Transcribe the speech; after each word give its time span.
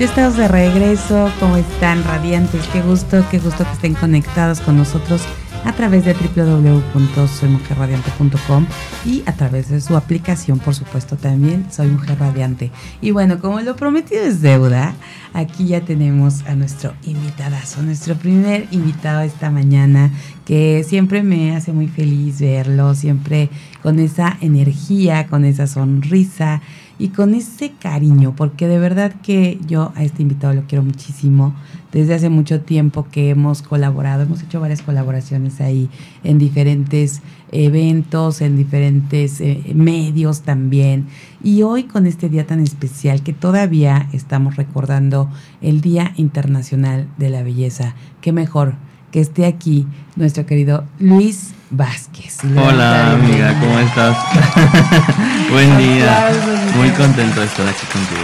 Ya 0.00 0.06
estamos 0.06 0.38
de 0.38 0.48
regreso, 0.48 1.30
¿cómo 1.38 1.58
están 1.58 2.02
radiantes? 2.04 2.66
Qué 2.68 2.80
gusto, 2.80 3.22
qué 3.30 3.38
gusto 3.38 3.66
que 3.66 3.72
estén 3.72 3.92
conectados 3.92 4.62
con 4.62 4.78
nosotros 4.78 5.26
a 5.66 5.74
través 5.74 6.06
de 6.06 6.14
www.soymujerradiante.com 6.14 8.66
y 9.04 9.22
a 9.26 9.34
través 9.34 9.68
de 9.68 9.82
su 9.82 9.98
aplicación, 9.98 10.58
por 10.58 10.74
supuesto, 10.74 11.18
también 11.18 11.66
Soy 11.70 11.88
Mujer 11.88 12.18
Radiante. 12.18 12.70
Y 13.02 13.10
bueno, 13.10 13.40
como 13.40 13.60
lo 13.60 13.76
prometido 13.76 14.22
es 14.22 14.40
deuda, 14.40 14.94
aquí 15.34 15.66
ya 15.66 15.82
tenemos 15.82 16.46
a 16.46 16.54
nuestro 16.54 16.94
invitadazo, 17.02 17.82
nuestro 17.82 18.14
primer 18.14 18.68
invitado 18.70 19.20
esta 19.20 19.50
mañana, 19.50 20.12
que 20.46 20.82
siempre 20.82 21.22
me 21.22 21.54
hace 21.54 21.74
muy 21.74 21.88
feliz 21.88 22.40
verlo, 22.40 22.94
siempre 22.94 23.50
con 23.82 23.98
esa 23.98 24.38
energía, 24.40 25.26
con 25.26 25.44
esa 25.44 25.66
sonrisa 25.66 26.62
y 27.00 27.08
con 27.08 27.34
ese 27.34 27.72
cariño, 27.72 28.34
porque 28.36 28.68
de 28.68 28.78
verdad 28.78 29.14
que 29.22 29.58
yo 29.66 29.90
a 29.96 30.04
este 30.04 30.20
invitado 30.20 30.52
lo 30.52 30.64
quiero 30.66 30.84
muchísimo. 30.84 31.54
Desde 31.92 32.14
hace 32.14 32.28
mucho 32.28 32.60
tiempo 32.60 33.06
que 33.10 33.30
hemos 33.30 33.62
colaborado, 33.62 34.22
hemos 34.22 34.42
hecho 34.42 34.60
varias 34.60 34.82
colaboraciones 34.82 35.62
ahí 35.62 35.88
en 36.22 36.38
diferentes 36.38 37.22
eventos, 37.52 38.42
en 38.42 38.56
diferentes 38.56 39.40
eh, 39.40 39.72
medios 39.74 40.42
también. 40.42 41.06
Y 41.42 41.62
hoy 41.62 41.84
con 41.84 42.06
este 42.06 42.28
día 42.28 42.46
tan 42.46 42.60
especial 42.60 43.22
que 43.22 43.32
todavía 43.32 44.08
estamos 44.12 44.56
recordando 44.56 45.30
el 45.62 45.80
Día 45.80 46.12
Internacional 46.16 47.08
de 47.16 47.30
la 47.30 47.42
Belleza, 47.42 47.94
qué 48.20 48.32
mejor 48.32 48.74
que 49.10 49.20
esté 49.20 49.46
aquí 49.46 49.86
nuestro 50.16 50.46
querido 50.46 50.84
Luis 50.98 51.52
Vázquez. 51.70 52.38
Hola 52.56 53.12
amiga, 53.12 53.58
¿cómo 53.60 53.78
estás? 53.78 54.16
Buen 55.50 55.78
día. 55.78 56.30
Muy 56.76 56.90
contento 56.90 57.40
de 57.40 57.46
estar 57.46 57.68
aquí 57.68 57.86
contigo. 57.92 58.20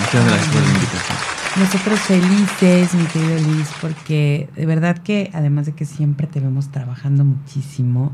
Muchas 0.00 0.24
gracias 0.26 0.48
por 0.48 0.62
la 0.62 0.68
invitación. 0.68 1.18
Nosotros 1.56 2.00
felices, 2.00 2.94
mi 2.94 3.04
querido 3.06 3.40
Luis, 3.48 3.68
porque 3.80 4.48
de 4.54 4.66
verdad 4.66 4.98
que 4.98 5.30
además 5.34 5.66
de 5.66 5.72
que 5.72 5.86
siempre 5.86 6.26
te 6.26 6.40
vemos 6.40 6.68
trabajando 6.70 7.24
muchísimo, 7.24 8.12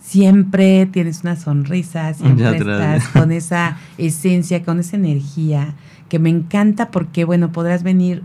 siempre 0.00 0.86
tienes 0.86 1.22
una 1.22 1.36
sonrisa, 1.36 2.14
siempre 2.14 2.56
estás 2.56 3.08
con 3.08 3.32
esa 3.32 3.78
esencia, 3.98 4.62
con 4.62 4.78
esa 4.80 4.96
energía 4.96 5.74
que 6.08 6.18
me 6.18 6.28
encanta 6.28 6.90
porque, 6.90 7.24
bueno, 7.24 7.50
podrás 7.50 7.82
venir 7.82 8.22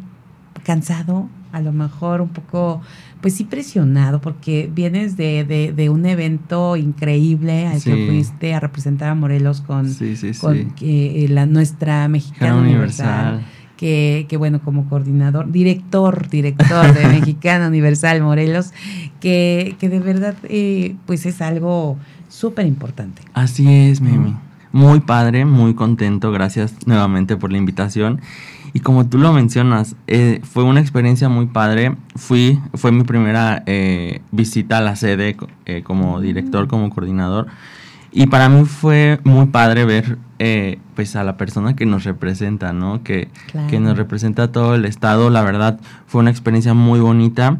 cansado, 0.63 1.29
a 1.51 1.61
lo 1.61 1.71
mejor 1.71 2.21
un 2.21 2.29
poco 2.29 2.81
pues 3.21 3.35
sí 3.35 3.43
presionado 3.43 4.21
porque 4.21 4.69
vienes 4.73 5.17
de, 5.17 5.43
de, 5.43 5.73
de 5.73 5.89
un 5.89 6.05
evento 6.05 6.77
increíble 6.77 7.67
al 7.67 7.83
que 7.83 8.07
fuiste 8.07 8.53
a 8.53 8.59
representar 8.59 9.09
a 9.09 9.15
Morelos 9.15 9.61
con, 9.61 9.93
con 10.39 10.73
eh, 10.81 11.27
la, 11.29 11.45
nuestra 11.45 12.07
Mexicana 12.07 12.55
Universal. 12.55 13.45
Que, 13.75 14.25
que, 14.27 14.35
bueno, 14.35 14.59
como 14.61 14.89
coordinador, 14.89 15.53
director, 15.53 16.27
director 16.27 16.93
de 16.93 17.07
Mexicana 17.19 17.69
Universal 17.69 18.21
Morelos, 18.21 18.73
que, 19.21 19.77
que 19.79 19.87
de 19.87 20.01
verdad 20.01 20.35
eh, 20.43 20.97
pues 21.05 21.25
es 21.25 21.41
algo 21.41 21.97
súper 22.27 22.65
importante. 22.65 23.21
Así 23.33 23.69
es, 23.69 24.01
Mimi. 24.01 24.35
Muy 24.73 24.99
padre, 24.99 25.45
muy 25.45 25.75
contento, 25.75 26.33
gracias 26.33 26.75
nuevamente 26.85 27.37
por 27.37 27.53
la 27.53 27.57
invitación. 27.57 28.19
Y 28.73 28.81
como 28.81 29.07
tú 29.07 29.17
lo 29.17 29.33
mencionas, 29.33 29.95
eh, 30.07 30.41
fue 30.43 30.63
una 30.63 30.79
experiencia 30.79 31.29
muy 31.29 31.47
padre. 31.47 31.95
Fui, 32.15 32.59
fue 32.75 32.91
mi 32.91 33.03
primera 33.03 33.63
eh, 33.65 34.21
visita 34.31 34.77
a 34.77 34.81
la 34.81 34.95
sede 34.95 35.35
eh, 35.65 35.83
como 35.83 36.19
director, 36.21 36.67
como 36.67 36.89
coordinador. 36.89 37.47
Y 38.11 38.27
para 38.27 38.49
mí 38.49 38.65
fue 38.65 39.19
muy 39.23 39.47
padre 39.47 39.85
ver 39.85 40.17
pues 40.95 41.15
a 41.17 41.23
la 41.23 41.35
persona 41.35 41.75
que 41.75 41.85
nos 41.85 42.05
representa, 42.05 42.71
¿no? 42.73 43.03
Que, 43.03 43.27
que 43.69 43.79
nos 43.79 43.97
representa 43.97 44.51
todo 44.51 44.73
el 44.73 44.85
estado. 44.85 45.29
La 45.29 45.43
verdad, 45.43 45.79
fue 46.07 46.21
una 46.21 46.31
experiencia 46.31 46.73
muy 46.73 46.99
bonita. 46.99 47.57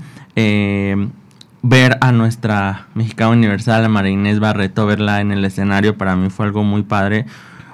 ver 1.62 1.98
a 2.02 2.12
nuestra 2.12 2.88
mexicana 2.96 3.32
universal, 3.32 3.86
a 3.86 3.90
María 3.90 4.12
Inés 4.12 4.40
Barreto, 4.40 4.86
verla 4.86 5.22
en 5.22 5.32
el 5.32 5.44
escenario, 5.46 5.98
para 5.98 6.16
mí 6.16 6.30
fue 6.30 6.46
algo 6.46 6.64
muy 6.64 6.84
padre 6.84 7.26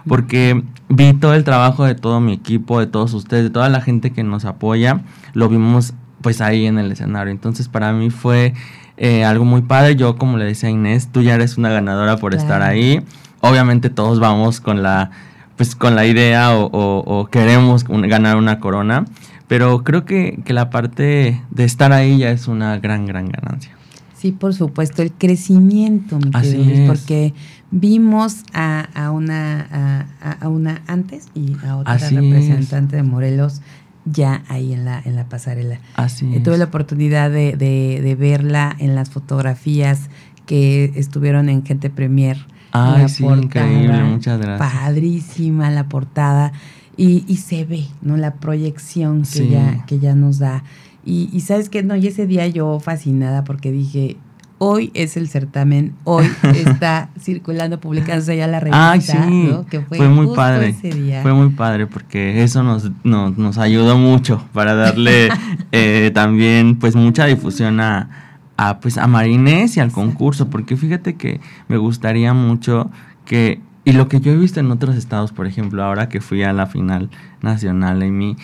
porque 0.07 0.63
vi 0.89 1.13
todo 1.13 1.33
el 1.33 1.43
trabajo 1.43 1.85
de 1.85 1.95
todo 1.95 2.19
mi 2.19 2.33
equipo, 2.33 2.79
de 2.79 2.88
todos 2.88 3.13
ustedes, 3.13 3.43
de 3.43 3.49
toda 3.49 3.69
la 3.69 3.81
gente 3.81 4.11
que 4.11 4.23
nos 4.23 4.45
apoya, 4.45 5.01
lo 5.33 5.49
vimos 5.49 5.93
pues 6.21 6.41
ahí 6.41 6.66
en 6.66 6.77
el 6.77 6.91
escenario. 6.91 7.31
Entonces 7.31 7.67
para 7.67 7.93
mí 7.93 8.09
fue 8.09 8.53
eh, 8.97 9.23
algo 9.23 9.45
muy 9.45 9.61
padre. 9.61 9.95
Yo 9.95 10.17
como 10.17 10.38
le 10.38 10.45
decía 10.45 10.69
a 10.69 10.71
Inés, 10.71 11.09
tú 11.11 11.21
ya 11.21 11.35
eres 11.35 11.57
una 11.57 11.69
ganadora 11.69 12.17
por 12.17 12.33
estar 12.33 12.61
ahí. 12.61 13.01
Obviamente 13.41 13.89
todos 13.89 14.19
vamos 14.19 14.61
con 14.61 14.81
la 14.81 15.11
pues 15.55 15.75
con 15.75 15.95
la 15.95 16.05
idea 16.05 16.49
o, 16.53 17.29
queremos 17.31 17.85
ganar 17.87 18.35
una 18.35 18.59
corona, 18.59 19.05
pero 19.47 19.83
creo 19.83 20.03
que, 20.03 20.41
que 20.43 20.51
la 20.51 20.69
parte 20.69 21.41
de 21.49 21.63
estar 21.63 21.93
ahí 21.93 22.17
ya 22.17 22.31
es 22.31 22.47
una 22.47 22.77
gran, 22.77 23.05
gran 23.05 23.29
ganancia. 23.29 23.72
Sí, 24.16 24.31
por 24.31 24.53
supuesto, 24.53 25.01
el 25.01 25.11
crecimiento, 25.11 26.17
mi 26.17 26.31
Así 26.33 26.59
es. 26.59 26.87
porque 26.87 27.33
vimos 27.75 28.43
a, 28.53 28.87
a 28.93 29.11
una 29.11 30.07
a, 30.21 30.47
una 30.47 30.81
antes 30.87 31.27
y 31.35 31.57
a 31.65 31.75
otra 31.75 31.97
representante 31.97 32.95
de 32.95 33.03
Morelos 33.03 33.61
ya 34.05 34.43
ahí 34.47 34.71
en 34.71 34.85
la 34.85 35.01
en 35.03 35.15
la 35.15 35.27
pasarela. 35.27 35.79
Así 35.95 36.33
eh, 36.33 36.39
Tuve 36.39 36.57
la 36.57 36.65
oportunidad 36.65 37.29
de, 37.29 37.57
de, 37.57 38.15
verla 38.15 38.73
en 38.79 38.95
las 38.95 39.09
fotografías 39.09 40.09
que 40.45 40.93
estuvieron 40.95 41.49
en 41.49 41.65
Gente 41.65 41.89
Premier. 41.89 42.37
Ay, 42.71 43.09
sí, 43.09 43.25
increíble, 43.25 44.03
muchas 44.03 44.39
gracias. 44.39 44.71
Padrísima 44.71 45.69
la 45.69 45.89
portada 45.89 46.53
y, 46.95 47.25
y 47.27 47.37
se 47.37 47.65
ve, 47.65 47.85
¿no? 48.01 48.15
La 48.15 48.35
proyección 48.35 49.23
que, 49.23 49.49
ya, 49.49 49.85
que 49.85 49.99
ya 49.99 50.15
nos 50.15 50.39
da. 50.39 50.63
Y, 51.03 51.29
y 51.33 51.41
sabes 51.41 51.69
que 51.69 51.83
no, 51.83 51.95
y 51.95 52.07
ese 52.07 52.25
día 52.25 52.47
yo 52.47 52.79
fascinada 52.79 53.43
porque 53.43 53.71
dije, 53.71 54.17
hoy 54.57 54.91
es 54.93 55.17
el 55.17 55.27
certamen, 55.27 55.95
hoy 56.03 56.25
está 56.43 57.09
circulando, 57.19 57.79
publicándose 57.79 58.38
ya 58.38 58.47
la 58.47 58.59
revista. 58.59 58.93
Ah, 58.93 59.01
sí, 59.01 59.49
que 59.69 59.81
fue, 59.81 60.07
muy 60.07 60.35
padre. 60.35 60.75
Fue 61.21 61.33
muy 61.33 61.49
padre 61.49 61.88
porque 61.88 62.43
eso 62.43 62.63
nos, 62.63 62.91
nos, 63.03 63.57
ayudó 63.57 63.97
mucho 63.97 64.43
para 64.53 64.75
darle 64.75 65.29
eh, 65.71 66.11
también 66.13 66.77
pues 66.77 66.95
mucha 66.95 67.25
difusión 67.25 67.79
a, 67.79 68.09
a, 68.57 68.79
pues, 68.79 68.97
a 68.97 69.07
Marinés 69.07 69.77
y 69.77 69.79
al 69.79 69.91
concurso, 69.91 70.49
porque 70.49 70.77
fíjate 70.77 71.16
que 71.16 71.41
me 71.67 71.77
gustaría 71.77 72.33
mucho 72.33 72.89
que 73.25 73.61
y 73.87 73.91
lo 73.91 74.07
que 74.07 74.19
yo 74.19 74.31
he 74.31 74.37
visto 74.37 74.59
en 74.59 74.72
otros 74.72 74.95
estados, 74.95 75.31
por 75.31 75.45
ejemplo, 75.45 75.83
ahora 75.83 76.09
que 76.09 76.19
fui 76.19 76.41
a 76.41 76.53
la 76.53 76.66
final 76.66 77.11
nacional 77.41 78.01
en 78.01 78.17
mí, 78.17 78.35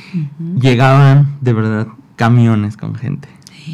llegaban 0.60 1.36
de 1.42 1.54
verdad 1.54 1.88
camiones 2.16 2.78
con 2.78 2.94
gente 2.94 3.28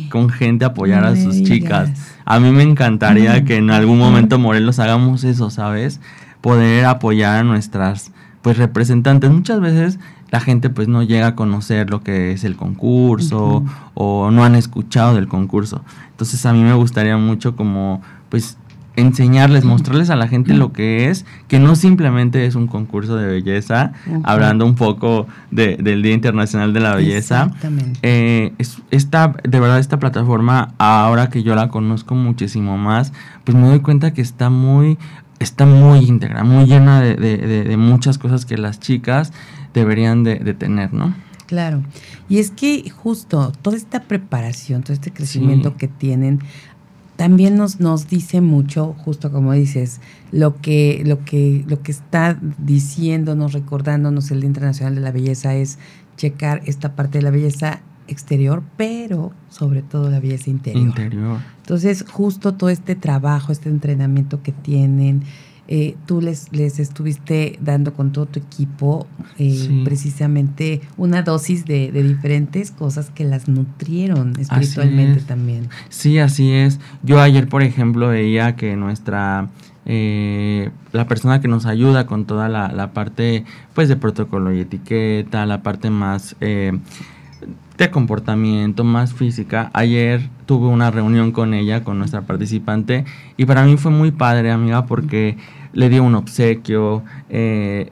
con 0.09 0.29
gente 0.29 0.65
apoyar 0.65 1.03
a 1.05 1.15
sus 1.15 1.43
chicas. 1.43 2.16
A 2.29 2.41
mí 2.41 2.51
me 2.51 2.63
encantaría 2.63 3.45
que 3.45 3.55
en 3.55 3.71
algún 3.71 3.99
momento 3.99 4.37
Morelos 4.37 4.79
hagamos 4.79 5.23
eso, 5.23 5.49
¿sabes? 5.49 6.01
Poder 6.41 6.83
apoyar 6.83 7.39
a 7.39 7.43
nuestras 7.45 8.11
pues 8.41 8.57
representantes. 8.57 9.31
Muchas 9.31 9.61
veces 9.61 9.97
la 10.29 10.41
gente 10.41 10.69
pues 10.69 10.89
no 10.89 11.03
llega 11.03 11.27
a 11.27 11.35
conocer 11.35 11.89
lo 11.89 12.03
que 12.03 12.33
es 12.33 12.43
el 12.43 12.57
concurso 12.57 13.63
o 13.93 14.29
no 14.29 14.43
han 14.43 14.55
escuchado 14.55 15.15
del 15.15 15.29
concurso. 15.29 15.85
Entonces 16.11 16.45
a 16.45 16.51
mí 16.51 16.61
me 16.63 16.73
gustaría 16.73 17.15
mucho 17.15 17.55
como 17.55 18.01
pues 18.27 18.57
enseñarles, 18.97 19.63
mostrarles 19.63 20.09
a 20.09 20.15
la 20.15 20.27
gente 20.27 20.53
lo 20.55 20.73
que 20.73 21.09
es, 21.09 21.25
que 21.47 21.59
no 21.59 21.75
simplemente 21.75 22.45
es 22.45 22.55
un 22.55 22.67
concurso 22.67 23.15
de 23.15 23.27
belleza, 23.27 23.93
hablando 24.23 24.65
un 24.65 24.75
poco 24.75 25.27
del 25.51 26.01
Día 26.01 26.13
Internacional 26.13 26.73
de 26.73 26.79
la 26.79 26.95
Belleza. 26.95 27.43
Exactamente. 27.43 27.99
Eh, 28.01 28.53
esta, 28.89 29.35
de 29.43 29.59
verdad, 29.59 29.79
esta 29.79 29.99
plataforma, 29.99 30.73
ahora 30.79 31.29
que 31.29 31.43
yo 31.43 31.53
la 31.53 31.69
conozco 31.69 32.15
muchísimo 32.15 32.77
más, 32.77 33.13
pues 33.43 33.55
me 33.55 33.67
doy 33.67 33.81
cuenta 33.81 34.13
que 34.13 34.21
está 34.21 34.49
muy, 34.49 34.97
está 35.39 35.67
muy 35.67 35.99
íntegra, 35.99 36.43
muy 36.43 36.65
llena 36.65 36.99
de, 36.99 37.75
muchas 37.77 38.17
cosas 38.17 38.45
que 38.45 38.57
las 38.57 38.79
chicas 38.79 39.31
deberían 39.75 40.23
de, 40.23 40.37
tener, 40.55 40.91
¿no? 40.91 41.13
Claro. 41.45 41.83
Y 42.27 42.39
es 42.39 42.49
que 42.49 42.89
justo 42.89 43.53
toda 43.61 43.77
esta 43.77 44.01
preparación, 44.01 44.81
todo 44.81 44.93
este 44.93 45.13
crecimiento 45.13 45.77
que 45.77 45.87
tienen, 45.87 46.41
también 47.17 47.57
nos, 47.57 47.79
nos 47.79 48.07
dice 48.07 48.41
mucho, 48.41 48.93
justo 48.93 49.31
como 49.31 49.51
dices, 49.53 49.99
lo 50.31 50.55
que, 50.61 51.01
lo 51.05 51.25
que, 51.25 51.65
lo 51.67 51.81
que 51.81 51.91
está 51.91 52.39
diciéndonos, 52.59 53.53
recordándonos 53.53 54.29
el 54.31 54.41
Día 54.41 54.47
Internacional 54.47 54.95
de 54.95 55.01
la 55.01 55.11
Belleza 55.11 55.55
es 55.55 55.79
checar 56.15 56.61
esta 56.65 56.95
parte 56.95 57.17
de 57.17 57.23
la 57.23 57.31
belleza 57.31 57.81
exterior, 58.07 58.63
pero 58.77 59.33
sobre 59.49 59.81
todo 59.81 60.09
la 60.11 60.19
belleza 60.19 60.51
interior. 60.51 60.87
Interior. 60.87 61.39
Entonces, 61.57 62.05
justo 62.07 62.53
todo 62.53 62.69
este 62.69 62.95
trabajo, 62.95 63.51
este 63.51 63.69
entrenamiento 63.69 64.43
que 64.43 64.51
tienen, 64.51 65.23
eh, 65.69 65.95
tú 66.05 66.21
les, 66.21 66.51
les 66.53 66.79
estuviste 66.79 67.59
dando 67.61 67.93
con 67.93 68.13
todo 68.13 68.25
tu 68.25 68.39
equipo 68.39 69.05
eh, 69.37 69.81
precisamente 69.83 70.81
una 70.95 71.23
dosis 71.23 71.65
de, 71.65 71.91
diferentes 71.91 72.71
cosas 72.71 73.09
que 73.09 73.25
las 73.25 73.49
nutrieron 73.49 74.33
espiritualmente 74.39 75.21
también. 75.21 75.67
Sí, 75.89 76.19
así 76.19 76.51
es. 76.51 76.79
Yo 77.03 77.19
ayer, 77.19 77.49
por 77.49 77.63
ejemplo, 77.63 78.09
veía 78.09 78.55
que 78.55 78.75
nuestra... 78.75 79.49
Eh, 79.89 80.69
la 80.91 81.07
persona 81.07 81.39
que 81.39 81.47
nos 81.47 81.65
ayuda 81.65 82.07
con 82.07 82.25
toda 82.25 82.49
la, 82.49 82.73
la, 82.73 82.91
parte 82.91 83.45
pues 83.73 83.87
de 83.87 83.95
protocolo 83.95 84.53
y 84.53 84.59
etiqueta, 84.59 85.45
la 85.45 85.63
parte 85.63 85.89
más 85.89 86.35
de 87.77 87.91
comportamiento, 87.91 88.83
más 88.83 89.13
física. 89.13 89.69
Ayer 89.73 90.29
tuve 90.45 90.67
una 90.67 90.91
reunión 90.91 91.31
con 91.31 91.53
ella, 91.53 91.83
con 91.83 91.99
nuestra 91.99 92.21
participante, 92.23 93.05
y 93.37 93.45
para 93.45 93.63
mí 93.63 93.77
fue 93.77 93.91
muy 93.91 94.11
padre, 94.11 94.51
amiga, 94.51 94.85
porque 94.85 95.37
le 95.77 95.89
dio 95.89 96.03
un 96.03 96.15
obsequio. 96.15 97.03
Eh, 97.29 97.91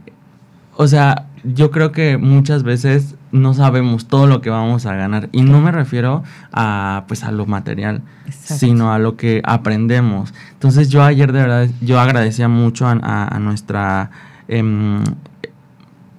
o 0.75 0.87
sea, 0.87 1.27
yo 1.43 1.69
creo 1.69 1.91
que 1.91 2.17
muchas 2.17 2.63
veces 2.63 3.13
no 3.31 3.53
sabemos 3.53 4.07
todo 4.07 4.25
lo 4.25 4.41
que 4.41 4.49
vamos 4.49 4.87
a 4.87 4.95
ganar. 4.95 5.29
Y 5.31 5.43
no 5.43 5.61
me 5.61 5.71
refiero 5.71 6.23
a 6.51 7.03
pues 7.07 7.23
a 7.23 7.31
lo 7.31 7.45
material, 7.45 8.01
sino 8.31 8.91
a 8.91 8.97
lo 8.97 9.17
que 9.17 9.41
aprendemos. 9.45 10.33
Entonces 10.53 10.89
yo 10.89 11.03
ayer 11.03 11.31
de 11.31 11.41
verdad, 11.41 11.69
yo 11.79 11.99
agradecía 11.99 12.47
mucho 12.47 12.87
a, 12.87 13.37
nuestra 13.39 14.09
em, 14.47 15.03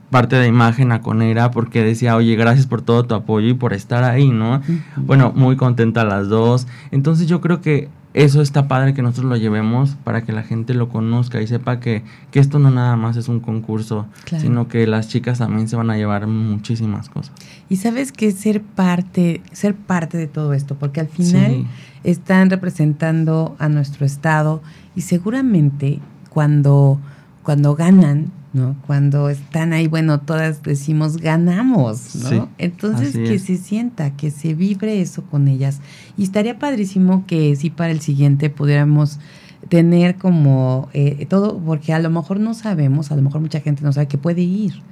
parte 0.09 0.37
de 0.37 0.47
imagen 0.47 0.93
a 0.93 1.01
Conera 1.01 1.51
porque 1.51 1.83
decía, 1.83 2.15
oye, 2.15 2.37
gracias 2.37 2.69
por 2.69 2.81
todo 2.81 3.03
tu 3.07 3.17
apoyo 3.17 3.49
y 3.49 3.55
por 3.55 3.73
estar 3.73 4.05
ahí, 4.05 4.29
¿no? 4.29 4.63
Bueno, 4.95 5.33
muy 5.35 5.57
contenta 5.57 6.05
las 6.05 6.29
dos. 6.29 6.69
Entonces 6.93 7.27
yo 7.27 7.41
creo 7.41 7.61
que 7.61 7.89
eso 8.17 8.41
está 8.41 8.67
padre 8.67 8.95
que 8.95 9.03
nosotros 9.03 9.27
lo 9.27 9.37
llevemos 9.37 9.95
para 10.03 10.25
que 10.25 10.33
la 10.33 10.43
gente 10.43 10.73
lo 10.73 10.89
conozca 10.89 11.43
y 11.43 11.47
sepa 11.47 11.81
que, 11.81 12.03
que 12.31 12.41
esto 12.41 12.59
no 12.59 12.71
nada 12.71 12.97
más 12.97 13.19
es 13.19 13.29
un 13.29 13.41
concurso, 13.41 14.07
sino 14.41 14.69
que 14.69 14.87
las 14.87 15.09
chicas 15.09 15.37
también 15.37 15.69
se 15.69 15.77
van 15.77 15.91
a 15.91 15.99
llevar 15.99 16.27
muchísimas 16.27 17.11
cosas. 17.11 17.35
Y 17.69 17.77
sabes 17.77 18.13
que 18.13 18.33
ser 18.33 18.63
parte, 18.63 19.43
ser 19.53 19.75
parte 19.75 20.17
de 20.17 20.29
todo 20.29 20.55
esto, 20.55 20.77
porque 20.77 21.01
al 21.01 21.09
final 21.09 21.67
están 22.05 22.49
representando 22.49 23.55
a 23.59 23.69
nuestro 23.69 24.07
estado 24.07 24.63
y 24.95 25.03
seguramente 25.03 26.01
cuando, 26.31 26.99
cuando 27.43 27.75
ganan, 27.75 28.33
¿no? 28.57 28.75
Cuando 28.87 29.29
están 29.29 29.73
ahí, 29.73 29.87
bueno, 29.87 30.21
todas 30.21 30.63
decimos 30.63 31.19
ganamos, 31.19 32.17
¿no? 32.17 32.49
Entonces 32.59 33.15
que 33.15 33.39
se 33.39 33.57
sienta, 33.57 34.17
que 34.17 34.31
se 34.31 34.55
vibre 34.55 35.01
eso 35.01 35.23
con 35.25 35.47
ellas. 35.47 35.81
Y 36.17 36.25
estaría 36.25 36.59
padrísimo 36.59 37.25
que 37.27 37.55
si 37.57 37.71
para 37.71 37.93
el 37.93 38.01
siguiente 38.01 38.51
pudiéramos 38.51 39.21
tener 39.69 40.17
como 40.17 40.89
eh, 40.95 41.27
todo, 41.29 41.59
porque 41.59 41.93
a 41.93 41.99
lo 41.99 42.11
mejor 42.11 42.41
no 42.41 42.55
sabemos, 42.55 43.13
a 43.13 43.17
lo 43.17 43.23
mejor 43.23 43.41
mucha 43.41 43.61
gente 43.61 43.83
no 43.85 43.93
sabe 43.93 44.09
que 44.09 44.19
puede 44.19 44.43
ir. 44.43 44.83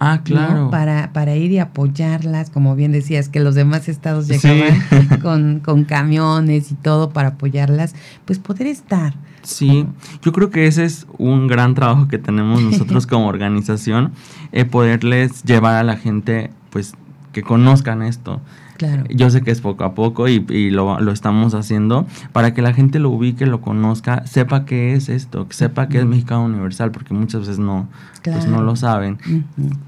Ah, 0.00 0.20
claro. 0.22 0.70
Para, 0.70 1.12
para 1.12 1.34
ir 1.36 1.52
y 1.52 1.58
apoyarlas, 1.60 2.50
como 2.50 2.74
bien 2.74 2.92
decías, 2.92 3.28
que 3.28 3.40
los 3.40 3.54
demás 3.54 3.88
estados 3.88 4.28
llegaban 4.28 5.18
con, 5.22 5.60
con 5.60 5.84
camiones 5.84 6.70
y 6.72 6.74
todo 6.74 7.10
para 7.10 7.28
apoyarlas, 7.28 7.94
pues 8.26 8.38
poder 8.38 8.66
estar. 8.66 9.14
Sí, 9.44 9.86
yo 10.22 10.32
creo 10.32 10.50
que 10.50 10.66
ese 10.66 10.84
es 10.84 11.06
un 11.18 11.46
gran 11.46 11.74
trabajo 11.74 12.08
que 12.08 12.18
tenemos 12.18 12.62
nosotros 12.62 13.06
como 13.08 13.28
organización, 13.28 14.12
eh, 14.52 14.64
poderles 14.64 15.42
llevar 15.44 15.76
a 15.76 15.84
la 15.84 15.96
gente, 15.96 16.50
pues, 16.70 16.94
que 17.32 17.42
conozcan 17.42 18.02
esto. 18.02 18.40
Claro. 18.76 19.04
Yo 19.08 19.30
sé 19.30 19.42
que 19.42 19.50
es 19.50 19.60
poco 19.60 19.84
a 19.84 19.94
poco 19.94 20.28
y, 20.28 20.70
lo, 20.70 21.12
estamos 21.12 21.54
haciendo. 21.54 22.06
Para 22.32 22.54
que 22.54 22.62
la 22.62 22.72
gente 22.72 22.98
lo 22.98 23.10
ubique, 23.10 23.46
lo 23.46 23.60
conozca, 23.60 24.26
sepa 24.26 24.64
qué 24.64 24.94
es 24.94 25.08
esto, 25.08 25.46
sepa 25.50 25.88
qué 25.88 25.98
es 25.98 26.04
Mexicano 26.04 26.44
Universal, 26.44 26.90
porque 26.90 27.14
muchas 27.14 27.42
veces 27.42 27.58
no, 27.58 27.88
pues 28.22 28.46
no 28.46 28.62
lo 28.62 28.76
saben. 28.76 29.18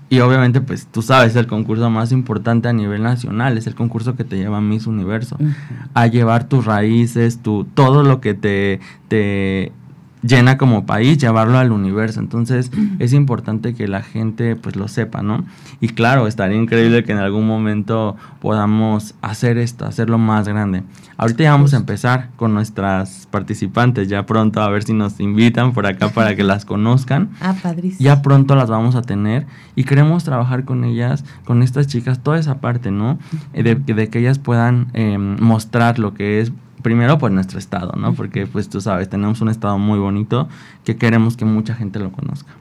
Y 0.08 0.20
obviamente, 0.20 0.60
pues 0.60 0.86
tú 0.86 1.02
sabes, 1.02 1.34
el 1.36 1.46
concurso 1.46 1.90
más 1.90 2.12
importante 2.12 2.68
a 2.68 2.72
nivel 2.72 3.02
nacional, 3.02 3.58
es 3.58 3.66
el 3.66 3.74
concurso 3.74 4.14
que 4.16 4.24
te 4.24 4.36
lleva 4.36 4.58
a 4.58 4.60
Miss 4.60 4.86
Universo, 4.86 5.36
a 5.94 6.06
llevar 6.06 6.44
tus 6.44 6.64
raíces, 6.64 7.38
tu, 7.42 7.64
todo 7.64 8.02
lo 8.02 8.20
que 8.20 8.34
te, 8.34 8.80
te 9.08 9.72
llena 10.22 10.58
como 10.58 10.86
país, 10.86 11.18
llevarlo 11.18 11.58
al 11.58 11.72
universo. 11.72 12.20
Entonces 12.20 12.70
es 12.98 13.12
importante 13.12 13.74
que 13.74 13.88
la 13.88 14.02
gente 14.02 14.56
pues 14.56 14.76
lo 14.76 14.88
sepa, 14.88 15.22
¿no? 15.22 15.44
Y 15.80 15.88
claro, 15.88 16.26
estaría 16.26 16.56
increíble 16.56 17.04
que 17.04 17.12
en 17.12 17.18
algún 17.18 17.46
momento 17.46 18.16
podamos 18.40 19.14
hacer 19.22 19.58
esto, 19.58 19.84
hacerlo 19.84 20.18
más 20.18 20.48
grande. 20.48 20.82
Ahorita 21.18 21.44
ya 21.44 21.52
vamos 21.52 21.72
a 21.72 21.78
empezar 21.78 22.28
con 22.36 22.52
nuestras 22.52 23.26
participantes, 23.30 24.08
ya 24.08 24.26
pronto 24.26 24.60
a 24.60 24.68
ver 24.68 24.82
si 24.82 24.92
nos 24.92 25.18
invitan 25.18 25.72
por 25.72 25.86
acá 25.86 26.10
para 26.10 26.36
que 26.36 26.44
las 26.44 26.64
conozcan. 26.64 27.30
Ah, 27.46 27.54
padrísimo. 27.62 28.00
Ya 28.00 28.22
pronto 28.22 28.56
las 28.56 28.68
vamos 28.68 28.96
a 28.96 29.02
tener 29.02 29.46
y 29.76 29.84
queremos 29.84 30.24
trabajar 30.24 30.64
con 30.64 30.84
ellas, 30.84 31.24
con 31.44 31.62
estas 31.62 31.86
chicas, 31.86 32.20
toda 32.20 32.38
esa 32.38 32.60
parte, 32.60 32.90
¿no? 32.90 33.18
De, 33.52 33.76
de 33.76 34.08
que 34.08 34.18
ellas 34.18 34.40
puedan 34.40 34.88
em, 34.94 35.36
mostrar 35.38 36.00
lo 36.00 36.12
que 36.12 36.40
es 36.40 36.50
primero 36.86 37.18
por 37.18 37.32
nuestro 37.32 37.58
estado, 37.58 37.94
¿no? 37.98 38.14
Porque 38.14 38.46
pues 38.46 38.68
tú 38.68 38.80
sabes, 38.80 39.10
tenemos 39.10 39.40
un 39.40 39.48
estado 39.48 39.76
muy 39.76 39.98
bonito 39.98 40.48
que 40.84 40.94
queremos 40.94 41.36
que 41.36 41.44
mucha 41.44 41.74
gente 41.74 41.98
lo 41.98 42.12
conozca 42.12 42.54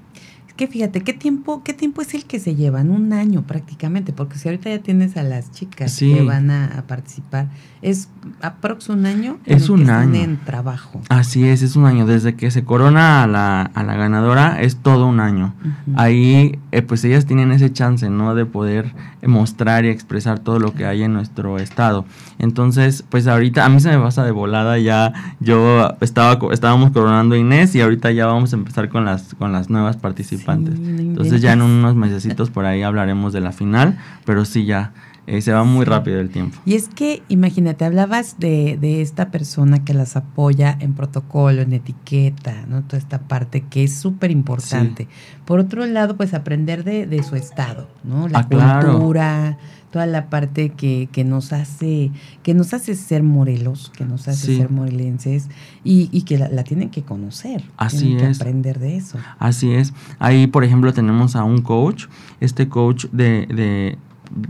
que 0.56 0.68
fíjate, 0.68 1.02
¿qué 1.02 1.14
tiempo, 1.14 1.64
¿qué 1.64 1.74
tiempo 1.74 2.02
es 2.02 2.14
el 2.14 2.26
que 2.26 2.40
se 2.40 2.56
llevan? 2.56 2.90
Un 2.90 3.12
año 3.12 3.46
prácticamente, 3.46 4.14
porque 4.14 4.38
si 4.38 4.48
ahorita 4.48 4.70
ya 4.70 4.80
tienes 4.80 5.18
a 5.18 5.24
las 5.24 5.52
chicas 5.52 5.98
que 6.00 6.22
van 6.22 6.50
a, 6.50 6.86
participar, 6.88 7.50
es 7.86 8.10
aprox 8.42 8.90
un 8.90 9.06
año. 9.06 9.38
Es 9.46 9.70
un 9.70 9.88
año. 9.92 10.16
En 10.16 10.38
trabajo. 10.38 11.02
Así 11.10 11.48
es, 11.48 11.62
es 11.62 11.76
un 11.76 11.86
año. 11.86 12.08
Desde 12.08 12.34
que 12.34 12.50
se 12.50 12.64
corona 12.64 13.22
a 13.22 13.28
la, 13.28 13.62
a 13.62 13.84
la 13.84 13.96
ganadora 13.96 14.60
es 14.60 14.78
todo 14.78 15.06
un 15.06 15.20
año. 15.20 15.54
Ahí, 15.96 16.58
eh, 16.72 16.82
pues 16.82 17.06
ellas 17.06 17.28
tienen 17.28 17.52
ese 17.52 17.72
chance, 17.72 18.10
¿no? 18.10 18.34
De 18.34 18.48
poder 18.48 18.92
mostrar 19.22 19.86
y 19.86 19.90
expresar 19.90 20.40
todo 20.40 20.60
lo 20.60 20.74
que 20.74 20.88
hay 20.88 21.04
en 21.04 21.14
nuestro 21.14 21.60
estado. 21.60 22.06
Entonces, 22.40 23.06
pues 23.08 23.28
ahorita 23.28 23.64
a 23.64 23.70
mí 23.70 23.80
se 23.80 23.92
me 23.96 24.00
pasa 24.00 24.24
de 24.24 24.32
volada 24.32 24.80
ya. 24.80 25.14
Yo 25.40 25.96
estaba, 26.02 26.40
estábamos 26.52 26.90
coronando 26.90 27.36
a 27.36 27.38
Inés 27.38 27.76
y 27.76 27.82
ahorita 27.82 28.12
ya 28.12 28.26
vamos 28.26 28.52
a 28.54 28.56
empezar 28.56 28.90
con 28.90 29.06
las, 29.06 29.36
con 29.36 29.52
las 29.52 29.70
nuevas 29.70 29.96
participantes. 29.96 30.74
Entonces 30.80 31.40
ya 31.40 31.54
en 31.54 31.62
unos 31.62 31.96
mesecitos 31.96 32.50
por 32.50 32.66
ahí 32.66 32.82
hablaremos 32.82 33.32
de 33.32 33.42
la 33.42 33.52
final, 33.52 34.00
pero 34.26 34.44
sí 34.44 34.66
ya 34.66 34.92
eh, 35.28 35.42
se 35.42 35.52
va 35.52 35.64
muy 35.64 35.86
rápido 35.86 36.20
el 36.20 36.30
tiempo. 36.30 36.58
Y 36.66 36.76
es 36.76 36.88
que, 36.88 37.24
imagínate, 37.30 37.84
hablabas 37.84 38.40
de, 38.40 38.78
de, 38.80 39.02
esta 39.02 39.32
persona 39.32 39.84
que 39.84 39.94
las 39.94 40.16
apoya 40.16 40.78
en 40.80 40.94
protocolo, 40.94 41.62
en 41.62 41.74
etiqueta, 41.74 42.66
¿no? 42.68 42.84
Toda 42.84 43.00
esta 43.00 43.20
parte 43.20 43.62
que 43.62 43.84
es 43.84 43.96
súper 43.96 44.30
importante. 44.30 45.08
Por 45.46 45.60
otro 45.60 45.86
lado, 45.86 46.16
pues 46.16 46.34
aprender 46.34 46.84
de, 46.84 47.08
de 47.08 47.24
su 47.24 47.36
estado, 47.36 47.88
¿no? 48.04 48.28
La 48.28 48.48
ah, 48.50 48.80
cultura, 48.80 49.58
toda 49.96 50.06
la 50.06 50.30
parte 50.30 50.70
que, 50.70 51.10
que, 51.12 51.24
nos 51.24 51.54
hace, 51.54 52.12
que 52.44 52.54
nos 52.54 52.74
hace 52.74 52.96
ser 52.96 53.24
morelos, 53.24 53.92
que 53.96 54.06
nos 54.06 54.28
hace 54.28 54.58
ser 54.58 54.70
morelenses 54.70 55.48
y, 55.84 56.10
y 56.12 56.24
que 56.24 56.38
la, 56.38 56.64
tienen 56.64 56.90
que 56.90 57.04
conocer. 57.04 57.64
Así 57.78 58.08
tienen 58.08 58.32
es. 58.32 58.38
Que 58.38 58.44
aprender 58.44 58.80
de 58.80 58.98
eso. 58.98 59.18
Así 59.40 59.72
es. 59.72 59.94
Ahí, 60.20 60.46
por 60.48 60.64
ejemplo, 60.64 60.94
tenemos 60.94 61.36
a 61.36 61.44
un 61.44 61.62
coach, 61.62 62.08
este 62.42 62.68
coach 62.70 63.06
de, 63.12 63.48
de 63.48 63.98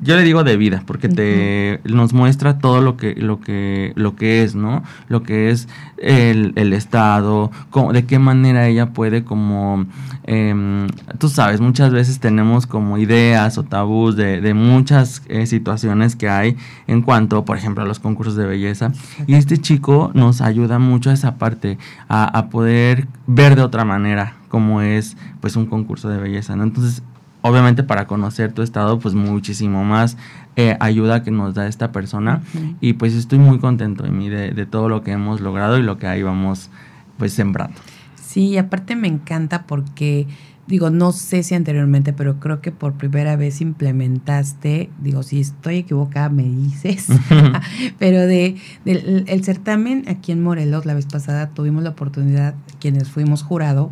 yo 0.02 0.16
le 0.16 0.24
digo 0.24 0.44
de 0.44 0.58
vida, 0.58 0.84
porque 0.86 1.10
te 1.10 1.80
nos 1.86 2.14
muestra 2.14 2.60
todo 2.60 2.82
lo 2.82 2.98
que, 2.98 3.16
lo 3.16 3.40
que, 3.40 3.94
lo 3.96 4.16
que 4.16 4.44
es, 4.44 4.56
¿no? 4.56 4.84
Lo 5.08 5.24
que 5.24 5.50
es 5.50 5.68
el, 5.98 6.54
el 6.56 6.74
Estado, 6.74 7.52
de 7.94 8.06
qué 8.06 8.20
manera 8.20 8.68
ella 8.68 8.92
puede 8.92 9.24
como, 9.24 9.86
em, 10.24 10.88
tú 11.18 11.30
sabes, 11.30 11.62
muchas 11.62 11.92
veces 11.92 12.20
tenemos 12.20 12.68
como 12.68 12.98
ideas 12.98 13.58
o 13.58 13.64
tabús 13.64 14.16
de, 14.16 14.42
de 14.42 14.54
muchas 14.54 15.22
eh, 15.28 15.46
situaciones 15.46 16.16
que 16.16 16.30
hay 16.30 16.58
en 16.88 17.02
cuanto, 17.02 17.46
por 17.46 17.58
ejemplo, 17.58 17.84
a 17.84 17.88
los 17.88 18.00
concursos 18.00 18.36
de 18.36 18.46
belleza. 18.46 18.92
Y 19.28 19.36
este 19.36 19.58
chico 19.58 20.12
nos 20.14 20.42
ayuda 20.42 20.80
mucho 20.80 21.10
a 21.10 21.14
esa 21.14 21.38
parte, 21.38 21.78
a, 22.08 22.26
a 22.26 22.50
poder 22.50 23.08
ver 23.28 23.56
de 23.56 23.62
otra 23.62 23.86
manera 23.86 24.36
cómo 24.50 24.82
es 24.82 25.18
pues 25.42 25.56
un 25.56 25.66
concurso 25.66 26.10
de 26.10 26.18
belleza, 26.18 26.56
¿no? 26.56 26.64
Entonces, 26.64 27.04
obviamente 27.46 27.84
para 27.84 28.08
conocer 28.08 28.54
tu 28.54 28.64
estado, 28.64 28.98
pues 28.98 29.14
muchísimo 29.14 29.84
más 29.84 30.18
eh, 30.56 30.78
ayuda 30.80 31.22
que 31.22 31.30
nos 31.30 31.54
da 31.54 31.68
esta 31.68 31.92
persona. 31.92 32.42
Y 32.82 32.94
pues 32.94 33.14
estoy 33.14 33.38
muy 33.38 33.60
contento 33.60 34.04
de 34.04 34.10
mí, 34.10 34.30
de, 34.30 34.66
todo 34.66 34.90
lo 34.90 35.04
que 35.04 35.12
hemos 35.12 35.42
logrado 35.42 35.78
y 35.78 35.84
lo 35.84 36.00
que 36.00 36.08
ahí 36.08 36.24
vamos 36.24 36.72
pues 37.20 37.34
sembrando. 37.34 37.80
Sí, 38.16 38.48
y 38.48 38.58
aparte 38.58 38.96
me 38.96 39.08
encanta 39.08 39.68
porque 39.68 40.28
digo, 40.66 40.90
no 40.90 41.12
sé 41.12 41.44
si 41.44 41.54
anteriormente, 41.54 42.14
pero 42.14 42.40
creo 42.40 42.62
que 42.62 42.72
por 42.72 42.94
primera 42.94 43.36
vez 43.36 43.62
implementaste, 43.62 44.90
digo, 45.00 45.22
si 45.22 45.40
estoy 45.40 45.78
equivocada 45.78 46.30
me 46.30 46.46
dices, 46.46 47.08
pero 48.00 48.22
de, 48.22 48.56
el 48.86 49.44
certamen 49.44 50.06
aquí 50.08 50.32
en 50.32 50.42
Morelos 50.42 50.88
la 50.88 50.96
vez 50.96 51.06
pasada 51.06 51.52
tuvimos 51.52 51.84
la 51.84 51.92
oportunidad, 51.92 52.56
quienes 52.80 53.08
fuimos 53.08 53.44
jurado, 53.44 53.92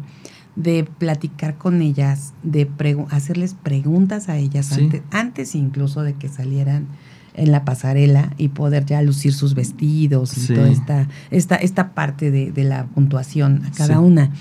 de 0.56 0.84
platicar 0.84 1.58
con 1.58 1.82
ellas, 1.82 2.34
de 2.44 2.70
hacerles 3.10 3.56
preguntas 3.56 4.30
a 4.30 4.38
ellas 4.38 4.72
antes, 4.72 5.02
antes 5.12 5.56
incluso 5.56 6.04
de 6.04 6.14
que 6.14 6.30
salieran 6.30 6.88
en 7.36 7.52
la 7.52 7.66
pasarela 7.66 8.34
y 8.38 8.50
poder 8.50 8.86
ya 8.86 9.02
lucir 9.02 9.34
sus 9.34 9.56
vestidos 9.56 10.38
y 10.38 10.54
toda 10.54 10.70
esta, 10.70 11.08
esta, 11.32 11.56
esta 11.56 11.94
parte 11.94 12.30
de, 12.30 12.52
de 12.52 12.64
la 12.64 12.86
puntuación 12.86 13.64
a 13.66 13.72
cada 13.72 14.00
una. 14.00 14.32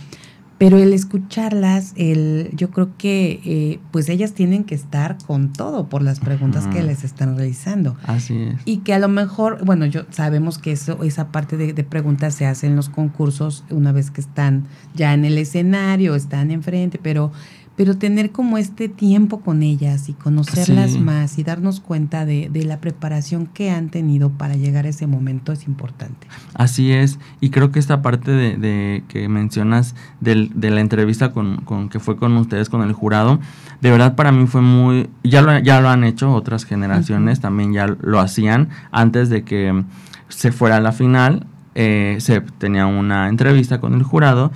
Pero 0.63 0.79
el 0.79 0.93
escucharlas, 0.93 1.93
el, 1.97 2.51
yo 2.53 2.71
creo 2.71 2.97
que 2.97 3.41
eh, 3.45 3.81
pues 3.91 4.09
ellas 4.09 4.33
tienen 4.33 4.63
que 4.63 4.77
estar 4.77 5.19
con 5.27 5.53
todo 5.53 5.89
por 5.89 6.03
las 6.03 6.21
preguntas 6.21 6.69
que 6.69 6.85
les 6.85 7.03
están 7.03 7.37
realizando. 7.37 7.97
Así 8.05 8.41
es. 8.41 8.61
Y 8.65 8.77
que 8.77 8.95
a 8.95 9.01
lo 9.01 9.09
mejor, 9.09 9.65
bueno, 9.65 9.87
yo 9.87 10.03
sabemos 10.11 10.59
que 10.59 10.71
eso, 10.71 11.03
esa 11.03 11.33
parte 11.33 11.57
de, 11.57 11.73
de 11.73 11.83
preguntas 11.83 12.37
se 12.37 12.47
hace 12.47 12.69
en 12.69 12.77
los 12.77 12.91
concursos 12.91 13.65
una 13.71 13.91
vez 13.91 14.13
que 14.13 14.21
están 14.21 14.69
ya 14.95 15.15
en 15.15 15.25
el 15.25 15.37
escenario, 15.37 16.15
están 16.15 16.53
enfrente, 16.53 17.01
pero 17.03 17.33
pero 17.77 17.97
tener 17.97 18.33
como 18.33 18.59
este 18.59 18.89
tiempo 18.89 19.41
con 19.41 19.63
ellas 19.63 20.09
y 20.09 20.13
conocerlas 20.13 20.99
más 20.99 21.39
y 21.39 21.43
darnos 21.43 21.81
cuenta 21.81 22.27
de, 22.27 22.51
la 22.63 22.81
preparación 22.81 23.47
que 23.47 23.71
han 23.71 23.89
tenido 23.89 24.31
para 24.31 24.55
llegar 24.55 24.87
a 24.87 24.91
ese 24.91 25.07
momento 25.07 25.53
es 25.53 25.67
importante. 25.67 26.27
Así 26.55 26.93
es, 26.93 27.19
y 27.41 27.51
creo 27.51 27.73
que 27.73 27.79
esta 27.79 28.03
parte 28.03 28.31
de, 28.31 29.03
que 29.09 29.29
mencionas 29.29 29.95
de 30.21 30.71
la 30.71 30.81
entrevista 30.81 31.33
con, 31.33 31.89
que 31.89 31.99
fue 31.99 32.17
con 32.17 32.37
ustedes, 32.37 32.69
con 32.69 32.83
el 32.83 32.93
jurado, 32.93 33.41
de 33.81 33.91
verdad 33.91 34.15
para 34.15 34.33
mí 34.33 34.47
fue 34.47 34.61
muy, 34.61 35.09
ya 35.25 35.43
lo, 35.43 35.59
ya 35.59 35.81
lo 35.81 35.89
han 35.89 36.05
hecho 36.05 36.33
otras 36.33 36.65
generaciones, 36.65 37.41
también 37.41 37.73
ya 37.73 37.87
lo 37.87 38.21
hacían 38.21 38.69
antes 38.91 39.29
de 39.29 39.45
que 39.45 39.85
se 40.29 40.53
fuera 40.53 40.77
a 40.77 40.81
la 40.81 40.93
final, 40.93 41.47
eh, 41.75 42.17
se 42.21 42.43
tenía 42.59 42.87
una 42.87 43.29
entrevista 43.29 43.81
con 43.81 43.95
el 43.95 44.03
jurado 44.03 44.53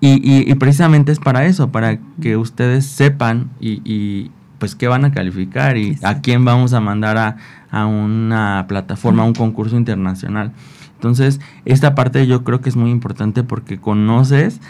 y, 0.00 0.54
precisamente 0.56 1.12
es 1.12 1.18
para 1.18 1.46
eso, 1.46 1.70
para 1.72 1.98
que 2.20 2.36
ustedes 2.36 2.86
sepan 2.86 3.50
y, 3.60 4.30
pues 4.58 4.74
qué 4.74 4.88
van 4.88 5.04
a 5.04 5.12
calificar 5.12 5.76
y 5.76 5.98
a 6.02 6.20
quién 6.22 6.44
vamos 6.44 6.72
a 6.72 6.80
mandar 6.80 7.18
a, 7.70 7.86
una 7.86 8.64
plataforma, 8.68 9.22
a 9.22 9.26
un 9.26 9.34
concurso 9.34 9.76
internacional. 9.76 10.52
Entonces, 10.94 11.40
esta 11.66 11.94
parte 11.94 12.26
yo 12.26 12.42
creo 12.42 12.62
que 12.62 12.70
es 12.70 12.76
muy 12.76 12.90
importante 12.90 13.42
porque 13.42 13.78
conoces 13.78 14.60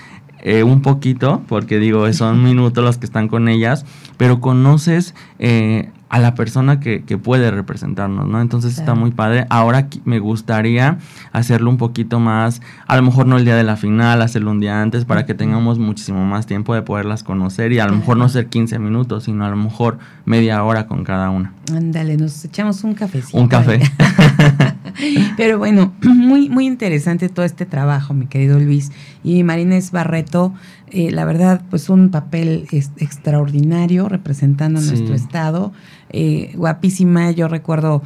eh, 0.41 0.65
un 0.65 0.83
poquito, 0.83 1.43
porque 1.47 1.79
digo, 1.79 2.13
son 2.13 2.43
minutos 2.45 2.85
los 2.85 2.99
que 2.99 3.07
están 3.07 3.29
con 3.29 3.49
ellas, 3.49 3.85
pero 4.17 4.41
conoces 4.41 5.15
eh, 5.39 5.91
a 6.09 6.19
la 6.21 6.35
persona 6.35 6.79
que, 6.79 7.03
que, 7.05 7.19
puede 7.19 7.51
representarnos, 7.51 8.29
¿no? 8.29 8.41
Entonces 8.41 8.79
está 8.79 8.95
muy 8.95 9.11
padre. 9.11 9.47
Ahora 9.51 9.89
me 10.05 10.19
gustaría 10.21 10.99
hacerlo 11.33 11.69
un 11.71 11.79
poquito 11.79 12.21
más, 12.21 12.63
a 12.87 12.97
lo 12.97 13.03
mejor 13.03 13.27
no 13.27 13.37
el 13.37 13.45
día 13.45 13.57
de 13.57 13.65
la 13.65 13.77
final, 13.77 14.23
hacerlo 14.23 14.53
un 14.53 14.61
día 14.61 14.81
antes 14.81 15.05
para 15.05 15.27
que 15.27 15.35
tengamos 15.35 15.79
muchísimo 15.79 16.25
más 16.25 16.47
tiempo 16.47 16.75
de 16.75 16.83
poderlas 16.83 17.23
conocer 17.23 17.73
y 17.73 17.81
a 17.81 17.87
lo 17.87 17.97
mejor 17.97 18.17
no 18.17 18.29
ser 18.29 18.47
15 18.47 18.79
minutos, 18.79 19.25
sino 19.25 19.45
a 19.45 19.51
lo 19.51 19.57
mejor 19.57 19.99
media 20.25 20.63
hora 20.63 20.87
con 20.87 21.03
cada 21.03 21.31
una. 21.31 21.53
Ándale, 21.75 22.17
nos 22.17 22.45
echamos 22.45 22.85
un 22.85 22.95
cafecito. 22.95 23.39
Un 23.39 23.49
café. 23.49 23.81
Pero 25.37 25.59
bueno, 25.59 25.93
muy, 26.03 26.49
muy 26.49 26.67
interesante 26.67 27.29
todo 27.29 27.45
este 27.45 27.67
trabajo, 27.67 28.15
mi 28.15 28.27
querido 28.27 28.59
Luis. 28.59 28.93
Y 29.23 29.43
Marines 29.43 29.91
Barreto, 29.91 30.55
eh, 30.91 31.11
la 31.11 31.25
verdad, 31.25 31.63
pues 31.69 31.89
un 31.89 32.11
papel 32.11 32.67
extraordinario 32.71 34.09
representando 34.09 34.79
a 34.79 34.83
nuestro 34.83 35.15
estado. 35.15 35.73
Eh, 36.11 36.53
guapísima, 36.55 37.31
yo 37.31 37.49
recuerdo 37.49 38.03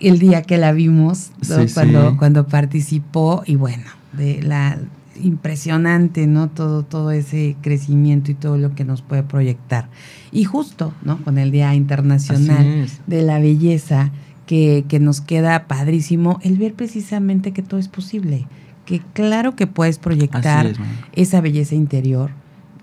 el 0.00 0.18
día 0.18 0.42
que 0.42 0.58
la 0.58 0.72
vimos, 0.72 1.30
cuando, 1.74 2.16
cuando 2.16 2.46
participó, 2.46 3.42
y 3.46 3.56
bueno, 3.56 3.84
de 4.12 4.42
la 4.42 4.78
impresionante, 5.22 6.26
¿no? 6.26 6.48
Todo, 6.48 6.82
todo 6.82 7.10
ese 7.10 7.56
crecimiento 7.62 8.30
y 8.30 8.34
todo 8.34 8.58
lo 8.58 8.74
que 8.74 8.84
nos 8.84 9.02
puede 9.02 9.22
proyectar. 9.22 9.88
Y 10.32 10.44
justo, 10.44 10.92
¿no? 11.02 11.22
Con 11.22 11.38
el 11.38 11.50
Día 11.50 11.74
Internacional 11.74 12.86
de 13.06 13.22
la 13.22 13.38
Belleza, 13.38 14.10
que, 14.46 14.84
que 14.88 15.00
nos 15.00 15.20
queda 15.20 15.66
padrísimo, 15.66 16.38
el 16.42 16.56
ver 16.58 16.74
precisamente 16.74 17.52
que 17.52 17.62
todo 17.62 17.80
es 17.80 17.88
posible 17.88 18.46
que 18.86 19.00
claro 19.12 19.56
que 19.56 19.66
puedes 19.66 19.98
proyectar 19.98 20.72
esa 21.12 21.40
belleza 21.40 21.74
interior 21.74 22.30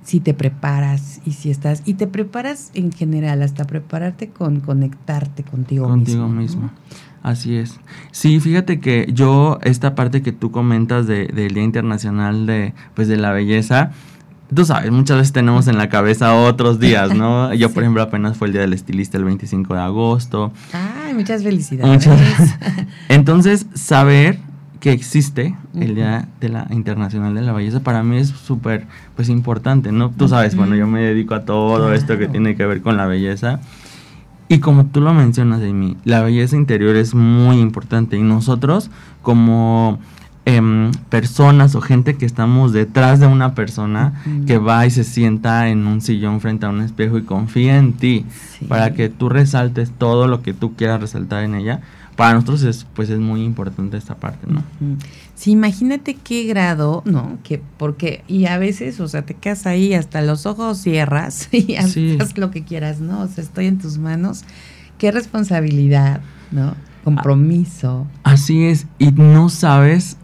si 0.04 0.20
te 0.20 0.34
preparas 0.34 1.22
y 1.26 1.32
si 1.32 1.50
estás 1.50 1.82
y 1.86 1.96
te 1.96 2.08
preparas 2.08 2.72
en 2.74 2.92
general 2.92 3.42
hasta 3.42 3.66
prepararte 3.66 4.30
con 4.30 4.60
conectarte 4.60 5.44
contigo, 5.44 5.88
contigo 5.88 6.28
mismo. 6.28 6.72
Así 7.22 7.56
es. 7.56 7.80
Sí, 8.12 8.42
fíjate 8.42 8.82
que 8.82 9.08
yo 9.14 9.58
esta 9.62 9.96
parte 9.96 10.22
que 10.22 10.34
tú 10.34 10.52
comentas 10.52 11.08
de, 11.08 11.28
del 11.28 11.54
Día 11.54 11.64
Internacional 11.64 12.46
de 12.46 12.74
pues 12.96 13.08
de 13.08 13.16
la 13.18 13.32
belleza 13.32 13.92
Tú 14.54 14.66
sabes, 14.66 14.92
muchas 14.92 15.18
veces 15.18 15.34
tenemos 15.34 15.68
en 15.68 15.78
la 15.78 15.90
cabeza 15.90 16.36
otros 16.36 16.80
días, 16.80 17.16
¿no? 17.16 17.54
Yo, 17.56 17.72
por 17.72 17.84
ejemplo, 17.84 18.04
apenas 18.04 18.38
fue 18.38 18.48
el 18.48 18.54
Día 18.54 18.62
del 18.62 18.74
Estilista 18.74 19.18
el 19.18 19.24
25 19.24 19.74
de 19.74 19.80
agosto. 19.80 20.52
Ay, 20.74 21.14
muchas 21.14 21.44
felicidades. 21.44 21.92
Muchas. 21.92 22.20
Entonces, 23.10 23.66
saber 23.74 24.40
que 24.84 24.92
existe 24.92 25.56
el 25.80 25.96
Día 25.96 26.28
de 26.42 26.50
la 26.50 26.68
Internacional 26.70 27.34
de 27.34 27.42
la 27.42 27.54
Belleza 27.54 27.80
para 27.80 28.04
mí 28.04 28.18
es 28.18 28.28
súper 28.28 28.86
pues 29.16 29.30
importante, 29.30 29.94
¿no? 29.94 30.10
Tú 30.10 30.28
sabes, 30.28 30.58
bueno, 30.58 30.75
yo 30.75 30.88
me 30.88 31.02
dedico 31.02 31.36
a 31.36 31.46
todo 31.46 31.94
esto 31.94 32.18
que 32.18 32.28
tiene 32.28 32.58
que 32.58 32.66
ver 32.66 32.82
con 32.82 32.98
la 32.98 33.06
belleza. 33.06 33.62
Y 34.50 34.60
como 34.60 34.88
tú 34.88 35.00
lo 35.00 35.13
mencionas, 35.13 35.62
Amy, 35.62 35.96
la 36.04 36.22
belleza 36.22 36.58
interior 36.58 36.98
es 36.98 37.16
muy 37.16 37.62
importante 37.62 38.18
y 38.18 38.24
nosotros 38.24 38.92
como 39.22 40.00
em, 40.44 40.92
personas 41.08 41.75
o 41.75 41.82
gente 41.82 42.18
que 42.18 42.25
estamos 42.25 42.74
detrás 42.74 43.22
de 43.22 43.28
una 43.28 43.56
persona 43.56 44.22
que 44.46 44.58
va 44.58 44.86
y 44.86 44.92
se 44.92 45.06
sienta 45.06 45.70
en 45.70 45.88
un 45.88 46.02
sillón 46.02 46.42
frente 46.42 46.66
a 46.66 46.70
un 46.70 46.82
espejo 46.82 47.18
y 47.18 47.24
confía 47.24 47.78
en 47.78 47.94
ti 47.94 48.25
para 48.68 48.94
que 48.94 49.08
tú 49.08 49.30
resaltes 49.30 49.92
todo 49.98 50.28
lo 50.28 50.42
que 50.42 50.54
tú 50.54 50.75
quieras 50.75 51.00
resaltar 51.00 51.46
en 51.46 51.56
ella, 51.56 51.80
para 52.15 52.34
nosotros 52.34 52.63
es, 52.63 52.86
pues 52.93 53.10
es 53.10 53.20
muy 53.20 53.43
importante 53.43 53.98
esta 53.98 54.15
parte, 54.15 54.48
¿no? 54.48 54.63
Sí, 55.36 55.51
imagínate 55.51 56.15
qué 56.15 56.43
grado, 56.43 57.01
¿no? 57.05 57.39
Que 57.43 57.62
porque, 57.77 58.24
y 58.27 58.46
a 58.46 58.58
veces, 58.58 59.00
o 59.00 59.08
sea, 59.08 59.25
te 59.25 59.34
quedas 59.34 59.65
ahí, 59.65 59.93
hasta 59.93 60.22
los 60.22 60.46
ojos 60.46 60.77
cierras 60.77 61.50
y 61.51 61.75
haces 61.75 62.38
lo 62.38 62.51
que 62.51 62.63
quieras, 62.63 63.00
¿no? 63.00 63.22
O 63.22 63.27
sea, 63.27 63.43
estoy 63.43 63.67
en 63.67 63.79
tus 63.79 63.98
manos. 63.98 64.43
Qué 64.98 65.12
responsabilidad, 65.12 66.22
¿no? 66.51 66.75
Compromiso. 67.03 68.08
Así 68.24 68.65
es, 68.65 68.88
y 69.00 69.12
no 69.12 69.50
sabes 69.50 70.17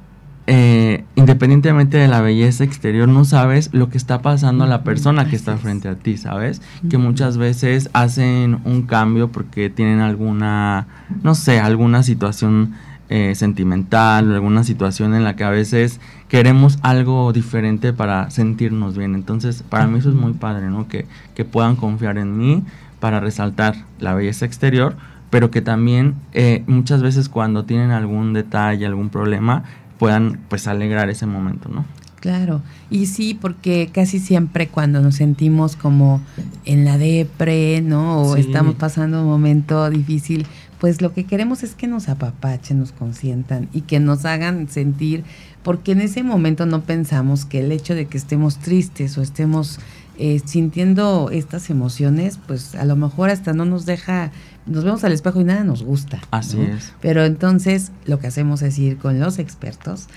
eh, 0.51 1.03
independientemente 1.13 1.97
de 1.97 2.07
la 2.07 2.21
belleza 2.21 2.63
exterior, 2.63 3.07
no 3.07 3.23
sabes 3.23 3.69
lo 3.71 3.89
que 3.89 3.99
está 3.99 4.23
pasando 4.23 4.63
a 4.63 4.67
la 4.67 4.83
persona 4.83 5.29
que 5.29 5.35
está 5.35 5.57
frente 5.57 5.87
a 5.87 5.93
ti, 5.93 6.17
¿sabes? 6.17 6.63
Que 6.89 6.97
muchas 6.97 7.37
veces 7.37 7.91
hacen 7.93 8.59
un 8.65 8.81
cambio 8.87 9.31
porque 9.31 9.69
tienen 9.69 9.99
alguna, 9.99 10.87
no 11.21 11.35
sé, 11.35 11.59
alguna 11.59 12.01
situación 12.01 12.73
eh, 13.09 13.35
sentimental 13.35 14.31
o 14.31 14.33
alguna 14.33 14.63
situación 14.63 15.13
en 15.13 15.23
la 15.23 15.35
que 15.35 15.43
a 15.43 15.51
veces 15.51 15.99
queremos 16.29 16.79
algo 16.81 17.31
diferente 17.31 17.93
para 17.93 18.31
sentirnos 18.31 18.97
bien. 18.97 19.13
Entonces, 19.13 19.61
para 19.61 19.85
mí 19.85 19.99
eso 19.99 20.09
es 20.09 20.15
muy 20.15 20.33
padre, 20.33 20.71
¿no? 20.71 20.87
Que, 20.87 21.05
que 21.35 21.45
puedan 21.45 21.75
confiar 21.75 22.17
en 22.17 22.39
mí 22.39 22.63
para 22.99 23.19
resaltar 23.19 23.75
la 23.99 24.15
belleza 24.15 24.47
exterior, 24.47 24.95
pero 25.29 25.51
que 25.51 25.61
también 25.61 26.15
eh, 26.33 26.63
muchas 26.65 27.03
veces 27.03 27.29
cuando 27.29 27.65
tienen 27.65 27.91
algún 27.91 28.33
detalle, 28.33 28.87
algún 28.87 29.09
problema, 29.09 29.63
puedan 29.99 30.39
pues 30.49 30.67
alegrar 30.67 31.09
ese 31.09 31.27
momento, 31.27 31.69
¿no? 31.69 31.85
Claro, 32.19 32.61
y 32.89 33.05
sí, 33.05 33.37
porque 33.39 33.89
casi 33.93 34.19
siempre 34.19 34.67
cuando 34.67 35.01
nos 35.01 35.15
sentimos 35.15 35.77
como 35.77 36.21
en 36.65 36.83
la 36.83 36.97
depre, 36.97 37.81
¿no? 37.81 38.21
O 38.21 38.35
estamos 38.35 38.75
pasando 38.75 39.21
un 39.21 39.27
momento 39.27 39.89
difícil, 39.89 40.45
pues 40.79 41.01
lo 41.01 41.13
que 41.13 41.25
queremos 41.25 41.63
es 41.63 41.75
que 41.75 41.87
nos 41.87 42.09
apapachen, 42.09 42.79
nos 42.79 42.91
consientan 42.91 43.69
y 43.73 43.81
que 43.81 44.01
nos 44.01 44.25
hagan 44.25 44.67
sentir, 44.69 45.23
porque 45.63 45.93
en 45.93 46.01
ese 46.01 46.23
momento 46.23 46.65
no 46.65 46.81
pensamos 46.81 47.45
que 47.45 47.59
el 47.59 47.71
hecho 47.71 47.95
de 47.95 48.07
que 48.07 48.17
estemos 48.17 48.57
tristes 48.57 49.17
o 49.17 49.21
estemos 49.21 49.79
eh, 50.17 50.41
sintiendo 50.43 51.29
estas 51.31 51.69
emociones, 51.69 52.37
pues 52.45 52.75
a 52.75 52.83
lo 52.83 52.97
mejor 52.97 53.29
hasta 53.29 53.53
no 53.53 53.63
nos 53.63 53.85
deja 53.85 54.31
nos 54.69 54.83
vemos 54.83 55.03
al 55.03 55.11
espejo 55.11 55.41
y 55.41 55.43
nada 55.43 55.63
nos 55.63 55.83
gusta. 55.83 56.19
Así 56.31 56.61
es. 56.61 56.93
Pero 57.01 57.25
entonces 57.25 57.91
lo 58.05 58.19
que 58.19 58.27
hacemos 58.27 58.61
es 58.61 58.77
ir 58.79 58.97
con 58.97 59.19
los 59.19 59.39
expertos 59.39 60.07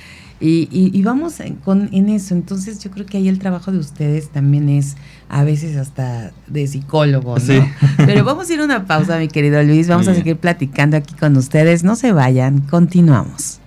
y, 0.44 0.68
y, 0.72 1.02
vamos 1.02 1.38
en, 1.38 1.54
con, 1.54 1.88
en 1.92 2.08
eso. 2.08 2.34
Entonces 2.34 2.80
yo 2.80 2.90
creo 2.90 3.06
que 3.06 3.16
ahí 3.16 3.28
el 3.28 3.38
trabajo 3.38 3.70
de 3.70 3.78
ustedes 3.78 4.28
también 4.30 4.68
es 4.68 4.96
a 5.28 5.44
veces 5.44 5.76
hasta 5.76 6.32
de 6.48 6.66
psicólogo, 6.66 7.36
¿no? 7.36 7.40
Sí. 7.40 7.60
Pero 7.96 8.24
vamos 8.24 8.50
a 8.50 8.54
ir 8.54 8.60
a 8.60 8.64
una 8.64 8.84
pausa, 8.86 9.18
mi 9.18 9.28
querido 9.28 9.62
Luis. 9.62 9.86
Vamos 9.86 10.08
a 10.08 10.14
seguir 10.14 10.36
platicando 10.36 10.96
aquí 10.96 11.14
con 11.14 11.36
ustedes. 11.36 11.84
No 11.84 11.94
se 11.94 12.10
vayan, 12.10 12.60
continuamos. 12.62 13.60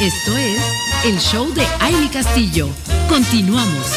Esto 0.00 0.36
es 0.36 0.83
el 1.04 1.18
show 1.18 1.52
de 1.52 1.62
Aile 1.80 2.08
Castillo. 2.10 2.66
Continuamos. 3.10 3.92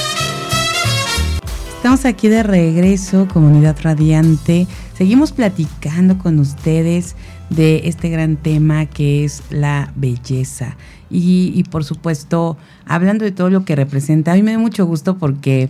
Estamos 1.77 2.03
aquí 2.03 2.27
de 2.27 2.43
regreso, 2.43 3.29
comunidad 3.31 3.77
radiante. 3.81 4.67
Seguimos 4.93 5.31
platicando 5.31 6.17
con 6.17 6.37
ustedes 6.37 7.15
de 7.49 7.83
este 7.85 8.09
gran 8.09 8.35
tema 8.35 8.87
que 8.87 9.23
es 9.23 9.41
la 9.49 9.93
belleza. 9.95 10.75
Y, 11.09 11.53
y, 11.55 11.63
por 11.63 11.85
supuesto, 11.85 12.57
hablando 12.85 13.23
de 13.23 13.31
todo 13.31 13.49
lo 13.49 13.63
que 13.63 13.77
representa, 13.77 14.33
a 14.33 14.35
mí 14.35 14.43
me 14.43 14.51
da 14.51 14.59
mucho 14.59 14.85
gusto 14.85 15.17
porque, 15.17 15.69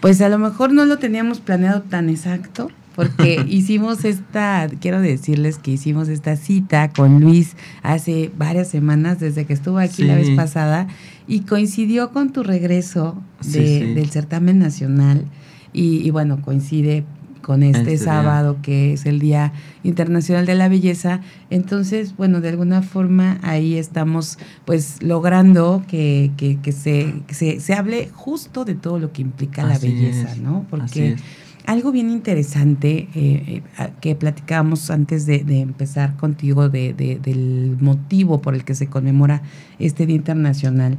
pues 0.00 0.20
a 0.22 0.28
lo 0.28 0.40
mejor 0.40 0.72
no 0.72 0.86
lo 0.86 0.98
teníamos 0.98 1.38
planeado 1.38 1.82
tan 1.82 2.10
exacto, 2.10 2.68
porque 2.94 3.44
hicimos 3.48 4.04
esta, 4.04 4.68
quiero 4.80 5.00
decirles 5.00 5.58
que 5.58 5.72
hicimos 5.72 6.08
esta 6.08 6.36
cita 6.36 6.90
con 6.90 7.20
Luis 7.20 7.56
hace 7.82 8.30
varias 8.36 8.68
semanas, 8.68 9.20
desde 9.20 9.44
que 9.44 9.52
estuvo 9.52 9.78
aquí 9.78 10.04
la 10.04 10.16
vez 10.16 10.30
pasada, 10.30 10.86
y 11.26 11.40
coincidió 11.40 12.10
con 12.12 12.32
tu 12.32 12.42
regreso 12.42 13.22
del 13.42 14.10
certamen 14.10 14.58
nacional. 14.58 15.24
Y, 15.72 16.08
bueno, 16.10 16.40
coincide 16.40 17.04
con 17.42 17.62
este, 17.64 17.80
este 17.92 17.98
sábado 17.98 18.58
que 18.62 18.94
es 18.94 19.04
el 19.06 19.18
Día 19.18 19.52
Internacional 19.82 20.46
de 20.46 20.54
la 20.54 20.68
Belleza. 20.68 21.20
Entonces, 21.50 22.16
bueno, 22.16 22.40
de 22.40 22.48
alguna 22.48 22.80
forma 22.80 23.38
ahí 23.42 23.76
estamos 23.76 24.38
pues 24.64 25.02
logrando 25.02 25.84
que, 25.88 26.30
que, 26.36 26.72
se, 26.72 27.22
se, 27.28 27.74
hable 27.74 28.08
justo 28.14 28.64
de 28.64 28.74
todo 28.74 28.98
lo 28.98 29.12
que 29.12 29.20
implica 29.20 29.64
la 29.66 29.78
belleza, 29.78 30.36
¿no? 30.36 30.64
Porque 30.70 31.16
algo 31.66 31.92
bien 31.92 32.10
interesante 32.10 33.08
eh, 33.14 33.62
eh, 33.78 33.90
que 34.00 34.14
platicábamos 34.14 34.90
antes 34.90 35.26
de, 35.26 35.42
empezar 35.60 36.16
contigo 36.16 36.68
de, 36.68 36.92
del 36.94 37.76
motivo 37.80 38.40
por 38.40 38.54
el 38.54 38.64
que 38.64 38.74
se 38.74 38.88
conmemora 38.88 39.42
este 39.78 40.06
Día 40.06 40.16
Internacional, 40.16 40.98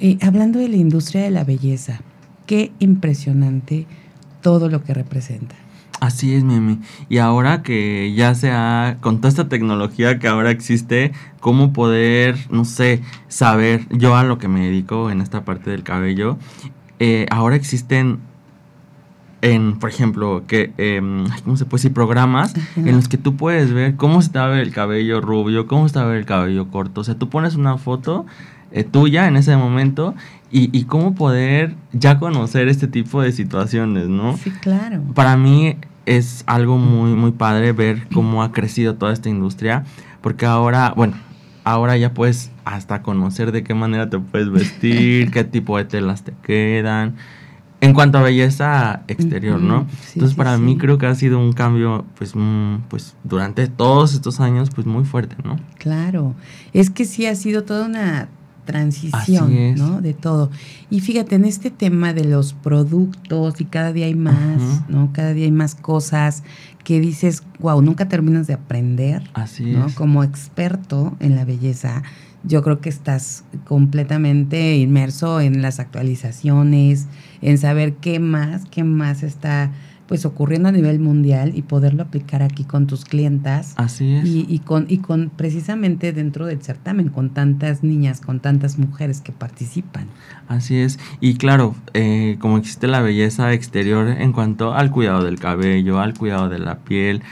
eh, 0.00 0.18
hablando 0.20 0.58
de 0.58 0.68
la 0.68 0.76
industria 0.76 1.22
de 1.22 1.30
la 1.30 1.44
belleza, 1.44 2.00
qué 2.46 2.72
impresionante 2.78 3.86
todo 4.42 4.68
lo 4.68 4.82
que 4.82 4.92
representa. 4.92 5.54
Así 6.00 6.34
es, 6.34 6.44
Mimi. 6.44 6.80
Y 7.08 7.18
ahora 7.18 7.62
que 7.62 8.12
ya 8.14 8.34
se 8.34 8.50
ha, 8.50 8.98
con 9.00 9.18
toda 9.18 9.28
esta 9.30 9.48
tecnología 9.48 10.18
que 10.18 10.28
ahora 10.28 10.50
existe, 10.50 11.12
cómo 11.40 11.72
poder, 11.72 12.36
no 12.50 12.64
sé, 12.66 13.00
saber, 13.28 13.86
yo 13.90 14.16
a 14.16 14.24
lo 14.24 14.36
que 14.36 14.48
me 14.48 14.66
dedico 14.66 15.10
en 15.10 15.22
esta 15.22 15.44
parte 15.44 15.70
del 15.70 15.82
cabello, 15.82 16.36
ahora 17.30 17.56
existen 17.56 18.18
en, 19.44 19.78
por 19.78 19.90
ejemplo, 19.90 20.44
que, 20.46 20.72
eh, 20.78 21.02
¿cómo 21.44 21.58
se 21.58 21.66
puede 21.66 21.82
decir? 21.82 21.92
Programas 21.92 22.54
en 22.76 22.96
los 22.96 23.08
que 23.08 23.18
tú 23.18 23.36
puedes 23.36 23.74
ver 23.74 23.94
cómo 23.94 24.22
se 24.22 24.30
te 24.30 24.38
va 24.38 24.46
a 24.46 24.48
ver 24.48 24.60
el 24.60 24.72
cabello 24.72 25.20
rubio, 25.20 25.66
cómo 25.66 25.86
se 25.86 25.92
te 25.92 26.00
va 26.00 26.06
a 26.06 26.08
ver 26.08 26.16
el 26.16 26.24
cabello 26.24 26.70
corto. 26.70 27.02
O 27.02 27.04
sea, 27.04 27.16
tú 27.16 27.28
pones 27.28 27.54
una 27.54 27.76
foto 27.76 28.24
eh, 28.72 28.84
tuya 28.84 29.28
en 29.28 29.36
ese 29.36 29.54
momento 29.54 30.14
y, 30.50 30.70
y, 30.76 30.84
cómo 30.84 31.14
poder 31.14 31.74
ya 31.92 32.18
conocer 32.18 32.68
este 32.68 32.88
tipo 32.88 33.20
de 33.20 33.32
situaciones, 33.32 34.08
¿no? 34.08 34.38
Sí, 34.38 34.50
claro. 34.50 35.02
Para 35.14 35.36
mí 35.36 35.76
es 36.06 36.42
algo 36.46 36.78
muy, 36.78 37.10
muy 37.10 37.32
padre 37.32 37.72
ver 37.72 38.08
cómo 38.14 38.42
ha 38.42 38.50
crecido 38.50 38.94
toda 38.94 39.12
esta 39.12 39.28
industria, 39.28 39.84
porque 40.22 40.46
ahora, 40.46 40.94
bueno, 40.96 41.16
ahora 41.64 41.98
ya 41.98 42.14
puedes 42.14 42.50
hasta 42.64 43.02
conocer 43.02 43.52
de 43.52 43.62
qué 43.62 43.74
manera 43.74 44.08
te 44.08 44.18
puedes 44.18 44.50
vestir, 44.50 45.30
qué 45.32 45.44
tipo 45.44 45.76
de 45.76 45.84
telas 45.84 46.24
te 46.24 46.32
quedan. 46.42 47.16
En 47.84 47.94
cuanto 47.94 48.18
a 48.18 48.22
belleza 48.22 49.02
exterior, 49.08 49.60
¿no? 49.60 49.86
Entonces 50.14 50.36
para 50.36 50.56
mí 50.58 50.76
creo 50.78 50.98
que 50.98 51.06
ha 51.06 51.14
sido 51.14 51.38
un 51.38 51.52
cambio, 51.52 52.04
pues, 52.16 52.32
pues 52.88 53.14
durante 53.24 53.68
todos 53.68 54.14
estos 54.14 54.40
años, 54.40 54.70
pues 54.74 54.86
muy 54.86 55.04
fuerte, 55.04 55.36
¿no? 55.44 55.58
Claro, 55.78 56.34
es 56.72 56.90
que 56.90 57.04
sí 57.04 57.26
ha 57.26 57.34
sido 57.34 57.64
toda 57.64 57.86
una 57.86 58.28
transición, 58.64 59.74
¿no? 59.76 60.00
De 60.00 60.14
todo. 60.14 60.50
Y 60.90 61.00
fíjate, 61.00 61.34
en 61.34 61.44
este 61.44 61.70
tema 61.70 62.12
de 62.12 62.24
los 62.24 62.54
productos 62.54 63.60
y 63.60 63.64
cada 63.66 63.92
día 63.92 64.06
hay 64.06 64.14
más, 64.14 64.88
¿no? 64.88 65.10
Cada 65.12 65.34
día 65.34 65.44
hay 65.44 65.52
más 65.52 65.74
cosas 65.74 66.42
que 66.82 67.00
dices, 67.00 67.42
wow, 67.60 67.80
nunca 67.82 68.08
terminas 68.08 68.46
de 68.46 68.54
aprender, 68.54 69.22
Así 69.34 69.64
¿no? 69.64 69.86
Como 69.94 70.22
experto 70.22 71.16
en 71.20 71.34
la 71.34 71.44
belleza, 71.44 72.02
yo 72.42 72.62
creo 72.62 72.80
que 72.80 72.90
estás 72.90 73.44
completamente 73.66 74.76
inmerso 74.76 75.40
en 75.40 75.62
las 75.62 75.80
actualizaciones, 75.80 77.06
en 77.44 77.58
saber 77.58 77.94
qué 77.94 78.18
más, 78.18 78.64
qué 78.64 78.82
más 78.82 79.22
está 79.22 79.70
pues 80.06 80.26
ocurriendo 80.26 80.68
a 80.68 80.72
nivel 80.72 80.98
mundial 80.98 81.52
y 81.54 81.62
poderlo 81.62 82.02
aplicar 82.02 82.42
aquí 82.42 82.64
con 82.64 82.86
tus 82.86 83.04
clientas. 83.04 83.74
Así 83.76 84.14
es. 84.14 84.24
Y, 84.26 84.58
con, 84.58 84.86
y 84.88 84.98
con 84.98 85.30
precisamente 85.30 86.12
dentro 86.12 86.46
del 86.46 86.62
certamen, 86.62 87.08
con 87.08 87.30
tantas 87.30 87.82
niñas, 87.82 88.20
con 88.20 88.40
tantas 88.40 88.78
mujeres 88.78 89.20
que 89.20 89.32
participan. 89.32 90.08
Así 90.46 90.76
es. 90.76 90.98
Y 91.20 91.34
claro, 91.36 91.74
eh, 91.94 92.36
como 92.38 92.58
existe 92.58 92.86
la 92.86 93.00
belleza 93.00 93.52
exterior 93.52 94.08
en 94.08 94.32
cuanto 94.32 94.74
al 94.74 94.90
cuidado 94.90 95.24
del 95.24 95.38
cabello, 95.38 96.00
al 96.00 96.12
cuidado 96.14 96.50
de 96.50 96.58
la 96.58 96.80
piel, 96.80 97.22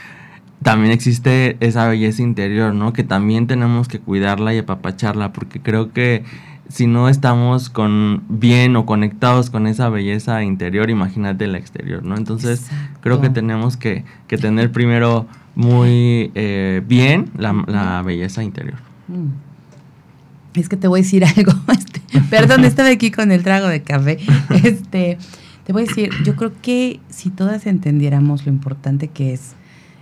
también 0.63 0.91
existe 0.93 1.57
esa 1.59 1.87
belleza 1.87 2.23
interior, 2.23 2.73
¿no? 2.73 2.93
Que 2.93 3.03
también 3.03 3.47
tenemos 3.47 3.87
que 3.87 3.99
cuidarla 3.99 4.53
y 4.53 4.59
apapacharla, 4.59 5.31
porque 5.31 5.61
creo 5.61 5.91
que 5.91 6.23
si 6.69 6.87
no 6.87 7.09
estamos 7.09 7.69
con 7.69 8.23
bien 8.29 8.75
o 8.75 8.85
conectados 8.85 9.49
con 9.49 9.67
esa 9.67 9.89
belleza 9.89 10.43
interior, 10.43 10.89
imagínate 10.89 11.47
la 11.47 11.57
exterior, 11.57 12.03
¿no? 12.03 12.15
Entonces 12.15 12.67
creo 13.01 13.21
que 13.21 13.29
tenemos 13.29 13.77
que, 13.77 14.05
tener 14.27 14.71
primero 14.71 15.27
muy 15.55 16.31
eh, 16.33 16.81
bien 16.87 17.29
la, 17.37 18.01
belleza 18.05 18.43
interior. 18.43 18.77
Mm. 19.07 20.59
Es 20.59 20.69
que 20.69 20.77
te 20.77 20.87
voy 20.87 21.01
a 21.01 21.03
decir 21.03 21.25
algo, 21.37 21.53
este, 21.71 22.01
perdón, 22.29 22.65
estaba 22.65 22.89
aquí 22.89 23.11
con 23.11 23.31
el 23.31 23.43
trago 23.43 23.67
de 23.67 23.81
café. 23.83 24.19
Este, 24.63 25.17
te 25.65 25.73
voy 25.73 25.83
a 25.83 25.85
decir, 25.85 26.11
yo 26.23 26.35
creo 26.35 26.53
que 26.61 26.99
si 27.09 27.29
todas 27.29 27.67
entendiéramos 27.67 28.45
lo 28.45 28.51
importante 28.51 29.09
que 29.09 29.33
es 29.33 29.55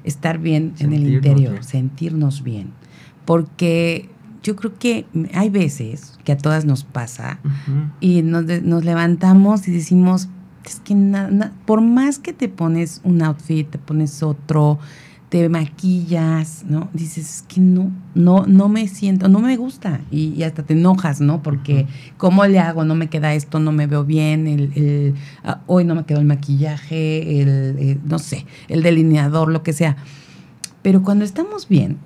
estar 0.04 0.38
bien 0.38 0.74
en 0.80 0.94
el 0.94 1.08
interior, 1.08 1.64
sentirnos 1.64 2.44
bien. 2.44 2.72
Porque 3.26 4.10
yo 4.44 4.56
creo 4.56 4.78
que 4.78 5.06
hay 5.34 5.50
veces 5.50 6.18
que 6.24 6.32
a 6.32 6.38
todas 6.38 6.66
nos 6.66 6.84
pasa 6.84 7.40
y 8.00 8.22
nos, 8.22 8.46
nos, 8.64 8.84
levantamos 8.84 9.68
y 9.68 9.72
decimos, 9.72 10.30
es 10.66 10.80
que 10.80 10.96
nada, 10.96 11.54
por 11.66 11.82
más 11.82 12.20
que 12.20 12.34
te 12.34 12.50
pones 12.50 13.02
un 13.04 13.22
outfit, 13.22 13.70
te 13.70 13.78
pones 13.78 14.24
otro, 14.24 14.80
te 15.32 15.48
maquillas, 15.48 16.66
¿no? 16.68 16.90
Dices, 16.92 17.38
es 17.38 17.42
que 17.44 17.62
no, 17.62 17.90
no, 18.16 18.46
no 18.48 18.68
me 18.68 18.90
siento, 18.90 19.30
no 19.30 19.40
me 19.40 19.56
gusta. 19.56 20.02
Y, 20.12 20.44
hasta 20.44 20.64
te 20.64 20.74
enojas, 20.74 21.22
¿no? 21.22 21.42
Porque, 21.42 21.88
¿cómo 22.18 22.46
le 22.48 22.60
hago? 22.60 22.84
No 22.84 22.96
me 22.96 23.08
queda 23.08 23.34
esto, 23.34 23.60
no 23.60 23.72
me 23.72 23.88
veo 23.88 24.04
bien, 24.04 24.46
el, 24.46 24.74
el 24.76 25.16
ah, 25.46 25.62
hoy 25.68 25.86
no 25.86 25.96
me 25.96 26.04
quedó 26.04 26.20
el 26.20 26.26
maquillaje, 26.26 27.42
el, 27.42 28.02
no 28.04 28.20
sé, 28.20 28.46
el 28.68 28.84
delineador, 28.84 29.50
lo 29.50 29.64
que 29.64 29.72
sea. 29.72 29.96
Pero 30.82 31.02
cuando 31.02 31.24
estamos 31.24 31.70
bien, 31.70 31.98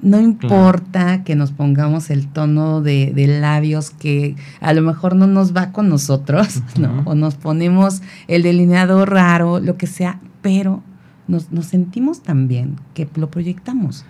no 0.00 0.20
importa 0.20 1.24
que 1.24 1.34
nos 1.34 1.52
pongamos 1.52 2.10
el 2.10 2.28
tono 2.28 2.82
de, 2.82 3.12
labios 3.40 3.90
que 3.90 4.36
a 4.60 4.72
lo 4.72 4.82
mejor 4.82 5.16
no 5.16 5.26
nos 5.26 5.56
va 5.56 5.72
con 5.72 5.88
nosotros, 5.88 6.62
¿no? 6.78 7.02
O 7.04 7.14
nos 7.14 7.34
ponemos 7.34 8.02
el 8.28 8.42
delineador 8.42 9.10
raro, 9.10 9.60
lo 9.60 9.76
que 9.76 9.86
sea, 9.86 10.20
pero 10.42 10.82
nos, 11.28 11.50
nos 11.52 11.66
sentimos 11.66 12.22
tan 12.22 12.48
bien 12.48 12.76
que 12.94 13.08
lo 13.16 13.30
proyectamos. 13.30 14.04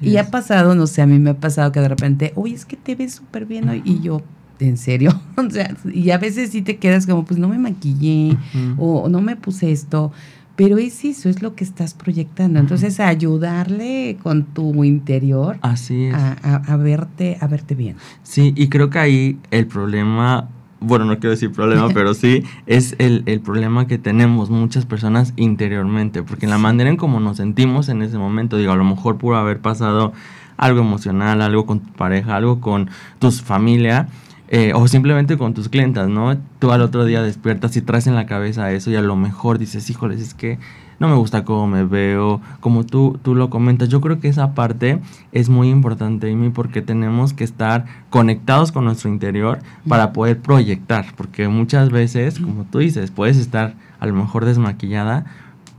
y 0.00 0.16
ha 0.16 0.30
pasado, 0.30 0.74
no 0.74 0.86
sé, 0.86 1.02
a 1.02 1.06
mí 1.06 1.18
me 1.18 1.30
ha 1.30 1.40
pasado 1.40 1.70
que 1.72 1.80
de 1.80 1.88
repente, 1.88 2.32
uy, 2.34 2.52
es 2.52 2.64
que 2.64 2.76
te 2.76 2.94
ves 2.94 3.14
súper 3.14 3.46
bien 3.46 3.68
hoy. 3.68 3.82
Y 3.84 4.00
yo, 4.00 4.22
¿en 4.58 4.76
serio? 4.76 5.20
o 5.36 5.50
sea, 5.50 5.74
y 5.92 6.10
a 6.10 6.18
veces 6.18 6.50
sí 6.50 6.62
te 6.62 6.78
quedas 6.78 7.06
como, 7.06 7.24
pues 7.24 7.38
no 7.38 7.48
me 7.48 7.58
maquillé 7.58 8.36
o 8.76 9.08
no 9.08 9.20
me 9.20 9.36
puse 9.36 9.72
esto. 9.72 10.12
Pero 10.58 10.76
es 10.76 11.04
eso, 11.04 11.28
es 11.28 11.40
lo 11.40 11.54
que 11.54 11.62
estás 11.62 11.94
proyectando. 11.94 12.58
Entonces, 12.58 12.98
ayudarle 12.98 14.16
con 14.24 14.42
tu 14.42 14.82
interior 14.82 15.56
Así 15.62 16.08
A, 16.12 16.32
a, 16.66 16.76
verte, 16.76 17.38
a 17.40 17.46
verte 17.46 17.76
bien. 17.76 17.94
Sí, 18.24 18.54
y 18.56 18.66
creo 18.68 18.90
que 18.90 18.98
ahí 18.98 19.38
el 19.52 19.68
problema 19.68 20.48
bueno, 20.80 21.04
no 21.04 21.14
quiero 21.20 21.30
decir 21.30 21.52
problema, 21.52 21.88
pero 21.94 22.12
sí 22.12 22.42
es 22.66 22.96
el, 22.98 23.22
problema 23.40 23.86
que 23.86 23.98
tenemos 23.98 24.50
muchas 24.50 24.84
personas 24.84 25.32
interiormente, 25.36 26.24
porque 26.24 26.48
la 26.48 26.58
manera 26.58 26.90
en 26.90 26.96
cómo 26.96 27.20
nos 27.20 27.36
sentimos 27.36 27.88
en 27.88 28.02
ese 28.02 28.18
momento, 28.18 28.56
digo, 28.56 28.72
a 28.72 28.76
lo 28.76 28.84
mejor 28.84 29.16
por 29.16 29.36
haber 29.36 29.60
pasado 29.60 30.12
algo 30.56 30.80
emocional, 30.80 31.40
algo 31.40 31.66
con 31.66 31.78
tu 31.78 31.92
pareja, 31.92 32.34
algo 32.34 32.60
con 32.60 32.90
tu 33.20 33.30
familia, 33.30 34.08
eh, 34.50 34.72
o 34.74 34.88
simplemente 34.88 35.36
con 35.36 35.54
tus 35.54 35.68
clientas, 35.68 36.08
¿no? 36.08 36.36
Tú 36.58 36.72
al 36.72 36.80
otro 36.80 37.04
día 37.04 37.22
despiertas 37.22 37.76
y 37.76 37.82
traes 37.82 38.06
en 38.06 38.14
la 38.14 38.26
cabeza 38.26 38.72
eso 38.72 38.90
y 38.90 38.96
a 38.96 39.02
lo 39.02 39.14
mejor 39.14 39.58
dices, 39.58 39.90
híjoles, 39.90 40.20
es 40.20 40.34
que 40.34 40.58
no 40.98 41.08
me 41.08 41.14
gusta 41.14 41.44
cómo 41.44 41.66
me 41.66 41.84
veo, 41.84 42.40
como 42.60 42.84
tú, 42.84 43.18
tú 43.22 43.34
lo 43.34 43.50
comentas. 43.50 43.88
Yo 43.88 44.00
creo 44.00 44.20
que 44.20 44.28
esa 44.28 44.54
parte 44.54 45.00
es 45.32 45.48
muy 45.48 45.68
importante, 45.68 46.32
Amy, 46.32 46.50
porque 46.50 46.82
tenemos 46.82 47.32
que 47.32 47.44
estar 47.44 47.84
conectados 48.10 48.72
con 48.72 48.84
nuestro 48.84 49.08
interior 49.08 49.60
para 49.86 50.12
poder 50.12 50.40
proyectar, 50.40 51.06
porque 51.16 51.48
muchas 51.48 51.90
veces, 51.90 52.40
como 52.40 52.64
tú 52.64 52.78
dices, 52.78 53.10
puedes 53.10 53.36
estar 53.36 53.74
a 54.00 54.06
lo 54.06 54.14
mejor 54.14 54.44
desmaquillada, 54.44 55.26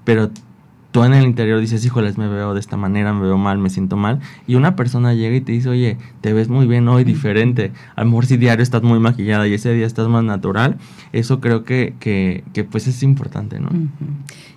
pero 0.03 0.29
tú 0.91 1.03
en 1.03 1.13
el 1.13 1.23
interior 1.23 1.59
dices, 1.59 1.85
híjoles, 1.85 2.17
me 2.17 2.27
veo 2.27 2.53
de 2.53 2.59
esta 2.59 2.77
manera, 2.77 3.13
me 3.13 3.21
veo 3.21 3.37
mal, 3.37 3.59
me 3.59 3.69
siento 3.69 3.95
mal. 3.95 4.19
Y 4.47 4.55
una 4.55 4.75
persona 4.75 5.13
llega 5.13 5.35
y 5.35 5.41
te 5.41 5.51
dice, 5.51 5.69
oye, 5.69 5.97
te 6.21 6.33
ves 6.33 6.49
muy 6.49 6.67
bien 6.67 6.87
hoy, 6.87 7.03
diferente. 7.03 7.71
A 7.95 8.03
lo 8.03 8.09
mejor 8.09 8.25
si 8.25 8.37
diario 8.37 8.63
estás 8.63 8.81
muy 8.81 8.99
maquillada 8.99 9.47
y 9.47 9.53
ese 9.53 9.73
día 9.73 9.85
estás 9.85 10.07
más 10.07 10.23
natural, 10.23 10.77
eso 11.13 11.39
creo 11.39 11.63
que, 11.63 11.95
que, 11.99 12.43
que 12.53 12.63
pues 12.63 12.87
es 12.87 13.03
importante, 13.03 13.59
¿no? 13.59 13.69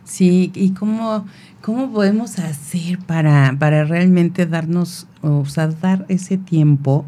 Sí, 0.05 0.51
y 0.55 0.71
cómo, 0.71 1.27
cómo 1.61 1.93
podemos 1.93 2.39
hacer 2.39 2.99
para, 2.99 3.57
para 3.59 3.85
realmente 3.85 4.47
darnos, 4.47 5.07
o 5.21 5.45
sea, 5.45 5.69
dar 5.69 6.07
ese 6.09 6.39
tiempo 6.39 7.05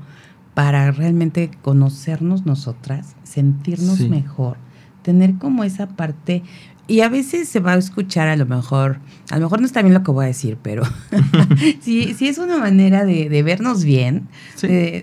para 0.55 0.91
realmente 0.93 1.51
conocernos 1.63 2.47
nosotras, 2.47 3.17
sentirnos 3.25 4.01
mejor, 4.01 4.57
tener 5.05 5.35
como 5.37 5.63
esa 5.63 5.87
parte 5.87 6.43
y 6.87 7.01
a 7.01 7.09
veces 7.09 7.49
se 7.49 7.61
va 7.61 7.73
a 7.73 7.77
escuchar 7.77 8.29
a 8.29 8.37
lo 8.37 8.45
mejor, 8.45 8.99
a 9.31 9.37
lo 9.37 9.47
mejor 9.47 9.61
no 9.61 9.67
está 9.67 9.81
bien 9.81 9.95
lo 9.95 10.03
que 10.03 10.11
voy 10.11 10.25
a 10.25 10.29
decir, 10.29 10.59
pero 10.61 10.83
sí, 11.81 12.15
sí 12.15 12.29
es 12.29 12.39
una 12.39 12.59
manera 12.59 13.05
de, 13.05 13.43
vernos 13.43 13.85
bien, 13.85 14.29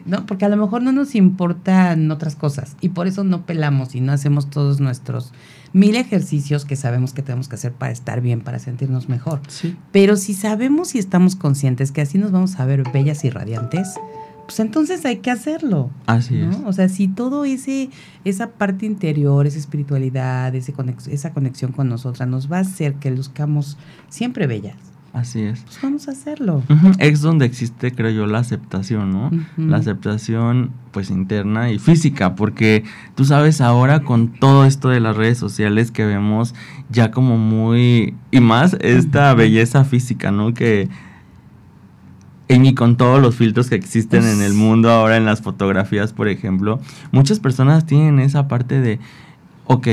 ¿no? 0.05 0.25
Porque 0.25 0.45
a 0.45 0.49
lo 0.49 0.57
mejor 0.57 0.83
no 0.83 0.91
nos 0.91 1.15
importan 1.15 2.11
otras 2.11 2.35
cosas 2.35 2.75
y 2.81 2.89
por 2.89 3.07
eso 3.07 3.23
no 3.23 3.45
pelamos 3.45 3.95
y 3.95 4.01
no 4.01 4.11
hacemos 4.11 4.49
todos 4.49 4.79
nuestros 4.79 5.33
mil 5.73 5.95
ejercicios 5.95 6.65
que 6.65 6.75
sabemos 6.75 7.13
que 7.13 7.21
tenemos 7.21 7.47
que 7.47 7.55
hacer 7.55 7.71
para 7.71 7.91
estar 7.91 8.21
bien, 8.21 8.41
para 8.41 8.59
sentirnos 8.59 9.09
mejor. 9.09 9.41
Pero 9.91 10.17
si 10.17 10.33
sabemos 10.33 10.95
y 10.95 10.99
estamos 10.99 11.35
conscientes 11.35 11.91
que 11.91 12.01
así 12.01 12.17
nos 12.17 12.31
vamos 12.31 12.59
a 12.59 12.65
ver 12.65 12.83
bellas 12.91 13.23
y 13.23 13.29
radiantes, 13.29 13.95
pues 14.51 14.59
entonces 14.59 15.05
hay 15.05 15.19
que 15.19 15.31
hacerlo. 15.31 15.91
Así 16.07 16.37
es. 16.37 16.57
O 16.65 16.73
sea, 16.73 16.89
si 16.89 17.07
todo 17.07 17.45
ese, 17.45 17.89
esa 18.25 18.49
parte 18.49 18.85
interior, 18.85 19.47
esa 19.47 19.57
espiritualidad, 19.57 20.53
ese 20.53 20.73
esa 21.09 21.31
conexión 21.31 21.71
con 21.71 21.87
nosotras 21.87 22.27
nos 22.27 22.51
va 22.51 22.57
a 22.57 22.61
hacer 22.61 22.95
que 22.95 23.11
luzcamos 23.11 23.77
siempre 24.09 24.47
bellas. 24.47 24.75
Así 25.13 25.41
es. 25.41 25.61
Pues 25.61 25.79
vamos 25.81 26.09
a 26.09 26.11
hacerlo. 26.11 26.63
Es 26.99 27.21
donde 27.21 27.45
existe, 27.45 27.93
creo 27.93 28.11
yo, 28.11 28.25
la 28.27 28.39
aceptación, 28.39 29.13
¿no? 29.13 29.31
La 29.55 29.77
aceptación, 29.77 30.71
pues, 30.91 31.11
interna 31.11 31.71
y 31.71 31.79
física, 31.79 32.35
porque 32.35 32.83
tú 33.15 33.23
sabes 33.23 33.61
ahora 33.61 34.01
con 34.01 34.33
todo 34.33 34.65
esto 34.65 34.89
de 34.89 34.99
las 34.99 35.15
redes 35.15 35.37
sociales 35.37 35.91
que 35.91 36.05
vemos 36.05 36.55
ya 36.89 37.09
como 37.11 37.37
muy, 37.37 38.15
y 38.31 38.41
más 38.41 38.75
esta 38.81 39.33
belleza 39.33 39.85
física, 39.85 40.31
¿no? 40.31 40.53
Que 40.53 40.89
y 42.53 42.75
con 42.75 42.97
todos 42.97 43.21
los 43.21 43.35
filtros 43.35 43.69
que 43.69 43.75
existen 43.75 44.23
en 44.25 44.41
el 44.41 44.53
mundo 44.53 44.91
ahora 44.91 45.15
en 45.15 45.25
las 45.25 45.41
fotografías, 45.41 46.11
por 46.11 46.27
ejemplo, 46.27 46.79
muchas 47.11 47.39
personas 47.39 47.85
tienen 47.85 48.19
esa 48.19 48.49
parte 48.49 48.81
de, 48.81 48.99
ok, 49.67 49.87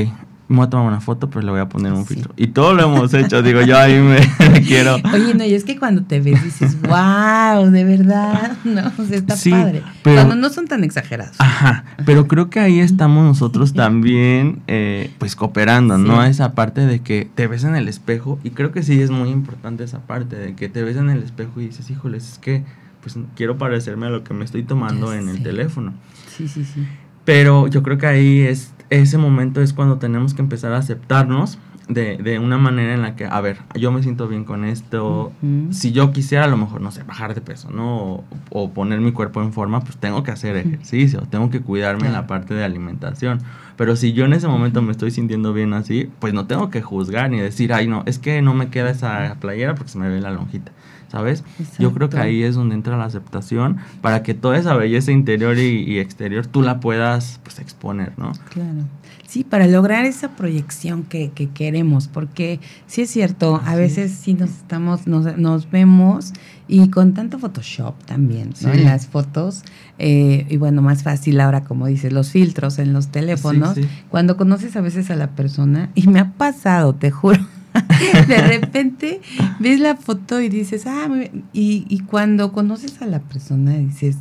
me 0.49 0.57
voy 0.57 0.65
a 0.65 0.69
tomar 0.71 0.87
una 0.87 0.99
foto, 0.99 1.29
pero 1.29 1.43
le 1.43 1.51
voy 1.51 1.59
a 1.59 1.69
poner 1.69 1.93
un 1.93 2.07
filtro. 2.07 2.33
Y 2.35 2.47
todo 2.47 2.73
lo 2.73 2.83
hemos 2.83 3.13
hecho, 3.13 3.43
digo, 3.43 3.61
yo 3.61 3.77
ahí 3.77 3.99
me, 3.99 4.19
quiero. 4.67 4.95
Oye, 5.13 5.35
no, 5.35 5.45
y 5.45 5.53
es 5.53 5.63
que 5.63 5.77
cuando 5.77 6.01
te 6.03 6.19
ves 6.19 6.43
dices, 6.43 6.75
wow, 6.81 7.69
de 7.69 7.83
verdad, 7.83 8.57
no, 8.63 8.91
o 8.97 9.05
sea, 9.05 9.17
está 9.17 9.35
padre. 9.35 9.83
cuando 10.01 10.35
no 10.35 10.49
son 10.49 10.67
tan 10.67 10.83
exagerados. 10.83 11.35
Ajá, 11.37 11.85
pero 12.03 12.27
creo 12.27 12.49
que 12.49 12.59
ahí 12.59 12.79
estamos 12.79 13.23
nosotros 13.23 13.73
también, 13.75 14.63
eh, 14.65 15.13
pues 15.19 15.35
cooperando, 15.35 15.99
¿no? 15.99 16.23
Esa 16.23 16.55
parte 16.55 16.81
de 16.81 17.01
que 17.01 17.29
te 17.33 17.45
ves 17.45 17.63
en 17.63 17.75
el 17.75 17.87
espejo, 17.87 18.39
y 18.43 18.49
creo 18.49 18.71
que 18.71 18.81
sí 18.81 18.99
es 18.99 19.11
muy 19.11 19.29
importante 19.29 19.83
esa 19.83 19.99
parte, 19.99 20.35
de 20.35 20.55
que 20.55 20.67
te 20.67 20.81
ves 20.81 20.97
en 20.97 21.11
el 21.11 21.21
espejo 21.21 21.61
y 21.61 21.67
dices, 21.67 21.91
híjoles, 21.91 22.33
es 22.33 22.39
que, 22.39 22.63
pues 23.01 23.15
quiero 23.35 23.59
parecerme 23.59 24.07
a 24.07 24.09
lo 24.09 24.23
que 24.23 24.33
me 24.33 24.45
estoy 24.45 24.63
tomando 24.63 25.13
en 25.13 25.29
el 25.29 25.43
teléfono. 25.43 25.93
Sí, 26.35 26.47
sí, 26.47 26.65
sí. 26.65 26.87
Pero 27.25 27.67
yo 27.67 27.83
creo 27.83 27.97
que 27.97 28.07
ahí 28.07 28.41
es 28.41 28.73
ese 28.89 29.17
momento 29.17 29.61
es 29.61 29.73
cuando 29.73 29.97
tenemos 29.97 30.33
que 30.33 30.41
empezar 30.41 30.73
a 30.73 30.77
aceptarnos 30.77 31.59
de, 31.87 32.17
de, 32.17 32.37
una 32.37 32.59
manera 32.59 32.93
en 32.93 33.01
la 33.01 33.15
que, 33.15 33.25
a 33.25 33.41
ver, 33.41 33.57
yo 33.73 33.91
me 33.91 34.03
siento 34.03 34.27
bien 34.27 34.45
con 34.45 34.63
esto. 34.63 35.31
Si 35.71 35.91
yo 35.91 36.11
quisiera, 36.11 36.43
a 36.43 36.47
lo 36.47 36.55
mejor, 36.55 36.81
no 36.81 36.91
sé, 36.91 37.01
bajar 37.01 37.33
de 37.33 37.41
peso, 37.41 37.71
¿no? 37.71 38.23
O, 38.51 38.71
poner 38.71 39.01
mi 39.01 39.11
cuerpo 39.11 39.41
en 39.41 39.53
forma, 39.53 39.81
pues 39.81 39.97
tengo 39.97 40.21
que 40.21 40.29
hacer 40.29 40.55
ejercicio, 40.55 41.23
tengo 41.31 41.49
que 41.49 41.61
cuidarme 41.61 42.05
en 42.05 42.13
la 42.13 42.27
parte 42.27 42.53
de 42.53 42.63
alimentación. 42.63 43.39
Pero 43.75 43.95
si 43.95 44.13
yo 44.13 44.25
en 44.25 44.33
ese 44.33 44.47
momento 44.47 44.83
me 44.83 44.91
estoy 44.91 45.09
sintiendo 45.09 45.51
bien 45.51 45.73
así, 45.73 46.11
pues 46.19 46.33
no 46.33 46.45
tengo 46.45 46.69
que 46.69 46.83
juzgar 46.83 47.31
ni 47.31 47.39
decir, 47.39 47.73
ay, 47.73 47.87
no, 47.87 48.03
es 48.05 48.19
que 48.19 48.41
no 48.43 48.53
me 48.53 48.69
queda 48.69 48.91
esa 48.91 49.37
playera 49.39 49.73
porque 49.73 49.91
se 49.91 49.97
me 49.97 50.09
ve 50.09 50.21
la 50.21 50.29
lonjita. 50.29 50.71
¿Sabes? 51.11 51.43
Yo 51.77 51.93
creo 51.93 52.09
que 52.09 52.19
ahí 52.19 52.43
es 52.43 52.55
donde 52.55 52.75
entra 52.75 52.97
la 52.97 53.05
aceptación 53.05 53.77
para 54.01 54.23
que 54.23 54.33
toda 54.33 54.57
esa 54.57 54.75
belleza 54.75 55.11
interior 55.11 55.57
y, 55.57 55.99
exterior 55.99 56.47
tú 56.47 56.61
la 56.61 56.79
puedas 56.79 57.39
pues 57.43 57.59
exponer, 57.59 58.13
¿no? 58.17 58.31
Claro. 58.49 58.85
Sí, 59.27 59.43
para 59.43 59.67
lograr 59.67 60.05
esa 60.05 60.29
proyección 60.29 61.03
que, 61.03 61.29
que 61.29 61.49
queremos, 61.49 62.07
porque 62.07 62.59
sí 62.87 63.03
es 63.03 63.11
cierto, 63.11 63.61
a 63.63 63.75
veces 63.75 64.11
sí 64.11 64.33
nos 64.33 64.49
estamos, 64.49 65.05
nos, 65.05 65.37
nos 65.37 65.69
vemos 65.69 66.33
y 66.67 66.89
con 66.89 67.13
tanto 67.13 67.37
Photoshop 67.37 67.95
también, 68.05 68.53
¿no? 68.61 68.71
En 68.71 68.85
las 68.85 69.07
fotos, 69.07 69.63
eh, 69.99 70.47
y 70.49 70.57
bueno, 70.57 70.81
más 70.81 71.03
fácil 71.03 71.39
ahora, 71.41 71.63
como 71.63 71.87
dices, 71.87 72.11
los 72.11 72.31
filtros 72.31 72.79
en 72.79 72.93
los 72.93 73.09
teléfonos, 73.09 73.77
cuando 74.09 74.37
conoces 74.37 74.75
a 74.75 74.81
veces 74.81 75.11
a 75.11 75.15
la 75.15 75.31
persona, 75.31 75.91
y 75.93 76.07
me 76.07 76.19
ha 76.19 76.31
pasado, 76.33 76.95
te 76.95 77.11
juro, 77.11 77.39
de 78.27 78.41
repente 78.41 79.21
ves 79.59 79.79
la 79.79 79.95
foto 79.95 80.41
y 80.41 80.49
dices, 80.49 80.85
ah, 80.87 81.07
y, 81.53 81.85
y 81.87 81.99
cuando 81.99 82.51
conoces 82.51 83.01
a 83.01 83.05
la 83.05 83.19
persona 83.19 83.77
dices, 83.77 84.17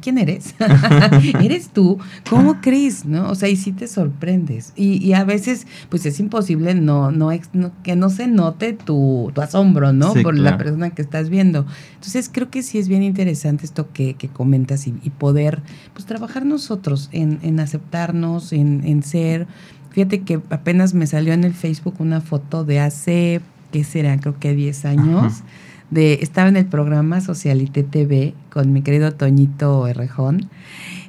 ¿quién 0.00 0.18
eres? 0.18 0.54
¿Eres 1.42 1.70
tú? 1.70 1.98
¿Cómo 2.28 2.60
crees? 2.60 3.06
¿No? 3.06 3.30
O 3.30 3.34
sea, 3.34 3.48
y 3.48 3.56
sí 3.56 3.72
te 3.72 3.88
sorprendes. 3.88 4.72
Y, 4.76 5.04
y 5.04 5.14
a 5.14 5.24
veces, 5.24 5.66
pues 5.88 6.04
es 6.06 6.20
imposible 6.20 6.74
no, 6.74 7.10
no, 7.10 7.30
que 7.82 7.96
no 7.96 8.10
se 8.10 8.26
note 8.26 8.72
tu, 8.72 9.30
tu 9.34 9.40
asombro, 9.40 9.92
¿no? 9.92 10.12
Por 10.14 10.38
la 10.38 10.58
persona 10.58 10.90
que 10.90 11.02
estás 11.02 11.30
viendo. 11.30 11.66
Entonces, 11.94 12.30
creo 12.32 12.50
que 12.50 12.62
sí 12.62 12.78
es 12.78 12.88
bien 12.88 13.02
interesante 13.02 13.64
esto 13.64 13.90
que, 13.92 14.14
que 14.14 14.28
comentas 14.28 14.86
y, 14.86 14.94
y, 15.02 15.10
poder, 15.10 15.62
pues, 15.94 16.06
trabajar 16.06 16.44
nosotros 16.44 17.08
en, 17.12 17.38
en 17.42 17.60
aceptarnos, 17.60 18.52
en, 18.52 18.82
en 18.84 19.02
ser 19.02 19.46
Fíjate 20.00 20.22
que 20.22 20.40
apenas 20.48 20.94
me 20.94 21.06
salió 21.06 21.34
en 21.34 21.44
el 21.44 21.52
Facebook 21.52 21.96
una 21.98 22.22
foto 22.22 22.64
de 22.64 22.80
hace, 22.80 23.42
¿qué 23.70 23.84
será? 23.84 24.16
Creo 24.18 24.38
que 24.38 24.54
10 24.54 24.86
años. 24.86 25.42
De, 25.90 26.20
estaba 26.22 26.48
en 26.48 26.56
el 26.56 26.64
programa 26.64 27.20
Socialite 27.20 27.82
TV 27.82 28.32
con 28.50 28.72
mi 28.72 28.80
querido 28.80 29.12
Toñito 29.12 29.86
Herrejón. 29.86 30.48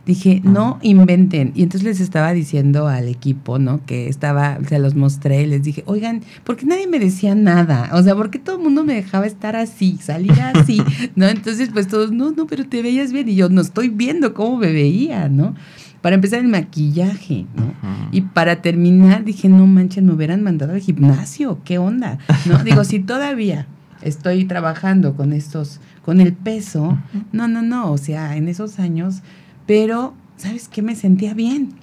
Dije, 0.05 0.41
no 0.43 0.77
inventen. 0.81 1.53
Y 1.55 1.63
entonces 1.63 1.87
les 1.87 2.01
estaba 2.01 2.33
diciendo 2.33 2.89
al 2.89 3.07
equipo, 3.07 3.59
¿no? 3.59 3.79
Que 3.85 4.09
estaba, 4.09 4.57
se 4.67 4.77
los 4.77 4.93
mostré 4.93 5.43
y 5.43 5.45
les 5.45 5.63
dije, 5.63 5.83
oigan, 5.85 6.21
¿por 6.43 6.57
qué 6.57 6.65
nadie 6.65 6.87
me 6.87 6.99
decía 6.99 7.33
nada? 7.33 7.91
O 7.93 8.03
sea, 8.03 8.13
¿por 8.13 8.29
qué 8.29 8.39
todo 8.39 8.57
el 8.57 8.61
mundo 8.61 8.83
me 8.83 8.95
dejaba 8.95 9.25
estar 9.25 9.55
así, 9.55 9.99
salir 10.01 10.33
así? 10.53 10.83
¿No? 11.15 11.29
Entonces, 11.29 11.69
pues 11.71 11.87
todos, 11.87 12.11
no, 12.11 12.31
no, 12.31 12.45
pero 12.45 12.67
te 12.67 12.81
veías 12.81 13.13
bien. 13.13 13.29
Y 13.29 13.35
yo 13.35 13.47
no 13.47 13.61
estoy 13.61 13.87
viendo 13.87 14.33
cómo 14.33 14.57
me 14.57 14.73
veía, 14.73 15.29
¿no? 15.29 15.55
Para 16.01 16.15
empezar 16.15 16.39
el 16.39 16.47
maquillaje, 16.47 17.45
¿no? 17.55 17.73
Y 18.11 18.21
para 18.21 18.61
terminar 18.61 19.23
dije, 19.23 19.49
no 19.49 19.67
manches, 19.67 20.03
me 20.03 20.13
hubieran 20.13 20.41
mandado 20.41 20.73
al 20.73 20.79
gimnasio, 20.79 21.59
¿qué 21.63 21.77
onda? 21.77 22.17
¿No? 22.45 22.57
Digo, 22.63 22.83
si 22.83 22.99
todavía 22.99 23.67
estoy 24.01 24.45
trabajando 24.45 25.15
con 25.15 25.31
estos, 25.31 25.79
con 26.03 26.19
el 26.19 26.33
peso, 26.33 26.97
no, 27.31 27.47
no, 27.47 27.61
no, 27.61 27.91
o 27.91 27.97
sea, 27.97 28.35
en 28.35 28.47
esos 28.47 28.79
años, 28.79 29.21
pero, 29.67 30.13
¿sabes 30.37 30.67
qué? 30.67 30.81
Me 30.81 30.95
sentía 30.95 31.33
bien. 31.33 31.73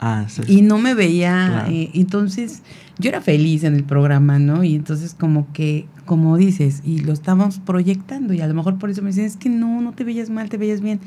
Ah, 0.00 0.26
sí. 0.28 0.42
Y 0.48 0.62
no 0.62 0.78
me 0.78 0.94
veía, 0.94 1.66
eh, 1.68 1.90
entonces 1.94 2.62
yo 2.98 3.08
era 3.08 3.20
feliz 3.20 3.64
en 3.64 3.74
el 3.74 3.84
programa, 3.84 4.38
¿no? 4.38 4.64
Y 4.64 4.74
entonces 4.74 5.14
como 5.14 5.52
que, 5.52 5.86
como 6.04 6.36
dices, 6.36 6.82
y 6.84 6.98
lo 6.98 7.12
estábamos 7.12 7.60
proyectando 7.60 8.34
y 8.34 8.40
a 8.40 8.48
lo 8.48 8.54
mejor 8.54 8.78
por 8.78 8.90
eso 8.90 9.02
me 9.02 9.10
dicen, 9.10 9.24
es 9.24 9.36
que 9.36 9.48
no, 9.48 9.80
no 9.80 9.92
te 9.92 10.04
veías 10.04 10.30
mal, 10.30 10.48
te 10.48 10.56
veías 10.56 10.80
bien. 10.80 11.00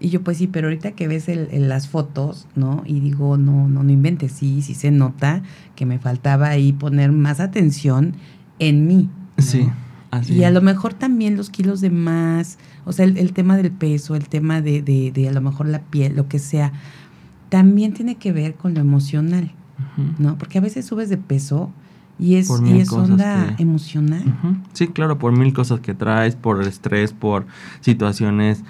Y 0.00 0.08
yo, 0.08 0.22
pues 0.22 0.38
sí, 0.38 0.46
pero 0.46 0.68
ahorita 0.68 0.92
que 0.92 1.06
ves 1.08 1.28
el, 1.28 1.68
las 1.68 1.88
fotos, 1.88 2.48
¿no? 2.56 2.82
Y 2.86 3.00
digo, 3.00 3.36
no, 3.36 3.68
no, 3.68 3.82
no 3.82 3.92
inventes, 3.92 4.32
sí, 4.32 4.62
sí 4.62 4.74
se 4.74 4.90
nota 4.90 5.42
que 5.76 5.84
me 5.84 5.98
faltaba 5.98 6.48
ahí 6.48 6.72
poner 6.72 7.12
más 7.12 7.38
atención 7.38 8.14
en 8.58 8.86
mí. 8.86 9.10
Sí, 9.36 9.68
así. 10.10 10.34
Y 10.34 10.44
a 10.44 10.50
lo 10.50 10.62
mejor 10.62 10.94
también 10.94 11.36
los 11.36 11.50
kilos 11.50 11.82
de 11.82 11.90
más, 11.90 12.58
o 12.86 12.92
sea, 12.92 13.04
el, 13.04 13.32
tema 13.34 13.58
del 13.58 13.70
peso, 13.70 14.14
el 14.14 14.28
tema 14.28 14.62
de, 14.62 14.80
de, 14.80 15.12
de, 15.12 15.28
a 15.28 15.32
lo 15.32 15.42
mejor 15.42 15.68
la 15.68 15.82
piel, 15.82 16.16
lo 16.16 16.28
que 16.28 16.38
sea, 16.38 16.72
también 17.50 17.92
tiene 17.92 18.14
que 18.14 18.32
ver 18.32 18.54
con 18.54 18.72
lo 18.72 18.80
emocional, 18.80 19.52
¿no? 20.18 20.38
Porque 20.38 20.58
a 20.58 20.60
veces 20.62 20.86
subes 20.86 21.10
de 21.10 21.18
peso 21.18 21.70
y 22.20 22.36
es, 22.36 22.50
y 22.64 22.78
es 22.78 22.92
onda 22.92 23.54
emocional. 23.58 24.22
Sí, 24.74 24.88
claro, 24.88 25.18
por 25.18 25.32
mil 25.32 25.54
cosas 25.54 25.80
que 25.80 25.94
traes, 25.94 26.36
por 26.36 26.60
estrés, 26.62 27.14
por 27.14 27.46
situaciones 27.80 28.62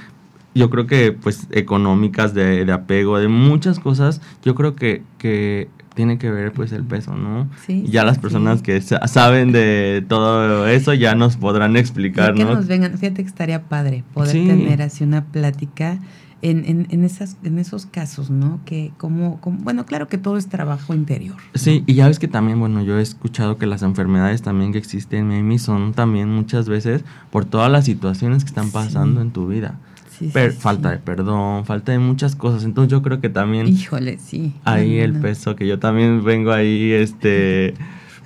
yo 0.54 0.70
creo 0.70 0.86
que 0.86 1.12
pues 1.12 1.46
económicas 1.50 2.34
de, 2.34 2.64
de, 2.64 2.72
apego, 2.72 3.18
de 3.18 3.28
muchas 3.28 3.78
cosas, 3.78 4.20
yo 4.42 4.54
creo 4.54 4.74
que, 4.74 5.02
que 5.18 5.68
tiene 5.94 6.18
que 6.18 6.30
ver 6.30 6.52
pues 6.52 6.72
el 6.72 6.84
peso, 6.84 7.14
¿no? 7.14 7.48
Sí, 7.66 7.84
ya 7.88 8.04
las 8.04 8.18
personas 8.18 8.62
que 8.62 8.80
saben 8.80 9.52
de 9.52 10.04
todo 10.08 10.66
eso 10.66 10.94
ya 10.94 11.14
nos 11.14 11.36
podrán 11.36 11.76
explicar, 11.76 12.30
¿no? 12.30 12.36
Que 12.36 12.44
nos 12.44 12.66
vengan, 12.66 12.92
fíjate 12.98 13.22
que 13.22 13.28
estaría 13.28 13.62
padre 13.64 14.04
poder 14.14 14.32
tener 14.32 14.82
así 14.82 15.04
una 15.04 15.24
plática 15.26 15.98
en, 16.42 16.86
en, 16.90 17.04
esas, 17.04 17.36
en 17.44 17.58
esos 17.58 17.86
casos, 17.86 18.30
¿no? 18.30 18.60
Que 18.64 18.92
como, 18.96 19.40
bueno, 19.44 19.84
claro 19.84 20.08
que 20.08 20.16
todo 20.16 20.38
es 20.38 20.48
trabajo 20.48 20.94
interior. 20.94 21.36
Sí, 21.54 21.84
y 21.86 21.94
ya 21.94 22.08
ves 22.08 22.18
que 22.18 22.28
también, 22.28 22.58
bueno, 22.58 22.82
yo 22.82 22.98
he 22.98 23.02
escuchado 23.02 23.58
que 23.58 23.66
las 23.66 23.82
enfermedades 23.82 24.42
también 24.42 24.72
que 24.72 24.78
existen, 24.78 25.28
Mimi, 25.28 25.58
son 25.58 25.92
también 25.92 26.30
muchas 26.30 26.68
veces 26.68 27.04
por 27.30 27.44
todas 27.44 27.70
las 27.70 27.84
situaciones 27.84 28.44
que 28.44 28.48
están 28.48 28.70
pasando 28.70 29.20
en 29.20 29.32
tu 29.32 29.48
vida. 29.48 29.78
Sí, 30.20 30.30
falta 30.58 30.90
de 30.90 30.98
perdón, 30.98 31.64
falta 31.64 31.92
de 31.92 31.98
muchas 31.98 32.36
cosas. 32.36 32.64
Entonces 32.64 32.90
yo 32.90 33.02
creo 33.02 33.20
que 33.20 33.30
también... 33.30 33.66
Híjole, 33.66 34.18
sí. 34.18 34.52
Ahí 34.64 34.98
el 34.98 35.14
peso 35.14 35.56
que 35.56 35.66
yo 35.66 35.78
también 35.78 36.22
vengo 36.22 36.52
ahí, 36.52 36.92
este, 36.92 37.74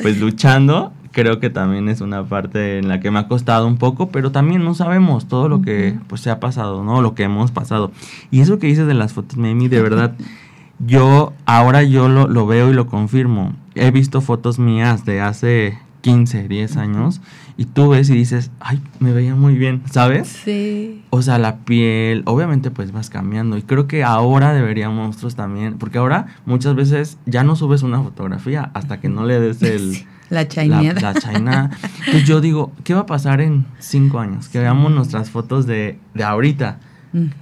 pues 0.02 0.18
luchando 0.18 0.92
creo 1.14 1.40
que 1.40 1.48
también 1.48 1.88
es 1.88 2.02
una 2.02 2.24
parte 2.24 2.78
en 2.78 2.88
la 2.88 3.00
que 3.00 3.10
me 3.10 3.20
ha 3.20 3.28
costado 3.28 3.66
un 3.66 3.78
poco, 3.78 4.08
pero 4.08 4.32
también 4.32 4.64
no 4.64 4.74
sabemos 4.74 5.26
todo 5.26 5.48
lo 5.48 5.62
que 5.62 5.96
pues 6.08 6.20
se 6.20 6.30
ha 6.30 6.40
pasado, 6.40 6.84
¿no? 6.84 7.00
Lo 7.00 7.14
que 7.14 7.22
hemos 7.22 7.52
pasado. 7.52 7.92
Y 8.30 8.40
eso 8.40 8.58
que 8.58 8.66
dices 8.66 8.86
de 8.86 8.94
las 8.94 9.14
fotos, 9.14 9.38
Mimi, 9.38 9.68
de 9.68 9.80
verdad, 9.80 10.14
yo 10.80 11.32
ahora 11.46 11.82
yo 11.84 12.08
lo, 12.08 12.26
lo 12.26 12.46
veo 12.46 12.70
y 12.70 12.74
lo 12.74 12.86
confirmo. 12.88 13.54
He 13.74 13.90
visto 13.92 14.20
fotos 14.20 14.58
mías 14.58 15.04
de 15.06 15.20
hace 15.20 15.78
15, 16.04 16.48
10 16.48 16.76
años 16.76 17.22
y 17.56 17.64
tú 17.64 17.88
ves 17.88 18.10
y 18.10 18.14
dices, 18.14 18.50
ay, 18.60 18.78
me 18.98 19.14
veía 19.14 19.34
muy 19.34 19.54
bien, 19.54 19.82
¿sabes? 19.90 20.28
Sí. 20.28 21.02
O 21.08 21.22
sea, 21.22 21.38
la 21.38 21.56
piel, 21.60 22.22
obviamente 22.26 22.70
pues 22.70 22.92
vas 22.92 23.08
cambiando 23.08 23.56
y 23.56 23.62
creo 23.62 23.86
que 23.88 24.04
ahora 24.04 24.52
deberíamos 24.52 25.06
nosotros 25.06 25.34
también, 25.34 25.78
porque 25.78 25.96
ahora 25.96 26.26
muchas 26.44 26.74
veces 26.74 27.16
ya 27.24 27.42
no 27.42 27.56
subes 27.56 27.82
una 27.82 28.02
fotografía 28.02 28.70
hasta 28.74 29.00
que 29.00 29.08
no 29.08 29.24
le 29.24 29.40
des 29.40 29.62
el... 29.62 30.04
La 30.28 30.46
chaineada. 30.46 31.00
La, 31.00 31.14
China. 31.14 31.70
Entonces 32.00 32.24
yo 32.24 32.42
digo, 32.42 32.72
¿qué 32.82 32.92
va 32.92 33.00
a 33.00 33.06
pasar 33.06 33.40
en 33.40 33.64
cinco 33.78 34.20
años? 34.20 34.48
Que 34.48 34.58
veamos 34.58 34.92
nuestras 34.92 35.30
fotos 35.30 35.66
de, 35.66 35.98
de 36.12 36.24
ahorita. 36.24 36.80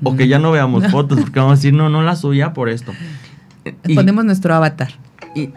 O 0.04 0.14
que 0.16 0.28
ya 0.28 0.38
no 0.38 0.52
veamos 0.52 0.86
fotos, 0.88 1.20
porque 1.20 1.38
vamos 1.40 1.52
a 1.52 1.56
decir, 1.56 1.72
no, 1.72 1.88
no 1.88 2.02
la 2.02 2.14
subía 2.14 2.52
por 2.52 2.68
esto. 2.68 2.92
Y, 3.86 3.94
Ponemos 3.94 4.24
nuestro 4.24 4.54
avatar. 4.54 4.92
Y, 5.34 5.50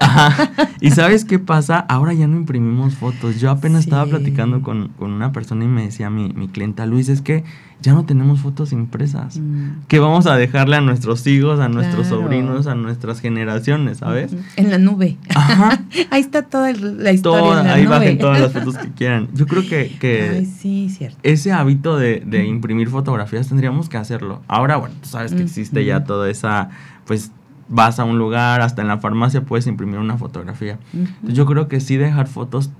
y 0.81 0.91
sabes 0.91 1.25
qué 1.25 1.39
pasa, 1.39 1.79
ahora 1.79 2.13
ya 2.13 2.27
no 2.27 2.37
imprimimos 2.37 2.95
fotos. 2.95 3.39
Yo 3.39 3.51
apenas 3.51 3.83
estaba 3.83 4.05
platicando 4.05 4.61
con, 4.61 4.91
una 4.99 5.31
persona 5.31 5.65
y 5.65 5.67
me 5.67 5.83
decía 5.83 6.09
mi, 6.09 6.29
mi 6.29 6.47
clienta, 6.47 6.85
Luis, 6.85 7.09
es 7.09 7.21
que 7.21 7.43
ya 7.81 7.93
no 7.93 8.05
tenemos 8.05 8.39
fotos 8.39 8.71
impresas. 8.71 9.37
Mm. 9.37 9.83
¿Qué 9.87 9.99
vamos 9.99 10.25
a 10.27 10.35
dejarle 10.35 10.77
a 10.77 10.81
nuestros 10.81 11.27
hijos, 11.27 11.59
a 11.59 11.69
nuestros 11.69 12.07
sobrinos, 12.07 12.67
a 12.67 12.75
nuestras 12.75 13.19
generaciones, 13.19 13.99
¿sabes? 13.99 14.35
En 14.55 14.71
la 14.71 14.77
nube. 14.77 15.17
Ajá. 15.35 15.83
ahí 16.09 16.21
está 16.21 16.43
toda 16.43 16.71
la 16.71 17.11
historia. 17.11 17.73
ahí 17.73 17.85
bajen 17.85 18.17
todas 18.17 18.39
las 18.39 18.53
fotos 18.53 18.77
que 18.77 18.91
quieran. 18.91 19.27
Yo 19.33 19.45
creo 19.45 19.67
que, 19.67 19.97
que 19.99 20.45
sí, 20.45 20.89
cierto. 20.89 21.17
ese 21.23 21.51
hábito 21.51 21.97
de, 21.97 22.23
de, 22.25 22.45
imprimir 22.45 22.89
fotografías 22.89 23.47
tendríamos 23.49 23.89
que 23.89 23.97
hacerlo. 23.97 24.41
Ahora, 24.47 24.77
bueno, 24.77 24.95
tú 25.01 25.09
sabes 25.09 25.33
que 25.33 25.43
existe 25.43 25.83
ya 25.85 26.05
toda 26.05 26.29
esa, 26.29 26.69
pues 27.05 27.31
vas 27.67 27.99
a 27.99 28.03
un 28.03 28.17
lugar, 28.17 28.61
hasta 28.61 28.81
en 28.81 28.87
la 28.87 28.99
farmacia 28.99 29.41
puedes 29.41 29.67
imprimir 29.67 29.99
una 29.99 30.17
fotografía. 30.17 30.79
yo 31.23 31.45
creo 31.45 31.67
que 31.67 31.79
sí 31.79 31.97
dejar 31.97 32.27
fotos, 32.27 32.71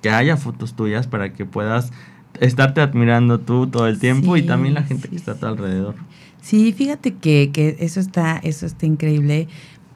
que 0.00 0.10
haya 0.10 0.36
fotos 0.36 0.74
tuyas 0.74 1.06
para 1.06 1.32
que 1.32 1.44
puedas 1.44 1.92
estarte 2.40 2.80
admirando 2.80 3.40
tú 3.40 3.66
todo 3.66 3.88
el 3.88 3.98
tiempo 3.98 4.36
y 4.36 4.42
también 4.42 4.74
la 4.74 4.82
gente 4.82 5.08
que 5.08 5.16
está 5.16 5.32
a 5.32 5.34
tu 5.36 5.46
alrededor. 5.46 5.94
Sí, 6.40 6.72
fíjate 6.72 7.14
que, 7.14 7.50
que, 7.52 7.76
eso 7.80 8.00
está, 8.00 8.38
eso 8.38 8.64
está 8.64 8.86
increíble 8.86 9.48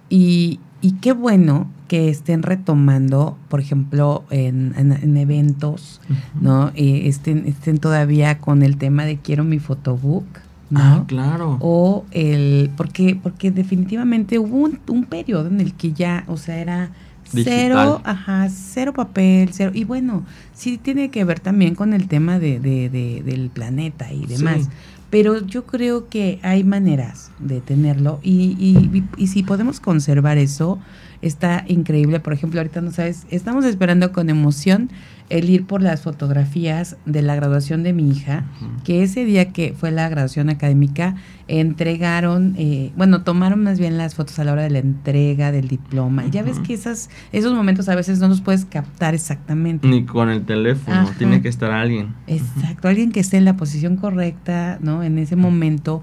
y, 0.09 0.61
y, 0.81 0.93
qué 0.95 1.13
bueno 1.13 1.71
que 1.89 2.09
estén 2.09 2.43
retomando, 2.43 3.39
por 3.49 3.61
ejemplo, 3.61 4.25
en, 4.31 4.75
en, 4.77 5.17
eventos, 5.17 6.01
¿no? 6.41 6.73
Y 6.75 7.09
estén, 7.09 7.47
estén 7.47 7.79
todavía 7.79 8.39
con 8.39 8.63
el 8.63 8.77
tema 8.77 9.05
de 9.05 9.19
quiero 9.19 9.45
mi 9.45 9.59
photobook. 9.59 10.27
¿No? 10.73 10.81
Ah, 10.81 11.05
claro. 11.07 11.59
O 11.61 12.05
el, 12.11 12.71
porque, 12.77 13.19
porque 13.23 13.51
definitivamente 13.51 14.39
hubo 14.39 14.57
un, 14.57 14.79
un 14.89 15.05
periodo 15.05 15.49
en 15.49 15.61
el 15.61 15.75
que 15.75 15.93
ya, 15.93 16.25
o 16.27 16.37
sea, 16.37 16.59
era 16.59 16.91
cero, 17.31 18.01
ajá, 18.05 18.49
cero 18.49 18.93
papel, 18.93 19.51
cero, 19.53 19.71
y 19.75 19.85
bueno, 19.85 20.25
sí 20.55 20.79
tiene 20.79 21.11
que 21.11 21.25
ver 21.25 21.41
también 21.41 21.75
con 21.75 21.93
el 21.93 22.09
tema 22.09 22.39
de, 22.39 22.59
de, 22.59 22.89
de 22.89 23.23
del 23.23 23.51
planeta 23.51 24.13
y 24.13 24.27
demás. 24.27 24.69
Pero 25.11 25.45
yo 25.47 25.67
creo 25.67 26.09
que 26.09 26.39
hay 26.43 26.65
maneras 26.65 27.31
de 27.39 27.61
tenerlo 27.61 28.19
y, 28.23 28.57
y, 28.59 29.05
y 29.19 29.27
si 29.27 29.43
podemos 29.43 29.79
conservar 29.79 30.39
eso, 30.39 30.79
está 31.23 31.65
increíble. 31.69 32.21
Por 32.21 32.33
ejemplo, 32.33 32.61
ahorita 32.61 32.81
no 32.81 32.91
sabes, 32.91 33.27
estamos 33.31 33.65
esperando 33.65 34.13
con 34.13 34.29
emoción 34.29 34.91
el 35.31 35.49
ir 35.49 35.65
por 35.65 35.81
las 35.81 36.03
fotografías 36.03 36.99
de 37.07 37.23
la 37.23 37.35
graduación 37.35 37.83
de 37.83 37.95
mi 37.95 38.11
hija, 38.11 38.45
que 38.85 39.03
ese 39.03 39.25
día 39.25 39.51
que 39.51 39.73
fue 39.75 39.91
la 39.91 40.09
graduación 40.11 40.51
académica, 40.51 41.15
entregaron, 41.49 42.55
eh, 42.59 42.93
bueno, 42.97 43.23
tomaron 43.23 43.63
más 43.63 43.79
bien 43.79 43.97
las 43.97 44.15
fotos 44.15 44.39
a 44.39 44.45
la 44.45 44.53
hora 44.53 44.63
de 44.63 44.71
la 44.71 44.81
entrega 44.81 45.51
del 45.51 45.69
diploma. 45.69 46.27
Ya 46.27 46.43
ves 46.43 46.59
que 46.59 46.75
esas, 46.75 47.09
esos 47.33 47.55
momentos 47.55 47.89
a 47.89 47.95
veces 47.95 48.19
no 48.19 48.29
los 48.29 48.43
puedes 48.43 48.67
captar 48.67 49.15
exactamente. 49.15 49.89
Ni 49.89 50.05
con 50.05 50.29
el 50.29 50.45
teléfono, 50.45 51.11
tiene 51.17 51.41
que 51.41 51.49
estar 51.49 51.71
alguien. 51.71 52.15
Exacto, 52.27 52.89
alguien 52.89 53.11
que 53.11 53.21
esté 53.21 53.39
en 53.39 53.47
la 53.47 53.57
posición 53.57 53.97
correcta, 53.97 54.79
¿no? 54.83 55.03
En 55.03 55.19
ese 55.19 55.37
momento. 55.37 56.03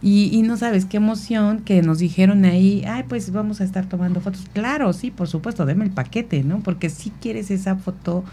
Y, 0.00 0.42
no 0.42 0.56
sabes 0.56 0.84
qué 0.84 0.98
emoción 0.98 1.60
que 1.60 1.82
nos 1.82 1.98
dijeron 1.98 2.44
ahí, 2.44 2.84
ay, 2.86 3.04
pues 3.08 3.32
vamos 3.32 3.60
a 3.60 3.64
estar 3.64 3.86
tomando 3.86 4.20
fotos. 4.20 4.44
Claro, 4.52 4.92
sí, 4.92 5.10
por 5.10 5.26
supuesto, 5.26 5.66
deme 5.66 5.84
el 5.84 5.90
paquete, 5.90 6.44
¿no? 6.44 6.60
Porque 6.60 6.88
si 6.88 7.10
quieres 7.10 7.50
esa 7.50 7.74
foto 7.74 8.24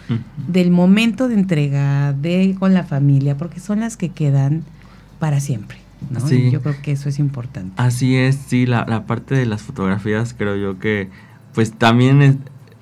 del 0.48 0.70
momento 0.70 1.28
de 1.28 1.34
entrega, 1.34 2.14
de 2.14 2.56
con 2.60 2.76
la 2.76 2.84
familia, 2.84 3.36
porque 3.36 3.60
son 3.60 3.80
las 3.80 3.98
que 3.98 4.10
quedan 4.10 4.64
para 5.18 5.40
siempre. 5.40 5.80
¿no? 6.12 6.20
Sí. 6.20 6.52
yo 6.52 6.62
creo 6.62 6.76
que 6.84 6.92
eso 6.92 7.10
es 7.10 7.18
importante. 7.18 7.74
Así 7.78 8.16
es, 8.16 8.36
sí, 8.36 8.68
la, 8.68 8.86
la 8.88 9.08
parte 9.08 9.34
de 9.34 9.48
las 9.48 9.64
fotografías 9.64 10.36
creo 10.38 10.56
yo 10.56 10.78
que 10.78 11.10
pues 11.54 11.72
también 11.72 12.22
es, 12.22 12.36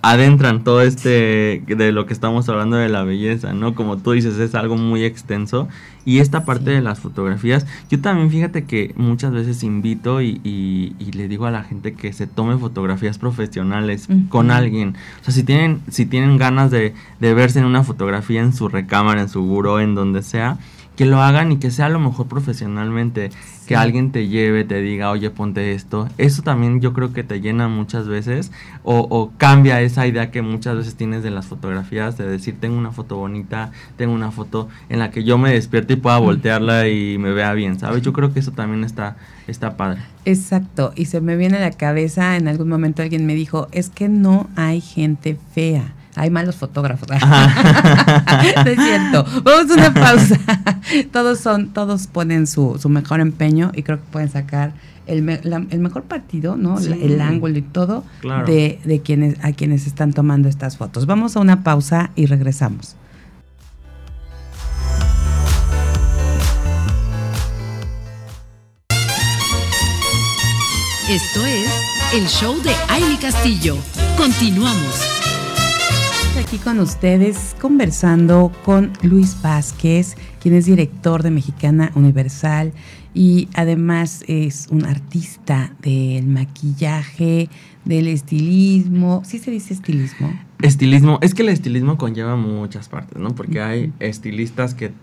adentran 0.04 0.66
todo 0.66 0.82
este 0.82 1.64
de 1.66 1.92
lo 1.94 2.06
que 2.06 2.14
estamos 2.14 2.50
hablando 2.50 2.76
de 2.76 2.90
la 2.90 3.04
belleza, 3.04 3.54
¿no? 3.54 3.74
Como 3.74 3.98
tú 3.98 4.12
dices, 4.12 4.38
es 4.38 4.54
algo 4.54 4.76
muy 4.76 5.06
extenso. 5.06 5.70
Y 6.06 6.20
esta 6.20 6.46
parte 6.46 6.72
de 6.72 6.82
las 6.82 7.00
fotografías, 7.00 7.66
yo 7.90 8.02
también 8.02 8.30
fíjate 8.30 8.66
que 8.66 8.94
muchas 8.98 9.32
veces 9.32 9.64
invito 9.64 10.22
y, 10.22 10.42
y, 10.44 11.12
le 11.14 11.28
digo 11.28 11.46
a 11.46 11.52
la 11.52 11.64
gente 11.64 11.94
que 11.94 12.12
se 12.12 12.28
tome 12.28 12.58
fotografías 12.58 13.18
profesionales 13.18 14.08
con 14.30 14.52
alguien. 14.52 14.96
O 15.22 15.24
sea, 15.24 15.34
si 15.34 15.44
tienen, 15.44 15.82
si 15.90 16.06
tienen 16.06 16.38
ganas 16.38 16.72
de, 16.72 16.94
de 17.20 17.34
verse 17.34 17.60
en 17.60 17.66
una 17.66 17.84
fotografía 17.84 18.42
en 18.42 18.54
su 18.54 18.68
recámara, 18.68 19.22
en 19.22 19.30
su 19.30 19.44
buró, 19.44 19.80
en 19.80 19.96
donde 19.96 20.24
sea, 20.24 20.58
que 20.96 21.06
lo 21.06 21.22
hagan 21.22 21.52
y 21.52 21.58
que 21.58 21.72
sea 21.72 21.88
a 21.88 21.90
lo 21.90 22.00
mejor 22.00 22.28
profesionalmente, 22.28 23.32
que 23.68 23.76
alguien 23.76 24.12
te 24.12 24.28
lleve, 24.28 24.64
te 24.64 24.82
diga, 24.82 25.10
oye, 25.10 25.30
ponte 25.30 25.74
esto. 25.74 26.08
Eso 26.18 26.44
también 26.44 26.82
yo 26.82 26.94
creo 26.94 27.14
que 27.14 27.24
te 27.24 27.42
llena 27.42 27.68
muchas 27.68 28.08
veces 28.08 28.52
o, 28.84 29.32
cambia 29.38 29.82
esa 29.82 30.06
idea 30.06 30.32
que 30.32 30.42
muchas 30.42 30.76
veces 30.76 30.96
tienes 30.96 31.24
de 31.24 31.32
las 31.32 31.48
fotografías, 31.48 32.18
de 32.18 32.28
decir, 32.28 32.58
tengo 32.60 32.78
una 32.78 32.92
foto 32.92 33.18
bonita, 33.18 33.72
tengo 33.98 34.14
una 34.14 34.32
foto 34.32 34.68
en 34.90 35.00
la 35.00 35.12
que 35.12 35.24
yo 35.24 35.38
me 35.38 35.54
despierto 35.54 35.94
y 35.94 35.96
pueda 35.96 36.18
voltearla 36.18 36.88
y 36.88 37.18
me 37.18 37.32
vea 37.32 37.54
bien, 37.54 37.80
¿sabes? 37.80 38.02
Yo 38.02 38.14
creo 38.14 38.34
que 38.34 38.40
eso 38.40 38.52
también 38.52 38.84
está, 38.84 39.16
está 39.48 39.78
padre. 39.78 40.02
Exacto, 40.26 40.94
y 40.96 41.06
se 41.06 41.22
me 41.22 41.38
viene 41.38 41.58
a 41.58 41.62
la 41.62 41.72
cabeza, 41.72 42.38
en 42.38 42.48
algún 42.48 42.70
momento 42.70 43.02
alguien 43.02 43.26
me 43.26 43.36
dijo, 43.36 43.68
es 43.72 43.90
que 43.90 44.10
no 44.10 44.50
hay 44.56 44.82
gente 44.82 45.38
fea 45.54 45.94
hay 46.16 46.30
malos 46.30 46.56
fotógrafos. 46.56 47.08
es 48.66 48.80
cierto. 48.80 49.26
Vamos 49.44 49.72
a 49.72 49.74
una 49.74 49.94
pausa. 49.94 50.40
todos 51.12 51.40
son, 51.40 51.70
todos 51.70 52.08
ponen 52.08 52.48
su, 52.48 52.78
su 52.80 52.90
mejor 52.90 53.20
empeño 53.20 53.72
y 53.74 53.84
creo 53.84 53.98
que 53.98 54.06
pueden 54.12 54.30
sacar 54.30 54.74
el, 55.06 55.28
el 55.30 55.80
mejor 55.80 56.04
partido, 56.04 56.56
¿no? 56.56 56.80
El 56.80 57.20
ángulo 57.22 57.58
y 57.58 57.62
todo 57.62 58.04
de, 58.46 58.80
de 58.84 59.02
quienes, 59.02 59.44
a 59.44 59.52
quienes 59.52 59.88
están 59.88 60.14
tomando 60.14 60.48
estas 60.50 60.78
fotos. 60.78 61.06
Vamos 61.06 61.36
a 61.36 61.40
una 61.40 61.64
pausa 61.64 62.12
y 62.16 62.26
regresamos. 62.26 62.96
Esto 71.10 71.46
es 71.46 71.70
el 72.14 72.28
show 72.28 72.56
de 72.64 72.74
Aile 72.88 73.18
Castillo. 73.20 73.76
Continuamos 74.18 75.23
aquí 76.40 76.58
con 76.58 76.80
ustedes 76.80 77.56
conversando 77.62 78.52
con 78.66 78.92
Luis 79.04 79.40
Vázquez, 79.42 80.16
quien 80.42 80.56
es 80.56 80.66
director 80.66 81.22
de 81.22 81.30
Mexicana 81.30 81.92
Universal 81.94 82.74
y 83.14 83.50
además 83.54 84.24
es 84.28 84.68
un 84.72 84.86
artista 84.86 85.74
del 85.82 86.26
maquillaje, 86.26 87.50
del 87.86 88.08
estilismo. 88.08 89.22
¿Sí 89.26 89.38
se 89.38 89.52
dice 89.52 89.74
estilismo? 89.74 90.34
Estilismo, 90.62 91.20
es 91.22 91.36
que 91.36 91.44
el 91.44 91.50
estilismo 91.50 91.98
conlleva 91.98 92.36
muchas 92.36 92.90
partes, 92.90 93.22
¿no? 93.22 93.36
Porque 93.36 93.62
hay 93.62 93.94
estilistas 94.00 94.74
que, 94.74 94.94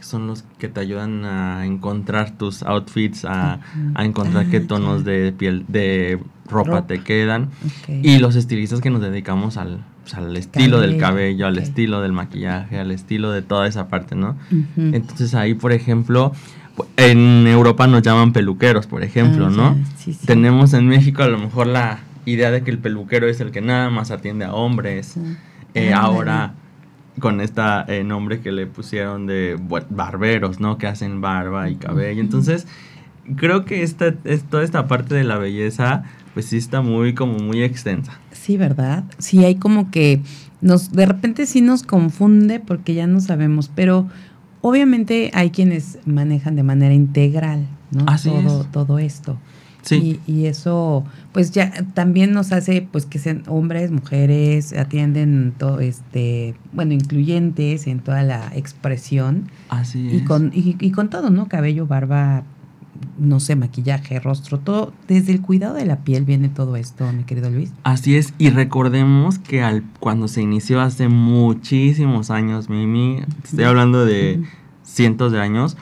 son 0.00 0.26
los 0.26 0.44
que 0.58 0.68
te 0.68 0.80
ayudan 0.80 1.24
a 1.24 1.64
encontrar 1.66 2.36
tus 2.36 2.62
outfits, 2.62 3.24
a, 3.24 3.60
encontrar 3.98 4.50
qué 4.50 4.58
ah, 4.58 4.66
tonos 4.68 5.04
de 5.04 5.32
piel, 5.32 5.64
de 5.66 6.20
ropa, 6.46 6.86
te 6.86 7.02
quedan. 7.02 7.48
Y 7.88 8.18
los 8.18 8.36
estilistas 8.36 8.80
que 8.80 8.90
nos 8.90 9.00
dedicamos 9.00 9.56
al, 9.56 9.84
pues, 10.08 10.14
al 10.14 10.36
estilo 10.36 10.80
del 10.80 10.96
cabello, 10.96 11.46
al 11.46 11.58
estilo 11.58 12.00
del 12.00 12.12
maquillaje, 12.12 12.78
al 12.78 12.90
estilo 12.90 13.30
de 13.30 13.42
toda 13.42 13.66
esa 13.66 13.88
parte, 13.88 14.14
¿no? 14.14 14.36
Entonces 14.76 15.34
ahí, 15.34 15.54
por 15.54 15.72
ejemplo, 15.72 16.32
en 16.96 17.46
Europa 17.46 17.86
nos 17.86 18.02
llaman 18.02 18.32
peluqueros, 18.32 18.86
por 18.86 19.02
ejemplo, 19.02 19.46
ah, 19.46 19.50
¿no? 19.50 19.76
Tenemos 20.24 20.72
en 20.72 20.88
México 20.88 21.22
a 21.22 21.28
lo 21.28 21.38
mejor 21.38 21.66
la 21.66 21.98
idea 22.24 22.50
de 22.50 22.62
que 22.62 22.70
el 22.70 22.78
peluquero 22.78 23.28
es 23.28 23.40
el 23.40 23.50
que 23.50 23.60
nada 23.60 23.90
más 23.90 24.10
atiende 24.10 24.46
a 24.46 24.54
hombres. 24.54 25.16
Eh, 25.74 25.92
ahora 25.92 26.54
con 27.20 27.40
este 27.40 27.62
nombre 28.04 28.40
que 28.40 28.50
le 28.50 28.66
pusieron 28.66 29.26
de 29.26 29.58
barberos, 29.90 30.60
¿no? 30.60 30.78
Que 30.78 30.86
hacen 30.86 31.20
barba 31.20 31.68
y 31.68 31.76
cabello. 31.76 32.20
Entonces, 32.20 32.66
creo 33.36 33.66
que 33.66 33.82
esta, 33.82 34.14
toda 34.50 34.62
esta 34.62 34.86
parte 34.86 35.14
de 35.14 35.24
la 35.24 35.36
belleza, 35.36 36.04
pues 36.32 36.46
sí 36.46 36.56
está 36.56 36.80
muy, 36.80 37.14
como 37.14 37.38
muy 37.38 37.62
extensa. 37.62 38.18
Sí, 38.48 38.56
¿verdad? 38.56 39.04
Sí, 39.18 39.44
hay 39.44 39.56
como 39.56 39.90
que 39.90 40.22
nos, 40.62 40.90
de 40.92 41.04
repente 41.04 41.44
sí 41.44 41.60
nos 41.60 41.82
confunde 41.82 42.60
porque 42.60 42.94
ya 42.94 43.06
no 43.06 43.20
sabemos, 43.20 43.70
pero 43.74 44.08
obviamente 44.62 45.30
hay 45.34 45.50
quienes 45.50 45.98
manejan 46.06 46.56
de 46.56 46.62
manera 46.62 46.94
integral, 46.94 47.66
¿no? 47.90 48.06
todo, 48.06 48.64
todo 48.64 48.98
esto. 48.98 49.36
Sí. 49.82 50.18
Y, 50.26 50.46
eso, 50.46 51.04
pues 51.32 51.50
ya 51.50 51.70
también 51.92 52.32
nos 52.32 52.50
hace, 52.52 52.80
pues 52.80 53.04
que 53.04 53.18
sean 53.18 53.42
hombres, 53.48 53.90
mujeres, 53.90 54.72
atienden 54.72 55.52
todo, 55.58 55.80
este, 55.80 56.54
bueno, 56.72 56.94
incluyentes 56.94 57.86
en 57.86 58.00
toda 58.00 58.22
la 58.22 58.50
expresión. 58.54 59.50
Así 59.68 60.08
y 60.10 60.24
Con, 60.24 60.52
y, 60.54 60.74
y 60.80 60.90
con 60.90 61.10
todo, 61.10 61.28
¿no? 61.28 61.48
Cabello, 61.48 61.86
barba, 61.86 62.44
no 63.18 63.40
sé, 63.40 63.56
maquillaje, 63.56 64.20
rostro, 64.20 64.58
todo, 64.58 64.92
desde 65.06 65.32
el 65.32 65.40
cuidado 65.40 65.74
de 65.74 65.86
la 65.86 65.98
piel 65.98 66.24
viene 66.24 66.48
todo 66.48 66.76
esto, 66.76 67.10
mi 67.12 67.24
querido 67.24 67.50
Luis. 67.50 67.72
Así 67.82 68.16
es, 68.16 68.34
y 68.38 68.50
recordemos 68.50 69.38
que 69.38 69.62
al, 69.62 69.82
cuando 70.00 70.28
se 70.28 70.42
inició 70.42 70.80
hace 70.80 71.08
muchísimos 71.08 72.30
años, 72.30 72.68
Mimi, 72.68 73.20
estoy 73.44 73.64
hablando 73.64 74.04
de 74.04 74.42
cientos 74.82 75.32
de 75.32 75.40
años, 75.40 75.76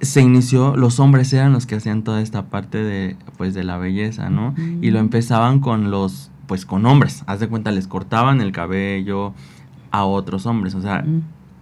se 0.00 0.20
inició, 0.20 0.76
los 0.76 1.00
hombres 1.00 1.32
eran 1.32 1.52
los 1.52 1.66
que 1.66 1.76
hacían 1.76 2.02
toda 2.02 2.20
esta 2.20 2.46
parte 2.46 2.78
de, 2.78 3.16
pues, 3.36 3.54
de 3.54 3.64
la 3.64 3.78
belleza, 3.78 4.28
¿no? 4.28 4.54
Y 4.82 4.90
lo 4.90 4.98
empezaban 4.98 5.60
con 5.60 5.90
los, 5.90 6.30
pues, 6.46 6.66
con 6.66 6.84
hombres, 6.86 7.24
haz 7.26 7.40
de 7.40 7.48
cuenta, 7.48 7.70
les 7.70 7.86
cortaban 7.86 8.40
el 8.40 8.52
cabello 8.52 9.32
a 9.90 10.04
otros 10.04 10.46
hombres, 10.46 10.74
o 10.74 10.82
sea, 10.82 11.04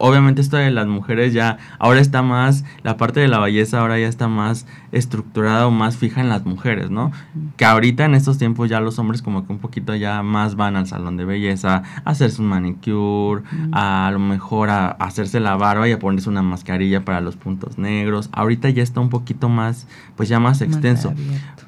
obviamente 0.03 0.41
esto 0.41 0.57
de 0.57 0.73
las 0.73 0.88
mujeres 0.88 1.33
ya, 1.33 1.59
ahora 1.79 2.01
está 2.01 2.23
más, 2.23 2.65
la 2.83 2.97
parte 2.97 3.21
de 3.21 3.29
la 3.29 3.38
belleza 3.38 3.79
ahora 3.79 4.01
ya 4.01 4.09
está 4.09 4.27
más 4.27 4.67
estructurada 4.91 5.69
o 5.69 5.71
más 5.71 5.97
fija 5.97 6.21
en 6.21 6.29
las 6.29 6.45
mujeres, 6.45 6.91
¿no? 6.91 7.12
Que 7.57 7.65
ahorita 7.65 8.05
en 8.05 8.17
estos 8.17 8.37
tiempos 8.37 8.69
ya 8.69 8.81
los 8.81 8.99
hombres 8.99 9.23
como 9.23 9.47
que 9.47 9.53
un 9.53 9.61
poquito 9.61 9.95
ya 9.95 10.25
más 10.25 10.57
van 10.57 10.75
al 10.75 10.88
salón 10.88 11.17
de 11.17 11.25
belleza, 11.25 11.85
a 12.05 12.11
hacerse 12.11 12.43
un 12.43 12.49
manicure, 12.49 13.45
a, 13.71 14.11
lo 14.12 14.19
mejor 14.19 14.71
a, 14.71 14.88
hacerse 14.88 15.38
la 15.38 15.55
barba 15.55 15.88
y 15.88 15.93
a 15.93 16.01
ponerse 16.01 16.29
una 16.29 16.43
mascarilla 16.43 17.05
para 17.05 17.21
los 17.21 17.37
puntos 17.37 17.79
negros. 17.79 18.29
Ahorita 18.33 18.71
ya 18.71 18.83
está 18.83 18.99
un 18.99 19.09
poquito 19.09 19.49
más, 19.49 19.87
pues 20.17 20.29
ya 20.29 20.41
más 20.41 20.62
extenso. 20.62 21.15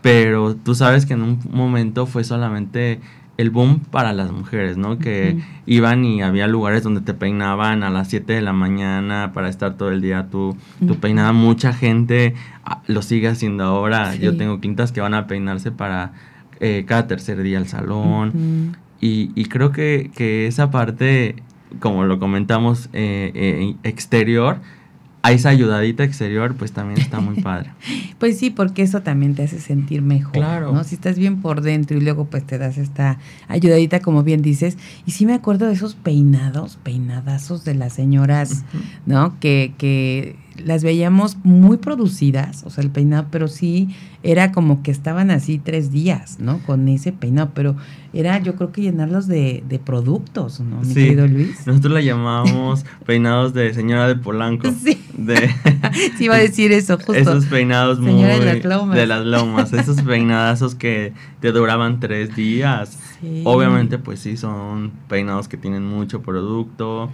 pero 0.03 0.57
tú 0.57 0.75
sabes 0.75 1.07
que 1.07 1.15
en 1.15 1.23
un 1.23 1.39
momento 1.53 2.07
fue 2.07 2.25
solamente 2.25 3.01
el 3.37 3.51
boom 3.51 3.81
para 3.81 4.13
las 4.13 4.31
mujeres, 4.31 4.77
¿no? 4.77 4.99
Que 4.99 5.39
iban 5.67 6.05
y 6.05 6.23
había 6.23 6.47
lugares 6.47 6.83
donde 6.83 7.01
te 7.01 7.15
peinaban 7.15 7.83
a 7.83 7.91
las 7.91 8.09
7 8.09 8.33
de 8.33 8.43
la 8.43 8.53
mañana 8.53 9.33
para 9.33 9.49
estar 9.49 9.77
todo 9.77 9.91
el 9.91 10.01
día 10.01 10.29
tú, 10.31 10.57
tú 10.87 10.97
peinada. 10.97 11.33
Mucha 11.33 11.73
gente 11.73 12.35
ah, 12.65 12.83
lo 12.87 13.03
sigue 13.03 13.29
haciendo 13.29 13.65
ahora. 13.65 14.15
Yo 14.15 14.37
tengo 14.37 14.61
quintas 14.61 14.93
que 14.93 15.01
van 15.01 15.15
a 15.15 15.27
peinarse 15.27 15.73
para 15.73 16.13
eh, 16.61 16.85
cada 16.87 17.07
tercer 17.07 17.43
día 17.43 17.59
al 17.59 17.67
salón. 17.67 18.77
y, 19.01 19.33
y, 19.35 19.47
creo 19.47 19.73
que, 19.73 20.11
que, 20.15 20.47
esa 20.47 20.71
parte, 20.71 21.37
como 21.81 22.05
lo 22.05 22.19
comentamos, 22.19 22.89
eh, 22.93 23.33
eh, 23.35 23.75
exterior, 23.83 24.61
a 25.25 25.33
esa 25.33 25.49
ayudadita 25.49 26.05
exterior, 26.05 26.55
pues 26.55 26.73
también 26.73 27.01
está 27.01 27.19
muy 27.19 27.41
padre. 27.41 27.71
pues 28.19 28.39
sí, 28.39 28.51
porque 28.51 28.83
eso 28.83 29.01
también 29.01 29.35
te 29.35 29.45
hace 29.45 29.59
sentir 29.59 30.03
mejor. 30.03 30.35
Claro. 30.35 30.71
¿no? 30.71 30.85
Si 30.85 30.97
estás 30.97 31.19
bien 31.19 31.41
por 31.41 31.63
dentro 31.63 31.97
y 31.97 32.03
luego 32.03 32.27
pues 32.27 32.47
te 32.47 32.59
das 32.59 32.77
esta 32.77 33.19
ayudadita, 33.49 34.01
como 34.01 34.23
bien 34.23 34.43
dices. 34.43 34.77
Y 35.07 35.13
sí 35.13 35.25
me 35.25 35.33
acuerdo 35.33 35.67
de 35.67 35.73
esos 35.73 35.95
peinados, 35.95 36.77
peinadazos 36.83 37.65
de 37.65 37.75
las 37.75 37.95
señoras, 37.95 38.65
¿no? 39.07 39.41
Que, 39.41 39.73
que 39.79 40.37
las 40.63 40.85
veíamos 40.85 41.37
muy 41.43 41.79
producidas, 41.79 42.63
o 42.65 42.71
sea, 42.71 42.85
el 42.85 42.91
peinado, 42.91 43.27
pero 43.31 43.49
sí 43.49 43.89
era 44.23 44.53
como 44.53 44.83
que 44.83 44.91
estaban 44.91 45.31
así 45.31 45.59
tres 45.59 45.91
días, 45.91 46.39
¿no? 46.41 46.59
Con 46.61 46.89
ese 46.89 47.13
peinado, 47.13 47.51
pero 47.55 47.77
era 48.13 48.39
yo 48.39 48.55
creo 48.55 48.73
que 48.73 48.81
llenarlos 48.83 49.27
de, 49.27 49.63
de 49.69 49.79
productos, 49.79 50.61
¿no, 50.61 50.81
mi 50.81 50.95
querido 50.95 51.27
Luis? 51.27 51.67
Nosotros 51.67 51.93
la 51.93 52.01
llamábamos 52.01 52.87
peinados 53.07 53.53
de 53.53 53.75
señora 53.75 54.09
de 54.09 54.17
Polanco. 54.17 54.71
Sí. 54.83 55.03
De, 55.17 55.37
sí, 56.17 56.25
iba 56.25 56.37
a 56.37 56.39
decir 56.39 56.73
eso, 56.73 56.97
justo. 56.97 57.15
Esos 57.15 57.47
peinados 57.47 58.01
muy 58.01 58.23
de, 58.23 59.07
las 59.07 59.25
lomas. 59.25 59.73
esos 59.73 60.01
peinadazos 60.03 60.75
que 60.75 61.13
te 61.41 61.53
duraban 61.53 62.01
tres 62.01 62.35
días. 62.35 62.99
Obviamente, 63.45 63.99
pues 63.99 64.21
sí, 64.21 64.37
son 64.37 64.93
peinados 65.09 65.49
que 65.49 65.57
tienen 65.57 65.85
mucho 65.85 66.23
producto. 66.23 67.11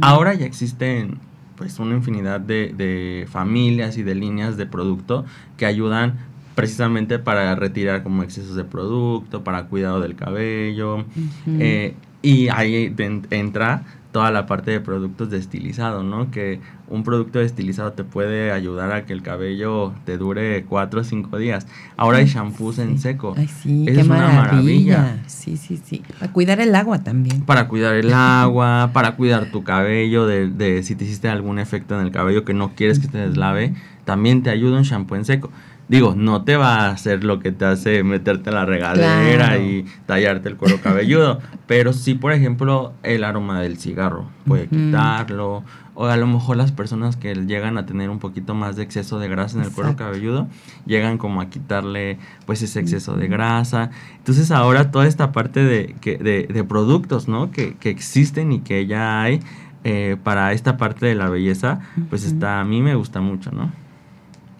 Ahora 0.00 0.34
ya 0.34 0.44
existen 0.44 1.18
pues 1.62 1.78
una 1.78 1.94
infinidad 1.94 2.40
de, 2.40 3.24
familias 3.30 3.96
y 3.96 4.02
de 4.02 4.16
líneas 4.16 4.56
de 4.56 4.66
producto 4.66 5.24
que 5.56 5.64
ayudan 5.64 6.18
precisamente 6.56 7.20
para 7.20 7.54
retirar 7.54 8.02
como 8.02 8.24
excesos 8.24 8.56
de 8.56 8.64
producto, 8.64 9.44
para 9.44 9.66
cuidado 9.66 10.00
del 10.00 10.16
cabello. 10.16 11.04
Eh, 11.46 11.94
y 12.20 12.48
ahí 12.48 12.92
entra 13.30 13.84
toda 14.12 14.30
la 14.30 14.46
parte 14.46 14.70
de 14.70 14.80
productos 14.80 15.30
de 15.30 15.38
estilizado, 15.38 16.02
¿no? 16.02 16.30
Que 16.30 16.60
un 16.88 17.02
producto 17.02 17.38
de 17.38 17.46
estilizado 17.46 17.92
te 17.92 18.04
puede 18.04 18.52
ayudar 18.52 18.92
a 18.92 19.06
que 19.06 19.14
el 19.14 19.22
cabello 19.22 19.94
te 20.04 20.18
dure 20.18 20.64
cuatro 20.68 21.00
o 21.00 21.04
cinco 21.04 21.38
días. 21.38 21.66
Ahora 21.96 22.18
hay 22.18 22.26
shampoos 22.26 22.78
en 22.78 22.98
seco. 22.98 23.34
Ay, 23.36 23.48
sí, 23.48 23.86
es 23.88 23.96
qué 23.96 24.04
una 24.04 24.28
maravilla. 24.28 25.22
Sí, 25.26 25.56
sí, 25.56 25.80
sí. 25.82 26.02
Para 26.18 26.30
cuidar 26.30 26.60
el 26.60 26.74
agua 26.74 27.02
también. 27.02 27.40
Para 27.40 27.68
cuidar 27.68 27.94
el 27.94 28.12
agua, 28.12 28.90
para 28.92 29.16
cuidar 29.16 29.50
tu 29.50 29.64
cabello, 29.64 30.26
de, 30.26 30.48
de 30.48 30.82
si 30.82 30.94
te 30.94 31.04
hiciste 31.04 31.30
algún 31.30 31.58
efecto 31.58 31.98
en 31.98 32.04
el 32.04 32.12
cabello 32.12 32.44
que 32.44 32.52
no 32.52 32.74
quieres 32.74 32.98
que 32.98 33.08
te 33.08 33.16
deslave, 33.16 33.74
también 34.04 34.42
te 34.42 34.50
ayuda 34.50 34.76
un 34.76 34.82
shampoo 34.82 35.16
en 35.16 35.24
seco 35.24 35.50
digo, 35.92 36.14
no 36.16 36.42
te 36.42 36.56
va 36.56 36.86
a 36.86 36.90
hacer 36.90 37.22
lo 37.22 37.38
que 37.38 37.52
te 37.52 37.66
hace 37.66 38.02
meterte 38.02 38.48
a 38.48 38.54
la 38.54 38.64
regadera 38.64 39.58
y 39.58 39.84
tallarte 40.06 40.48
el 40.48 40.56
cuero 40.56 40.80
cabelludo, 40.80 41.38
pero 41.66 41.92
sí, 41.92 42.14
por 42.14 42.32
ejemplo, 42.32 42.94
el 43.02 43.24
aroma 43.24 43.60
del 43.60 43.76
cigarro 43.76 44.24
puede 44.46 44.68
quitarlo, 44.68 45.64
o 45.94 46.06
a 46.06 46.16
lo 46.16 46.26
mejor 46.26 46.56
las 46.56 46.72
personas 46.72 47.16
que 47.16 47.34
llegan 47.34 47.76
a 47.76 47.84
tener 47.84 48.08
un 48.08 48.20
poquito 48.20 48.54
más 48.54 48.76
de 48.76 48.84
exceso 48.84 49.18
de 49.18 49.28
grasa 49.28 49.58
en 49.58 49.64
el 49.64 49.70
cuero 49.70 49.94
cabelludo, 49.94 50.48
llegan 50.86 51.18
como 51.18 51.42
a 51.42 51.50
quitarle 51.50 52.18
pues 52.46 52.62
ese 52.62 52.80
exceso 52.80 53.14
de 53.16 53.28
grasa. 53.28 53.90
Entonces 54.16 54.50
ahora 54.50 54.90
toda 54.90 55.06
esta 55.06 55.30
parte 55.30 55.62
de, 55.62 55.94
que, 56.00 56.16
de, 56.16 56.64
productos, 56.64 57.28
¿no? 57.28 57.50
Que, 57.50 57.74
que, 57.74 57.90
existen 57.90 58.52
y 58.52 58.60
que 58.60 58.86
ya 58.86 59.20
hay 59.20 59.40
eh, 59.84 60.16
para 60.24 60.52
esta 60.52 60.78
parte 60.78 61.04
de 61.04 61.14
la 61.14 61.28
belleza, 61.28 61.80
pues 62.08 62.24
está, 62.24 62.60
a 62.60 62.64
mí 62.64 62.80
me 62.80 62.94
gusta 62.94 63.20
mucho, 63.20 63.50
¿no? 63.52 63.81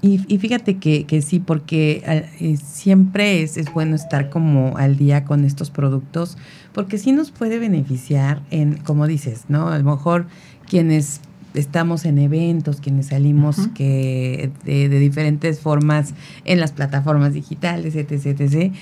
Y, 0.04 0.18
fíjate 0.18 0.78
que, 0.78 1.04
que, 1.04 1.22
sí, 1.22 1.38
porque 1.38 2.02
eh, 2.40 2.56
siempre 2.56 3.42
es, 3.42 3.56
es, 3.56 3.72
bueno 3.72 3.94
estar 3.94 4.30
como 4.30 4.76
al 4.76 4.96
día 4.96 5.24
con 5.24 5.44
estos 5.44 5.70
productos, 5.70 6.36
porque 6.72 6.98
sí 6.98 7.12
nos 7.12 7.30
puede 7.30 7.60
beneficiar 7.60 8.42
en, 8.50 8.78
como 8.78 9.06
dices, 9.06 9.44
¿no? 9.46 9.68
A 9.68 9.78
lo 9.78 9.84
mejor 9.84 10.26
quienes 10.68 11.20
estamos 11.54 12.04
en 12.04 12.18
eventos, 12.18 12.80
quienes 12.80 13.06
salimos 13.06 13.68
que 13.76 14.50
de, 14.64 14.88
de, 14.88 14.98
diferentes 14.98 15.60
formas 15.60 16.14
en 16.44 16.58
las 16.58 16.72
plataformas 16.72 17.32
digitales, 17.32 17.94
etc., 17.94 18.40
etc., 18.40 18.72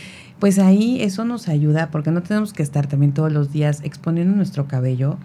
pues 0.41 0.59
ahí 0.59 1.03
eso 1.03 1.25
nos 1.25 1.49
ayuda 1.49 1.91
porque 1.91 2.11
no 2.11 2.23
tenemos 2.23 2.53
que 2.53 2.63
estar 2.63 2.87
también 2.87 3.13
todos 3.13 3.31
los 3.31 3.53
días 3.53 3.83
exponiendo 3.85 4.35
nuestro 4.35 4.67
cabello 4.67 5.19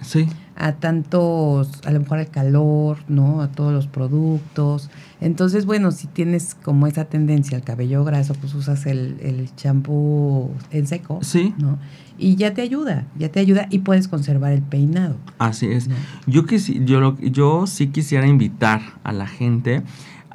a 0.56 0.74
tantos, 0.74 1.82
a 1.86 1.92
lo 1.92 2.02
mejor 2.02 2.20
al 2.20 2.30
calor, 2.30 2.98
¿no? 3.08 3.42
A 3.42 3.48
todos 3.48 3.74
los 3.74 3.88
productos. 3.88 4.90
Entonces, 5.22 5.66
bueno, 5.66 5.92
si 5.92 6.08
tienes 6.08 6.54
como 6.56 6.86
esa 6.86 7.06
tendencia 7.06 7.58
al 7.58 7.64
cabello 7.64 8.04
graso, 8.04 8.36
pues 8.36 8.54
usas 8.54 8.86
el 8.86 9.50
champú 9.56 10.52
en 10.72 10.86
seco, 10.86 11.20
sí. 11.22 11.54
¿no? 11.58 11.80
Y 12.18 12.36
ya 12.36 12.54
te 12.54 12.62
ayuda, 12.62 13.06
ya 13.18 13.30
te 13.30 13.40
ayuda 13.40 13.68
y 13.70 13.80
puedes 13.80 14.08
conservar 14.08 14.54
el 14.54 14.62
peinado. 14.62 15.18
Así 15.38 15.68
es. 15.68 15.90
Yo, 16.28 16.46
que, 16.46 16.60
yo, 16.60 17.02
lo, 17.02 17.18
yo 17.20 17.68
sí 17.68 17.88
quisiera 17.88 18.26
invitar 18.26 18.82
a 19.04 19.12
la 19.12 19.28
gente 19.28 19.84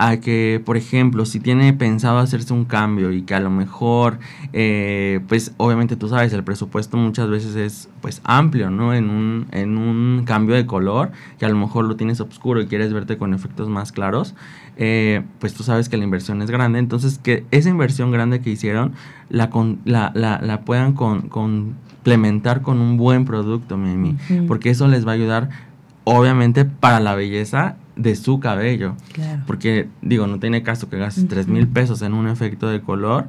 a 0.01 0.17
que, 0.17 0.63
por 0.65 0.79
ejemplo, 0.79 1.27
si 1.27 1.41
tiene 1.41 1.75
pensado 1.75 2.21
hacerse 2.21 2.55
un 2.55 2.65
cambio 2.65 3.13
y 3.13 3.21
que 3.21 3.35
a 3.35 3.41
lo 3.41 3.51
mejor, 3.51 4.19
eh, 4.55 5.21
pues 5.29 5.53
obviamente 5.59 5.95
tú 5.95 6.09
sabes, 6.09 6.33
el 6.33 6.43
presupuesto 6.43 6.97
muchas 6.97 7.29
veces 7.29 7.55
es 7.55 7.91
pues 8.01 8.23
amplio, 8.25 8.71
¿no? 8.71 8.95
En 8.95 9.11
un, 9.11 9.47
en 9.53 9.77
un 9.77 10.23
cambio 10.25 10.55
de 10.55 10.65
color, 10.65 11.11
que 11.39 11.45
a 11.45 11.51
lo 11.51 11.57
mejor 11.57 11.85
lo 11.85 11.97
tienes 11.97 12.19
oscuro 12.23 12.63
y 12.63 12.67
quieres 12.67 12.95
verte 12.95 13.19
con 13.19 13.35
efectos 13.35 13.69
más 13.69 13.93
claros, 13.93 14.35
eh, 14.79 15.21
pues 15.39 15.53
tú 15.53 15.65
sabes 15.65 15.91
que 15.91 15.99
la 15.99 16.05
inversión 16.05 16.41
es 16.41 16.51
grande, 16.51 16.79
entonces 16.79 17.19
que 17.19 17.45
esa 17.51 17.69
inversión 17.69 18.11
grande 18.11 18.41
que 18.41 18.49
hicieron 18.49 18.95
la, 19.29 19.51
la, 19.85 20.13
la, 20.15 20.41
la, 20.41 20.61
puedan 20.63 20.95
con, 20.95 21.29
complementar 21.29 22.63
con 22.63 22.81
un 22.81 22.97
buen 22.97 23.27
producto, 23.27 23.77
Mimi, 23.77 24.17
porque 24.49 24.71
eso 24.71 24.89
les 24.89 25.07
va 25.07 25.11
a 25.11 25.15
ayudar 25.17 25.51
obviamente 26.05 26.65
para 26.65 27.01
la 27.01 27.15
belleza 27.15 27.77
de 28.01 28.17
su 28.17 28.41
cabello. 28.41 28.95
Porque, 29.47 29.89
digo, 30.03 30.27
no 30.27 30.39
tiene 30.39 30.63
caso 30.63 30.89
que 30.89 30.99
gastes 30.99 31.29
tres 31.29 31.47
mil 31.47 31.69
pesos 31.69 32.03
en 32.03 32.15
un 32.15 32.29
efecto 32.29 32.69
de 32.69 32.81
color 32.81 33.27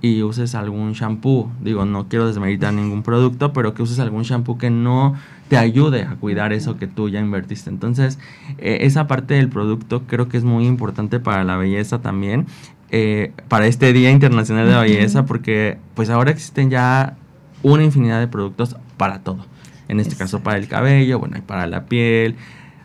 y 0.00 0.22
uses 0.22 0.54
algún 0.54 0.92
shampoo. 0.92 1.50
Digo, 1.62 1.84
no 1.84 2.08
quiero 2.08 2.26
desmeritar 2.26 2.72
ningún 2.72 3.02
producto, 3.02 3.52
pero 3.52 3.74
que 3.74 3.82
uses 3.82 3.98
algún 3.98 4.22
shampoo 4.22 4.58
que 4.58 4.70
no 4.70 5.14
te 5.48 5.56
ayude 5.56 6.02
a 6.02 6.16
cuidar 6.16 6.52
eso 6.52 6.76
que 6.76 6.86
tú 6.86 7.08
ya 7.08 7.20
invertiste. 7.20 7.70
Entonces, 7.70 8.18
eh, 8.58 8.78
esa 8.82 9.06
parte 9.06 9.34
del 9.34 9.48
producto 9.48 10.02
creo 10.06 10.28
que 10.28 10.36
es 10.36 10.44
muy 10.44 10.66
importante 10.66 11.20
para 11.20 11.44
la 11.44 11.56
belleza 11.56 12.00
también, 12.00 12.46
eh, 12.90 13.32
para 13.48 13.66
este 13.66 13.92
Día 13.92 14.10
Internacional 14.10 14.66
de 14.66 14.72
la 14.72 14.80
Belleza, 14.80 15.26
porque 15.26 15.78
pues 15.94 16.10
ahora 16.10 16.30
existen 16.30 16.70
ya 16.70 17.16
una 17.62 17.84
infinidad 17.84 18.20
de 18.20 18.28
productos 18.28 18.76
para 18.96 19.20
todo. 19.20 19.46
En 19.88 20.00
este 20.00 20.16
caso 20.16 20.40
para 20.40 20.56
el 20.58 20.66
cabello, 20.66 21.18
bueno, 21.18 21.36
y 21.36 21.42
para 21.42 21.66
la 21.66 21.84
piel, 21.84 22.36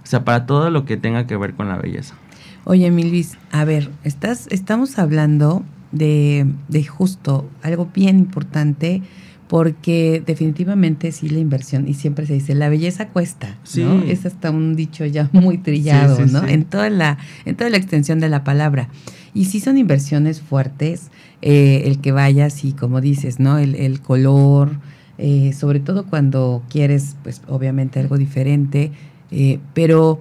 o 0.09 0.11
sea, 0.11 0.25
para 0.25 0.47
todo 0.47 0.71
lo 0.71 0.85
que 0.85 0.97
tenga 0.97 1.27
que 1.27 1.37
ver 1.37 1.53
con 1.53 1.69
la 1.69 1.77
belleza. 1.77 2.15
Oye, 2.63 2.89
Milvis, 2.89 3.37
a 3.51 3.63
ver, 3.63 3.91
estás, 4.03 4.47
estamos 4.49 4.97
hablando 4.97 5.63
de, 5.91 6.47
de 6.67 6.83
justo 6.83 7.47
algo 7.61 7.91
bien 7.93 8.17
importante 8.17 9.03
porque 9.47 10.23
definitivamente 10.25 11.11
sí 11.11 11.29
la 11.29 11.37
inversión, 11.37 11.87
y 11.87 11.93
siempre 11.93 12.25
se 12.25 12.33
dice, 12.33 12.55
la 12.55 12.69
belleza 12.69 13.09
cuesta, 13.09 13.59
¿no? 13.75 14.01
Es 14.01 14.25
hasta 14.25 14.49
un 14.49 14.75
dicho 14.75 15.05
ya 15.05 15.29
muy 15.31 15.59
trillado, 15.59 16.25
¿no? 16.25 16.47
En 16.47 16.65
toda, 16.65 16.89
la, 16.89 17.19
en 17.45 17.55
toda 17.55 17.69
la 17.69 17.77
extensión 17.77 18.19
de 18.19 18.29
la 18.29 18.43
palabra. 18.43 18.89
Y 19.35 19.45
sí 19.45 19.59
son 19.59 19.77
inversiones 19.77 20.41
fuertes, 20.41 21.11
eh, 21.43 21.83
el 21.85 22.01
que 22.01 22.13
vayas 22.13 22.65
y 22.65 22.71
como 22.71 22.99
dices, 22.99 23.39
¿no? 23.39 23.59
El, 23.59 23.75
el 23.75 24.01
color, 24.01 24.79
eh, 25.19 25.51
sobre 25.53 25.81
todo 25.81 26.05
cuando 26.05 26.63
quieres, 26.67 27.17
pues 27.21 27.41
obviamente 27.47 27.99
algo 27.99 28.17
diferente, 28.17 28.93
eh, 29.31 29.59
pero 29.73 30.19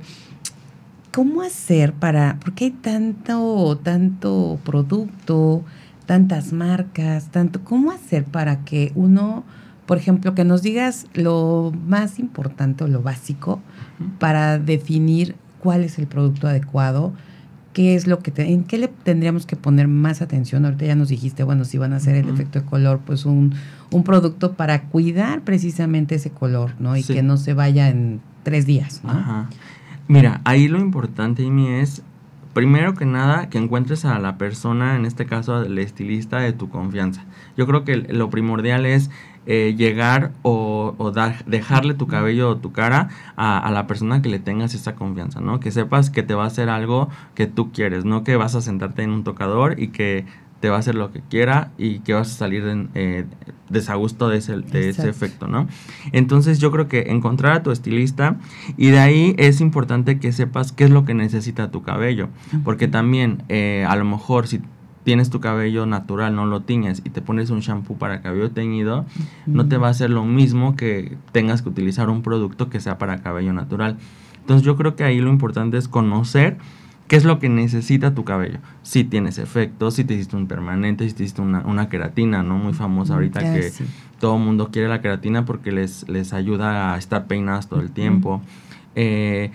¿cómo 1.13 1.43
hacer 1.43 1.93
para, 1.93 2.39
porque 2.41 2.67
hay 2.67 2.71
tanto, 2.71 3.79
tanto 3.83 4.59
producto, 4.65 5.65
tantas 6.07 6.53
marcas, 6.53 7.29
tanto, 7.31 7.63
¿cómo 7.65 7.91
hacer 7.91 8.25
para 8.25 8.65
que 8.65 8.93
uno, 8.95 9.45
por 9.87 9.99
ejemplo, 9.99 10.35
que 10.35 10.45
nos 10.45 10.63
digas 10.63 11.07
lo 11.15 11.73
más 11.87 12.19
importante 12.19 12.85
o 12.85 12.89
lo 12.89 13.03
básico 13.03 13.61
para 14.19 14.59
definir 14.59 15.37
cuál 15.61 15.85
es 15.85 15.99
el 15.99 16.07
producto 16.07 16.49
adecuado? 16.49 17.13
Qué 17.79 17.95
es 17.95 18.09
lo 18.09 18.19
que 18.19 18.33
en 18.43 18.65
qué 18.65 18.77
le 18.77 18.89
tendríamos 18.89 19.47
que 19.47 19.55
poner 19.55 19.87
más 19.87 20.21
atención. 20.21 20.65
Ahorita 20.65 20.85
ya 20.85 20.97
nos 20.97 21.11
dijiste, 21.11 21.45
bueno, 21.45 21.65
si 21.65 21.79
van 21.79 21.93
a 21.93 21.97
hacer 21.99 22.17
el 22.17 22.29
efecto 22.29 22.59
de 22.59 22.65
color, 22.65 22.99
pues 23.07 23.25
un, 23.25 23.55
un 23.93 24.03
producto 24.03 24.55
para 24.55 24.83
cuidar 24.83 25.43
precisamente 25.43 26.17
ese 26.17 26.31
color, 26.31 26.73
¿no? 26.81 26.97
Y 26.97 27.05
que 27.05 27.23
no 27.23 27.37
se 27.37 27.55
vaya 27.55 27.89
en 27.89 28.21
tres 28.43 28.67
días, 28.67 29.03
¿no? 29.05 29.13
Ajá. 29.13 29.49
Mira, 30.09 30.41
ahí 30.43 30.67
lo 30.67 30.81
importante, 30.81 31.47
Amy, 31.47 31.69
es 31.69 32.03
primero 32.53 32.95
que 32.95 33.07
nada 33.07 33.49
que 33.49 33.59
encuentres 33.59 34.05
a 34.05 34.19
la 34.19 34.39
persona, 34.39 34.97
en 34.97 35.05
este 35.05 35.27
caso 35.27 35.55
al 35.55 35.79
estilista 35.79 36.41
de 36.41 36.53
tu 36.53 36.71
confianza. 36.71 37.27
Yo 37.57 37.69
creo 37.69 37.85
que 37.85 37.97
lo 37.97 38.29
primordial 38.29 38.87
es 38.87 39.09
eh, 39.51 39.75
llegar 39.75 40.33
o, 40.43 40.95
dejarle 41.47 41.95
tu 41.95 42.07
cabello 42.07 42.51
o 42.51 42.57
tu 42.59 42.71
cara 42.73 43.09
a, 43.35 43.71
la 43.73 43.87
persona 43.87 44.21
que 44.21 44.29
le 44.29 44.39
tengas 44.39 44.75
esa 44.75 44.95
confianza, 44.95 45.41
¿no? 45.41 45.59
Que 45.59 45.71
sepas 45.71 46.11
que 46.11 46.23
te 46.23 46.35
va 46.35 46.45
a 46.45 46.49
hacer 46.49 46.69
algo 46.69 47.09
que 47.35 47.47
tú 47.47 47.73
quieres, 47.73 48.05
no 48.05 48.25
que 48.25 48.37
vas 48.37 48.55
a 48.55 48.61
sentarte 48.61 49.03
en 49.03 49.11
un 49.11 49.25
tocador 49.25 49.81
y 49.81 49.89
que 49.89 50.27
te 50.61 50.69
va 50.69 50.77
a 50.77 50.79
hacer 50.81 50.97
lo 50.97 51.13
que 51.13 51.23
quiera 51.23 51.71
y 51.79 52.01
que 52.01 52.13
vas 52.13 52.31
a 52.31 52.37
salir 52.37 52.63
eh, 52.95 53.25
desagusto 53.71 54.29
de, 54.29 54.37
ese, 54.37 54.59
de 54.59 54.91
ese 54.91 55.09
efecto, 55.09 55.47
¿no? 55.47 55.67
Entonces 56.13 56.59
yo 56.59 56.71
creo 56.71 56.87
que 56.87 57.11
encontrar 57.11 57.53
a 57.53 57.63
tu 57.63 57.71
estilista 57.71 58.37
y 58.77 58.89
de 58.89 58.99
ahí 58.99 59.35
es 59.39 59.63
importante 59.63 60.19
que 60.19 60.31
sepas 60.33 60.73
qué 60.73 60.85
es 60.85 60.91
lo 60.91 61.07
que 61.07 61.15
necesita 61.15 61.71
tu 61.71 61.83
cabello, 61.83 62.29
porque 62.65 62.87
también 62.87 63.45
eh, 63.49 63.87
a 63.89 63.97
lo 63.97 64.05
mejor 64.05 64.47
si 64.47 64.61
tienes 65.09 65.31
tu 65.31 65.41
cabello 65.41 65.87
natural, 65.87 66.37
no 66.37 66.45
lo 66.45 66.61
tiñes 66.61 67.01
y 67.03 67.09
te 67.09 67.23
pones 67.23 67.49
un 67.49 67.61
shampoo 67.61 67.97
para 67.97 68.21
cabello 68.21 68.51
teñido, 68.51 69.07
no 69.47 69.67
te 69.67 69.79
va 69.79 69.87
a 69.87 69.91
hacer 69.91 70.11
lo 70.11 70.27
mismo 70.27 70.77
que 70.77 71.17
tengas 71.33 71.63
que 71.63 71.71
utilizar 71.71 72.11
un 72.11 72.21
producto 72.21 72.69
que 72.69 72.79
sea 72.79 72.99
para 72.99 73.23
cabello 73.23 73.55
natural. 73.55 73.97
Entonces 74.41 74.67
yo 74.67 74.77
creo 74.77 74.97
que 74.97 75.05
ahí 75.05 75.19
lo 75.19 75.31
importante 75.31 75.79
es 75.79 75.89
conocer 75.89 76.59
qué 77.07 77.17
es 77.17 77.25
lo 77.25 77.39
que 77.39 77.49
necesita 77.49 78.15
tu 78.15 78.25
cabello. 78.25 78.59
Si 78.83 79.03
tienes 79.03 79.39
efectos, 79.39 79.95
si 79.95 80.05
te 80.05 80.13
hiciste 80.13 80.37
un 80.37 80.47
permanente, 80.47 81.09
si 81.09 81.15
te 81.15 81.23
hiciste 81.23 81.41
una, 81.41 81.89
queratina, 81.89 82.43
¿no? 82.43 82.59
Muy 82.59 82.75
famosa 82.75 83.15
ahorita 83.15 83.41
que 83.41 83.73
todo 84.21 84.37
el 84.37 84.43
mundo 84.43 84.69
quiere 84.71 84.89
la 84.89 85.01
queratina 85.01 85.47
porque 85.47 85.73
les, 85.73 86.07
les 86.11 86.35
ayuda 86.35 86.93
a 86.93 86.99
estar 86.99 87.27
peinadas 87.27 87.71
todo 87.71 87.81
el 87.81 87.93
tiempo. 87.93 88.43
Eh, 88.95 89.53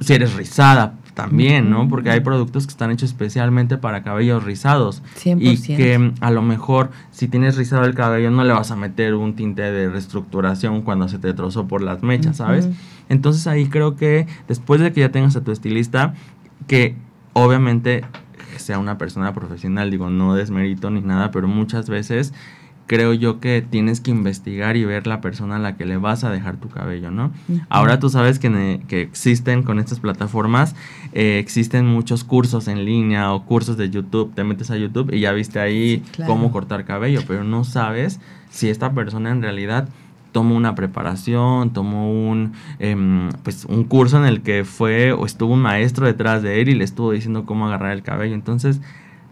si 0.00 0.12
eres 0.12 0.34
rizada, 0.34 0.94
también, 1.14 1.70
¿no? 1.70 1.88
Porque 1.88 2.10
hay 2.10 2.20
productos 2.20 2.66
que 2.66 2.70
están 2.70 2.90
hechos 2.90 3.10
especialmente 3.10 3.76
para 3.76 4.02
cabellos 4.02 4.44
rizados. 4.44 5.02
100%. 5.22 5.38
Y 5.40 5.76
que 5.76 5.98
mm, 5.98 6.14
a 6.20 6.30
lo 6.30 6.42
mejor 6.42 6.90
si 7.10 7.28
tienes 7.28 7.56
rizado 7.56 7.84
el 7.84 7.94
cabello 7.94 8.30
no 8.30 8.44
le 8.44 8.52
vas 8.52 8.70
a 8.70 8.76
meter 8.76 9.14
un 9.14 9.34
tinte 9.34 9.62
de 9.62 9.88
reestructuración 9.90 10.82
cuando 10.82 11.08
se 11.08 11.18
te 11.18 11.34
trozó 11.34 11.68
por 11.68 11.82
las 11.82 12.02
mechas, 12.02 12.38
¿sabes? 12.38 12.68
Entonces 13.08 13.46
ahí 13.46 13.66
creo 13.66 13.96
que 13.96 14.26
después 14.48 14.80
de 14.80 14.92
que 14.92 15.00
ya 15.00 15.10
tengas 15.10 15.36
a 15.36 15.44
tu 15.44 15.52
estilista, 15.52 16.14
que 16.66 16.96
obviamente 17.34 18.04
sea 18.56 18.78
una 18.78 18.98
persona 18.98 19.34
profesional, 19.34 19.90
digo, 19.90 20.10
no 20.10 20.34
desmerito 20.34 20.90
ni 20.90 21.00
nada, 21.00 21.30
pero 21.30 21.48
muchas 21.48 21.88
veces 21.88 22.32
creo 22.92 23.14
yo 23.14 23.40
que 23.40 23.62
tienes 23.62 24.02
que 24.02 24.10
investigar 24.10 24.76
y 24.76 24.84
ver 24.84 25.06
la 25.06 25.22
persona 25.22 25.56
a 25.56 25.58
la 25.58 25.78
que 25.78 25.86
le 25.86 25.96
vas 25.96 26.24
a 26.24 26.30
dejar 26.30 26.58
tu 26.58 26.68
cabello, 26.68 27.10
¿no? 27.10 27.32
Ahora 27.70 27.98
tú 27.98 28.10
sabes 28.10 28.38
que, 28.38 28.82
que, 28.86 29.00
existen 29.00 29.62
con 29.62 29.78
estas 29.78 29.98
plataformas, 29.98 30.76
eh, 31.14 31.38
existen 31.38 31.86
muchos 31.86 32.22
cursos 32.22 32.68
en 32.68 32.84
línea 32.84 33.32
o 33.32 33.46
cursos 33.46 33.78
de 33.78 33.88
YouTube, 33.88 34.34
te 34.34 34.44
metes 34.44 34.70
a 34.70 34.76
YouTube 34.76 35.10
y 35.10 35.20
ya 35.20 35.32
viste 35.32 35.58
ahí 35.58 36.02
cómo 36.26 36.52
cortar 36.52 36.84
cabello, 36.84 37.22
pero 37.26 37.44
no 37.44 37.64
sabes 37.64 38.20
si 38.50 38.68
esta 38.68 38.92
persona 38.92 39.30
en 39.30 39.40
realidad 39.40 39.88
tomó 40.32 40.54
una 40.54 40.74
preparación, 40.74 41.72
tomó 41.72 42.12
un, 42.12 42.52
em, 42.78 43.30
pues 43.42 43.64
un 43.64 43.84
curso 43.84 44.18
en 44.18 44.26
el 44.26 44.42
que 44.42 44.64
fue 44.64 45.12
o 45.12 45.24
estuvo 45.24 45.54
un 45.54 45.62
maestro 45.62 46.04
detrás 46.04 46.42
de 46.42 46.60
él 46.60 46.68
y 46.68 46.74
le 46.74 46.84
estuvo 46.84 47.12
diciendo 47.12 47.46
cómo 47.46 47.68
agarrar 47.68 47.92
el 47.92 48.02
cabello. 48.02 48.34
Entonces, 48.34 48.82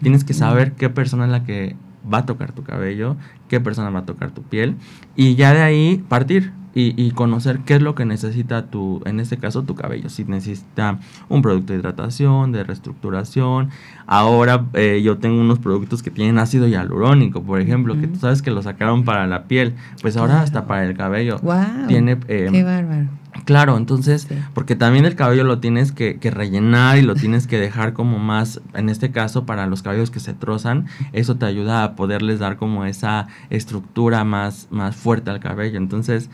tienes 0.00 0.24
que 0.24 0.32
saber 0.32 0.72
qué 0.72 0.88
persona 0.88 1.26
es 1.26 1.30
la 1.30 1.44
que 1.44 1.76
va 2.10 2.18
a 2.18 2.26
tocar 2.26 2.52
tu 2.52 2.62
cabello, 2.62 3.16
qué 3.48 3.60
persona 3.60 3.90
va 3.90 4.00
a 4.00 4.06
tocar 4.06 4.30
tu 4.30 4.42
piel 4.42 4.76
y 5.16 5.34
ya 5.34 5.52
de 5.52 5.62
ahí 5.62 6.04
partir 6.08 6.52
y, 6.72 7.10
conocer 7.12 7.60
qué 7.60 7.74
es 7.74 7.82
lo 7.82 7.94
que 7.94 8.04
necesita 8.04 8.66
tu, 8.70 9.02
en 9.04 9.18
este 9.18 9.38
caso 9.38 9.64
tu 9.64 9.74
cabello, 9.74 10.08
si 10.08 10.24
necesita 10.24 11.00
un 11.28 11.42
producto 11.42 11.72
de 11.72 11.80
hidratación, 11.80 12.52
de 12.52 12.62
reestructuración. 12.62 13.70
Ahora 14.12 14.66
eh, 14.72 15.02
yo 15.04 15.18
tengo 15.18 15.40
unos 15.40 15.60
productos 15.60 16.02
que 16.02 16.10
tienen 16.10 16.38
ácido 16.38 16.66
hialurónico, 16.66 17.44
por 17.44 17.60
ejemplo, 17.60 17.94
que 18.00 18.08
tú 18.08 18.18
sabes 18.18 18.42
que 18.42 18.50
lo 18.50 18.60
sacaron 18.60 19.04
para 19.04 19.28
la 19.28 19.44
piel, 19.44 19.74
pues 20.02 20.16
ahora 20.16 20.42
hasta 20.42 20.66
para 20.66 20.84
el 20.84 20.96
cabello. 20.96 21.38
Wow, 21.38 21.86
tiene, 21.86 22.18
eh, 22.26 22.48
qué 22.50 22.64
bárbaro 22.64 23.06
Claro, 23.44 23.76
entonces, 23.76 24.26
porque 24.52 24.74
también 24.74 25.04
el 25.04 25.14
cabello 25.14 25.44
lo 25.44 25.60
tienes 25.60 25.92
que, 25.92 26.18
rellenar 26.24 26.98
y 26.98 27.02
lo 27.02 27.14
tienes 27.14 27.46
que 27.46 27.60
dejar 27.60 27.92
como 27.92 28.18
más, 28.18 28.60
en 28.74 28.88
este 28.88 29.12
caso, 29.12 29.46
para 29.46 29.68
los 29.68 29.82
cabellos 29.82 30.10
que 30.10 30.18
se 30.18 30.34
trozan, 30.34 30.86
eso 31.12 31.36
te 31.36 31.46
ayuda 31.46 31.84
a 31.84 31.94
poderles 31.94 32.40
dar 32.40 32.56
como 32.56 32.86
esa 32.86 33.28
estructura 33.48 34.24
más, 34.24 34.66
más 34.72 34.96
fuerte 34.96 35.30
al 35.30 35.38
cabello. 35.38 35.78
Entonces, 35.78 36.30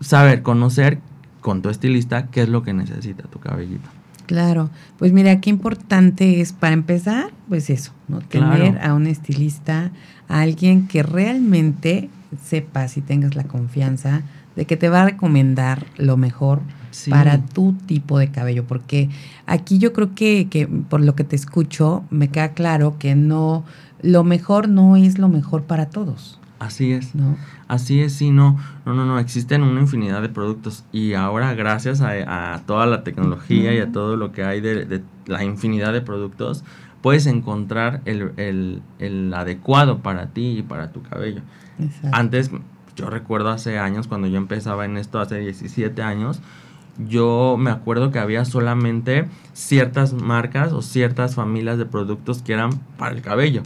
saber, 0.00 0.40
conocer 0.40 0.98
con 1.42 1.60
tu 1.60 1.68
estilista 1.68 2.28
qué 2.28 2.40
es 2.40 2.48
lo 2.48 2.62
que 2.62 2.72
necesita 2.72 3.24
tu 3.24 3.38
cabellito. 3.38 3.90
Claro, 4.26 4.70
pues 4.98 5.12
mira, 5.12 5.40
qué 5.40 5.50
importante 5.50 6.40
es 6.40 6.52
para 6.52 6.72
empezar, 6.74 7.30
pues 7.48 7.68
eso, 7.68 7.92
¿no? 8.08 8.20
Tener 8.20 8.78
a 8.78 8.94
un 8.94 9.06
estilista, 9.06 9.90
a 10.28 10.40
alguien 10.40 10.88
que 10.88 11.02
realmente 11.02 12.08
sepa 12.42 12.88
si 12.88 13.00
tengas 13.00 13.36
la 13.36 13.44
confianza 13.44 14.22
de 14.56 14.64
que 14.64 14.76
te 14.76 14.88
va 14.88 15.02
a 15.02 15.06
recomendar 15.06 15.86
lo 15.96 16.16
mejor 16.16 16.62
para 17.10 17.38
tu 17.38 17.72
tipo 17.72 18.18
de 18.18 18.30
cabello, 18.30 18.64
porque 18.64 19.10
aquí 19.46 19.78
yo 19.78 19.92
creo 19.92 20.14
que, 20.14 20.48
que 20.48 20.66
por 20.66 21.00
lo 21.00 21.14
que 21.14 21.24
te 21.24 21.36
escucho 21.36 22.04
me 22.10 22.28
queda 22.28 22.50
claro 22.50 22.96
que 22.98 23.14
no, 23.14 23.64
lo 24.00 24.24
mejor 24.24 24.68
no 24.68 24.96
es 24.96 25.18
lo 25.18 25.28
mejor 25.28 25.64
para 25.64 25.90
todos. 25.90 26.40
Así 26.58 26.92
es. 26.92 27.14
¿No? 27.14 27.36
Así 27.68 28.00
es, 28.00 28.14
sí, 28.14 28.30
no, 28.30 28.58
no, 28.86 28.94
no, 28.94 29.04
no, 29.04 29.18
existen 29.18 29.62
una 29.62 29.80
infinidad 29.80 30.22
de 30.22 30.28
productos 30.28 30.84
y 30.92 31.14
ahora 31.14 31.54
gracias 31.54 32.00
a, 32.00 32.62
toda 32.66 32.86
la 32.86 33.04
tecnología 33.04 33.74
y 33.74 33.78
a 33.78 33.90
todo 33.90 34.16
lo 34.16 34.32
que 34.32 34.44
hay 34.44 34.60
de, 34.60 35.02
la 35.26 35.44
infinidad 35.44 35.92
de 35.92 36.00
productos, 36.00 36.64
puedes 37.02 37.26
encontrar 37.26 38.02
el, 38.04 38.32
el, 38.36 38.82
el, 38.98 39.34
adecuado 39.34 39.98
para 40.00 40.28
ti 40.28 40.58
y 40.58 40.62
para 40.62 40.92
tu 40.92 41.02
cabello. 41.02 41.42
Antes 42.12 42.50
yo 42.96 43.10
recuerdo 43.10 43.50
hace 43.50 43.78
años, 43.78 44.06
cuando 44.06 44.28
yo 44.28 44.36
empezaba 44.36 44.84
en 44.84 44.96
esto, 44.96 45.20
hace 45.20 45.38
17 45.38 46.00
años, 46.02 46.40
yo 46.98 47.56
me 47.58 47.70
acuerdo 47.70 48.10
que 48.10 48.18
había 48.18 48.44
solamente 48.44 49.26
ciertas 49.52 50.12
marcas 50.12 50.72
o 50.72 50.82
ciertas 50.82 51.34
familias 51.34 51.78
de 51.78 51.86
productos 51.86 52.42
que 52.42 52.52
eran 52.52 52.70
para 52.96 53.14
el 53.14 53.22
cabello. 53.22 53.62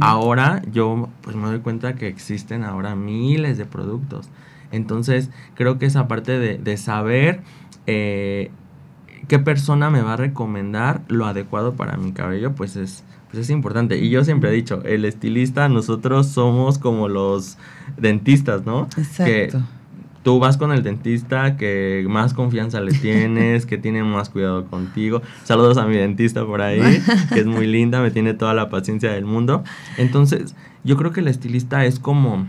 Ahora 0.00 0.62
yo 0.72 1.08
pues 1.20 1.36
me 1.36 1.46
doy 1.48 1.60
cuenta 1.60 1.94
que 1.94 2.08
existen 2.08 2.64
ahora 2.64 2.94
miles 2.96 3.58
de 3.58 3.66
productos. 3.66 4.28
Entonces 4.70 5.30
creo 5.54 5.78
que 5.78 5.86
esa 5.86 6.08
parte 6.08 6.38
de, 6.38 6.76
saber 6.76 7.42
eh, 7.86 8.50
qué 9.28 9.38
persona 9.38 9.90
me 9.90 10.00
va 10.00 10.14
a 10.14 10.16
recomendar 10.16 11.02
lo 11.08 11.26
adecuado 11.26 11.74
para 11.74 11.96
mi 11.98 12.12
cabello, 12.12 12.54
pues 12.54 12.76
es, 12.76 13.04
pues 13.30 13.42
es 13.42 13.50
importante. 13.50 13.98
Y 13.98 14.08
yo 14.08 14.24
siempre 14.24 14.50
he 14.50 14.52
dicho, 14.52 14.82
el 14.84 15.04
estilista, 15.04 15.68
nosotros 15.68 16.28
somos 16.28 16.78
como 16.78 17.08
los 17.08 17.58
dentistas, 17.98 18.64
¿no? 18.64 18.88
Exacto. 18.96 19.62
Tú 20.22 20.38
vas 20.38 20.56
con 20.56 20.72
el 20.72 20.82
dentista 20.82 21.56
que 21.56 22.04
más 22.08 22.34
confianza 22.34 22.80
le 22.80 22.92
tienes, 22.92 23.66
que 23.66 23.78
tiene 23.78 24.02
más 24.04 24.30
cuidado 24.30 24.66
contigo. 24.66 25.22
Saludos 25.44 25.78
a 25.78 25.86
mi 25.86 25.96
dentista 25.96 26.44
por 26.44 26.62
ahí, 26.62 27.02
que 27.32 27.40
es 27.40 27.46
muy 27.46 27.66
linda, 27.66 28.00
me 28.00 28.10
tiene 28.10 28.34
toda 28.34 28.54
la 28.54 28.68
paciencia 28.70 29.12
del 29.12 29.24
mundo. 29.24 29.64
Entonces, 29.98 30.54
yo 30.84 30.96
creo 30.96 31.12
que 31.12 31.20
el 31.20 31.28
estilista 31.28 31.84
es 31.84 31.98
como, 31.98 32.46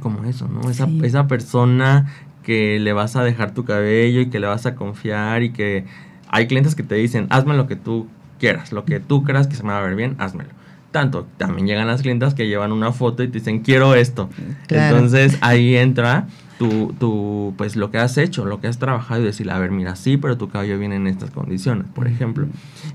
como 0.00 0.24
eso, 0.24 0.48
¿no? 0.48 0.70
Esa, 0.70 0.88
esa 1.02 1.26
persona 1.26 2.12
que 2.42 2.78
le 2.78 2.92
vas 2.92 3.16
a 3.16 3.24
dejar 3.24 3.54
tu 3.54 3.64
cabello 3.64 4.20
y 4.20 4.26
que 4.30 4.38
le 4.38 4.46
vas 4.46 4.66
a 4.66 4.74
confiar 4.74 5.42
y 5.42 5.50
que 5.50 5.84
hay 6.28 6.46
clientes 6.46 6.74
que 6.74 6.82
te 6.82 6.94
dicen, 6.94 7.26
hazme 7.30 7.56
lo 7.56 7.66
que 7.66 7.76
tú 7.76 8.06
quieras, 8.38 8.72
lo 8.72 8.84
que 8.84 9.00
tú 9.00 9.24
creas 9.24 9.46
que 9.46 9.56
se 9.56 9.62
me 9.62 9.70
va 9.70 9.78
a 9.78 9.82
ver 9.82 9.96
bien, 9.96 10.14
házmelo. 10.18 10.50
Tanto, 10.90 11.26
también 11.38 11.66
llegan 11.66 11.88
las 11.88 12.02
clientes 12.02 12.34
que 12.34 12.46
llevan 12.46 12.70
una 12.70 12.92
foto 12.92 13.24
y 13.24 13.28
te 13.28 13.38
dicen, 13.38 13.60
quiero 13.60 13.96
esto. 13.96 14.30
Entonces 14.68 15.38
ahí 15.40 15.74
entra 15.74 16.28
tu, 16.68 16.94
tu, 16.98 17.54
pues 17.56 17.76
lo 17.76 17.90
que 17.90 17.98
has 17.98 18.16
hecho, 18.18 18.44
lo 18.44 18.60
que 18.60 18.68
has 18.68 18.78
trabajado 18.78 19.20
y 19.20 19.24
decir, 19.24 19.50
a 19.50 19.58
ver, 19.58 19.70
mira, 19.70 19.96
sí, 19.96 20.16
pero 20.16 20.36
tu 20.38 20.48
cabello 20.48 20.78
viene 20.78 20.96
en 20.96 21.06
estas 21.06 21.30
condiciones, 21.30 21.86
por 21.94 22.06
ejemplo. 22.06 22.46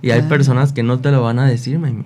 Y 0.02 0.12
hay 0.12 0.22
personas 0.24 0.74
que 0.74 0.84
no 0.84 1.00
te 1.00 1.12
lo 1.12 1.22
van 1.22 1.40
a 1.40 1.46
decir, 1.46 1.80
Mimi. 1.80 2.06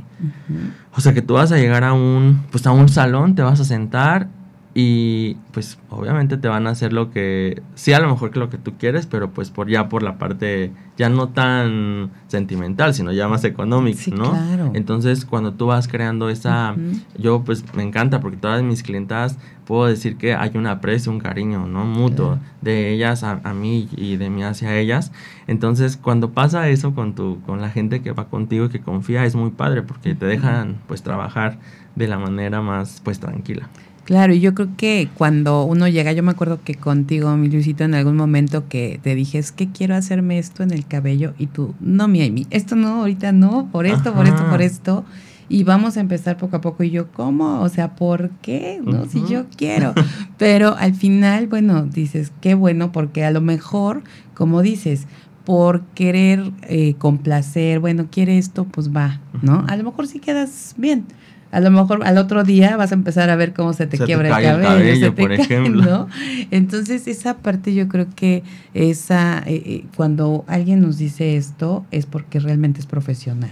O 0.95 1.01
sea, 1.01 1.13
que 1.13 1.21
tú 1.21 1.35
vas 1.35 1.51
a 1.51 1.57
llegar 1.57 1.83
a 1.83 1.93
un, 1.93 2.43
pues 2.51 2.65
a 2.67 2.71
un 2.71 2.89
salón, 2.89 3.35
te 3.35 3.41
vas 3.41 3.59
a 3.59 3.63
sentar 3.63 4.27
y 4.75 5.35
pues 5.51 5.77
obviamente 5.89 6.35
te 6.37 6.47
van 6.47 6.65
a 6.65 6.71
hacer 6.71 6.93
lo 6.93 7.11
que, 7.11 7.61
sí 7.75 7.93
a 7.93 7.99
lo 7.99 8.09
mejor 8.09 8.31
que 8.31 8.39
lo 8.39 8.49
que 8.49 8.57
tú 8.57 8.73
quieres, 8.79 9.05
pero 9.05 9.29
pues 9.29 9.51
por 9.51 9.69
ya 9.69 9.87
por 9.87 10.01
la 10.01 10.17
parte 10.17 10.71
ya 10.97 11.09
no 11.09 11.29
tan 11.29 12.09
sentimental, 12.27 12.95
sino 12.95 13.11
ya 13.11 13.27
más 13.27 13.43
económica, 13.43 14.01
¿no? 14.15 14.31
Claro. 14.31 14.71
Entonces 14.73 15.25
cuando 15.25 15.53
tú 15.53 15.67
vas 15.67 15.87
creando 15.87 16.29
esa, 16.29 16.75
yo 17.17 17.43
pues 17.43 17.63
me 17.75 17.83
encanta 17.83 18.19
porque 18.19 18.37
todas 18.37 18.63
mis 18.63 18.81
clientas 18.81 19.37
puedo 19.65 19.85
decir 19.85 20.17
que 20.17 20.33
hay 20.33 20.51
un 20.55 20.67
aprecio, 20.67 21.11
un 21.11 21.19
cariño, 21.19 21.67
¿no? 21.67 21.85
Mutuo 21.85 22.39
de 22.61 22.93
ellas 22.93 23.23
a, 23.23 23.41
a, 23.43 23.53
mí 23.53 23.89
y 23.95 24.17
de 24.17 24.29
mí 24.29 24.43
hacia 24.43 24.77
ellas. 24.77 25.11
Entonces 25.47 25.97
cuando 25.97 26.31
pasa 26.31 26.69
eso 26.69 26.93
con 26.93 27.15
tu, 27.15 27.41
con 27.45 27.61
la 27.61 27.69
gente 27.69 28.01
que 28.01 28.11
va 28.11 28.29
contigo 28.29 28.65
y 28.65 28.69
que 28.69 28.79
confía 28.79 29.25
es 29.25 29.35
muy 29.35 29.51
padre 29.51 29.81
porque 29.81 30.15
te 30.15 30.25
dejan 30.25 30.77
pues 30.87 31.03
trabajar 31.03 31.57
de 31.95 32.07
la 32.07 32.17
manera 32.17 32.61
más 32.61 33.01
pues 33.03 33.19
tranquila. 33.19 33.69
Claro, 34.05 34.33
y 34.33 34.41
yo 34.41 34.53
creo 34.53 34.67
que 34.75 35.07
cuando 35.15 35.63
uno 35.63 35.87
llega, 35.87 36.11
yo 36.11 36.23
me 36.23 36.31
acuerdo 36.31 36.59
que 36.61 36.75
contigo, 36.75 37.35
mi 37.37 37.47
Luisito, 37.47 37.85
en 37.85 37.95
algún 37.95 38.17
momento 38.17 38.67
que 38.67 38.99
te 39.01 39.15
dije, 39.15 39.37
es 39.37 39.53
que 39.53 39.69
quiero 39.69 39.95
hacerme 39.95 40.39
esto 40.39 40.61
en 40.61 40.71
el 40.71 40.85
cabello, 40.85 41.33
y 41.37 41.47
tú, 41.47 41.73
no, 41.79 42.09
mi 42.09 42.21
Amy, 42.21 42.45
esto 42.49 42.75
no, 42.75 42.99
ahorita 42.99 43.31
no, 43.31 43.69
por 43.71 43.85
esto, 43.85 44.13
por 44.13 44.25
esto, 44.25 44.45
por 44.49 44.61
esto, 44.61 45.05
y 45.49 45.63
vamos 45.63 45.97
a 45.97 45.99
empezar 45.99 46.37
poco 46.37 46.57
a 46.57 46.61
poco. 46.61 46.83
Y 46.83 46.91
yo, 46.91 47.11
¿cómo? 47.11 47.61
O 47.61 47.69
sea, 47.69 47.95
¿por 47.95 48.29
qué? 48.41 48.81
No, 48.83 49.05
si 49.05 49.23
yo 49.27 49.45
quiero. 49.55 49.93
Pero 50.37 50.75
al 50.77 50.95
final, 50.95 51.47
bueno, 51.47 51.85
dices, 51.85 52.31
qué 52.41 52.53
bueno, 52.53 52.91
porque 52.91 53.23
a 53.23 53.31
lo 53.31 53.41
mejor, 53.41 54.03
como 54.33 54.61
dices, 54.61 55.07
por 55.45 55.81
querer 55.93 56.51
eh, 56.63 56.95
complacer, 56.97 57.79
bueno, 57.79 58.07
quiere 58.09 58.37
esto, 58.37 58.65
pues 58.65 58.95
va, 58.95 59.19
¿no? 59.41 59.65
A 59.67 59.75
lo 59.75 59.83
mejor 59.83 60.07
sí 60.07 60.19
quedas 60.19 60.73
bien 60.77 61.05
a 61.53 61.59
lo 61.59 61.69
mejor 61.69 62.03
al 62.03 62.17
otro 62.17 62.43
día 62.43 62.75
vas 62.77 62.91
a 62.91 62.95
empezar 62.95 63.29
a 63.29 63.35
ver 63.35 63.53
cómo 63.53 63.73
se 63.73 63.85
te 63.85 63.99
quiebra 63.99 64.39
el 64.39 64.43
cabello, 64.43 65.13
por 65.13 65.31
ejemplo. 65.31 66.07
Entonces, 66.49 67.07
esa 67.07 67.37
parte 67.37 67.75
yo 67.75 67.87
creo 67.87 68.07
que 68.15 68.43
esa 68.73 69.43
eh, 69.45 69.61
eh, 69.65 69.85
cuando 69.95 70.45
alguien 70.47 70.81
nos 70.81 70.97
dice 70.97 71.37
esto 71.37 71.85
es 71.91 72.07
porque 72.07 72.39
realmente 72.39 72.79
es 72.79 72.87
profesional, 72.87 73.51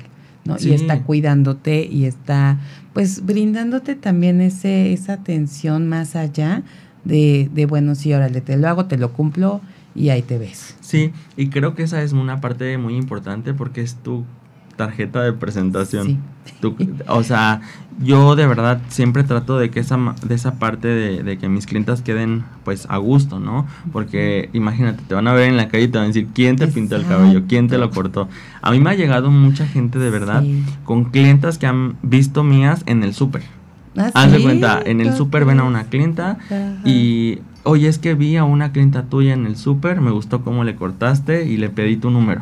¿no? 0.51 0.67
Y 0.67 0.73
está 0.73 1.03
cuidándote 1.03 1.85
y 1.85 2.05
está 2.05 2.59
pues 2.93 3.25
brindándote 3.25 3.95
también 3.95 4.41
ese 4.41 4.93
esa 4.93 5.13
atención 5.13 5.87
más 5.87 6.15
allá 6.15 6.63
de, 7.03 7.49
de 7.53 7.65
bueno, 7.65 7.95
sí, 7.95 8.13
órale, 8.13 8.41
te 8.41 8.57
lo 8.57 8.67
hago, 8.67 8.85
te 8.85 8.97
lo 8.97 9.13
cumplo 9.13 9.61
y 9.95 10.09
ahí 10.09 10.21
te 10.21 10.37
ves. 10.37 10.75
Sí, 10.81 11.11
y 11.35 11.49
creo 11.49 11.75
que 11.75 11.83
esa 11.83 12.01
es 12.03 12.13
una 12.13 12.41
parte 12.41 12.77
muy 12.77 12.95
importante 12.95 13.53
porque 13.53 13.81
es 13.81 13.95
tu 13.95 14.25
tarjeta 14.81 15.21
de 15.21 15.33
presentación. 15.33 16.17
o 17.07 17.23
sea, 17.23 17.61
yo 18.03 18.35
de 18.35 18.47
verdad 18.47 18.81
siempre 18.89 19.23
trato 19.23 19.59
de 19.59 19.69
que 19.69 19.79
esa, 19.79 20.15
de 20.25 20.33
esa 20.33 20.55
parte 20.55 20.87
de, 20.87 21.37
que 21.37 21.49
mis 21.49 21.67
clientas 21.67 22.01
queden 22.01 22.43
pues 22.63 22.87
a 22.89 22.97
gusto, 22.97 23.39
¿no? 23.39 23.67
Porque 23.91 24.49
imagínate, 24.53 25.03
te 25.07 25.13
van 25.13 25.27
a 25.27 25.33
ver 25.33 25.49
en 25.49 25.57
la 25.57 25.67
calle 25.67 25.83
y 25.83 25.87
te 25.87 25.99
van 25.99 26.05
a 26.05 26.07
decir, 26.07 26.29
¿quién 26.33 26.55
te 26.55 26.67
pintó 26.67 26.95
el 26.95 27.05
cabello? 27.05 27.43
¿Quién 27.47 27.67
te 27.67 27.77
lo 27.77 27.91
cortó? 27.91 28.27
A 28.63 28.71
mí 28.71 28.79
me 28.79 28.89
ha 28.89 28.95
llegado 28.95 29.29
mucha 29.29 29.67
gente 29.67 29.99
de 29.99 30.09
verdad 30.09 30.43
con 30.83 31.05
clientas 31.05 31.59
que 31.59 31.67
han 31.67 31.97
visto 32.01 32.43
mías 32.43 32.81
en 32.87 33.03
el 33.03 33.13
súper. 33.13 33.43
¿Ah, 33.95 34.09
Haz 34.15 34.31
de 34.31 34.41
cuenta, 34.41 34.81
en 34.83 34.99
el 34.99 35.13
súper 35.13 35.45
ven 35.45 35.59
a 35.59 35.63
una 35.63 35.83
clienta 35.83 36.39
y, 36.83 37.39
oye, 37.63 37.87
es 37.87 37.99
que 37.99 38.15
vi 38.15 38.35
a 38.37 38.45
una 38.45 38.71
clienta 38.71 39.03
tuya 39.03 39.33
en 39.33 39.45
el 39.45 39.57
súper, 39.57 40.01
me 40.01 40.09
gustó 40.09 40.41
cómo 40.41 40.63
le 40.63 40.75
cortaste 40.75 41.45
y 41.45 41.57
le 41.57 41.69
pedí 41.69 41.97
tu 41.97 42.09
número. 42.09 42.41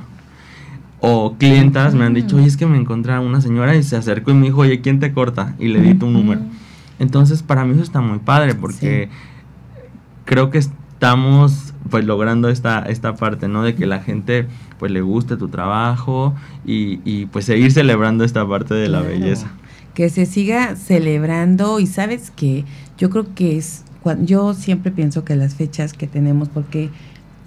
O 1.02 1.36
clientas 1.38 1.96
me 1.96 2.06
han 2.06 2.14
dicho, 2.14 2.36
oye, 2.36 2.46
es 2.46 2.58
que 2.58 2.66
me 2.66 2.78
encontré 2.78 3.14
a 3.14 3.22
una 3.22 3.40
señora 3.42 3.76
y 3.76 3.84
se 3.84 3.96
acercó 3.96 4.32
y 4.32 4.34
me 4.34 4.48
dijo, 4.48 4.62
oye, 4.62 4.82
¿quién 4.82 5.00
te 5.00 5.14
corta? 5.14 5.56
Y 5.60 5.70
le 5.70 5.80
di 5.80 5.94
tu 5.94 6.10
número. 6.10 6.42
Entonces, 7.00 7.42
para 7.42 7.64
mí 7.64 7.74
eso 7.74 7.84
está 7.84 8.02
muy 8.02 8.20
padre 8.20 8.56
porque 8.56 9.10
creo 10.26 10.50
que 10.50 10.58
estamos 10.58 11.74
pues 11.90 12.06
logrando 12.06 12.50
esta, 12.50 12.82
esta 12.84 13.16
parte, 13.16 13.48
¿no? 13.48 13.64
De 13.64 13.76
que 13.76 13.86
la 13.86 14.00
gente 14.00 14.48
pues 14.78 14.92
le 14.92 15.02
guste 15.02 15.38
tu 15.38 15.48
trabajo 15.48 16.36
y, 16.66 17.00
y 17.06 17.26
pues 17.28 17.46
seguir 17.46 17.72
celebrando 17.72 18.24
esta 18.24 18.48
parte 18.48 18.74
de 18.74 18.90
la 18.90 19.02
belleza. 19.02 19.52
Que 19.94 20.10
se 20.10 20.26
siga 20.26 20.76
celebrando 20.76 21.80
y 21.80 21.88
sabes 21.88 22.32
que 22.32 22.66
yo 22.98 23.10
creo 23.10 23.34
que 23.34 23.58
es, 23.58 23.86
yo 24.22 24.54
siempre 24.54 24.92
pienso 24.92 25.24
que 25.24 25.36
las 25.36 25.56
fechas 25.56 25.94
que 25.94 26.08
tenemos, 26.08 26.50
porque 26.50 26.90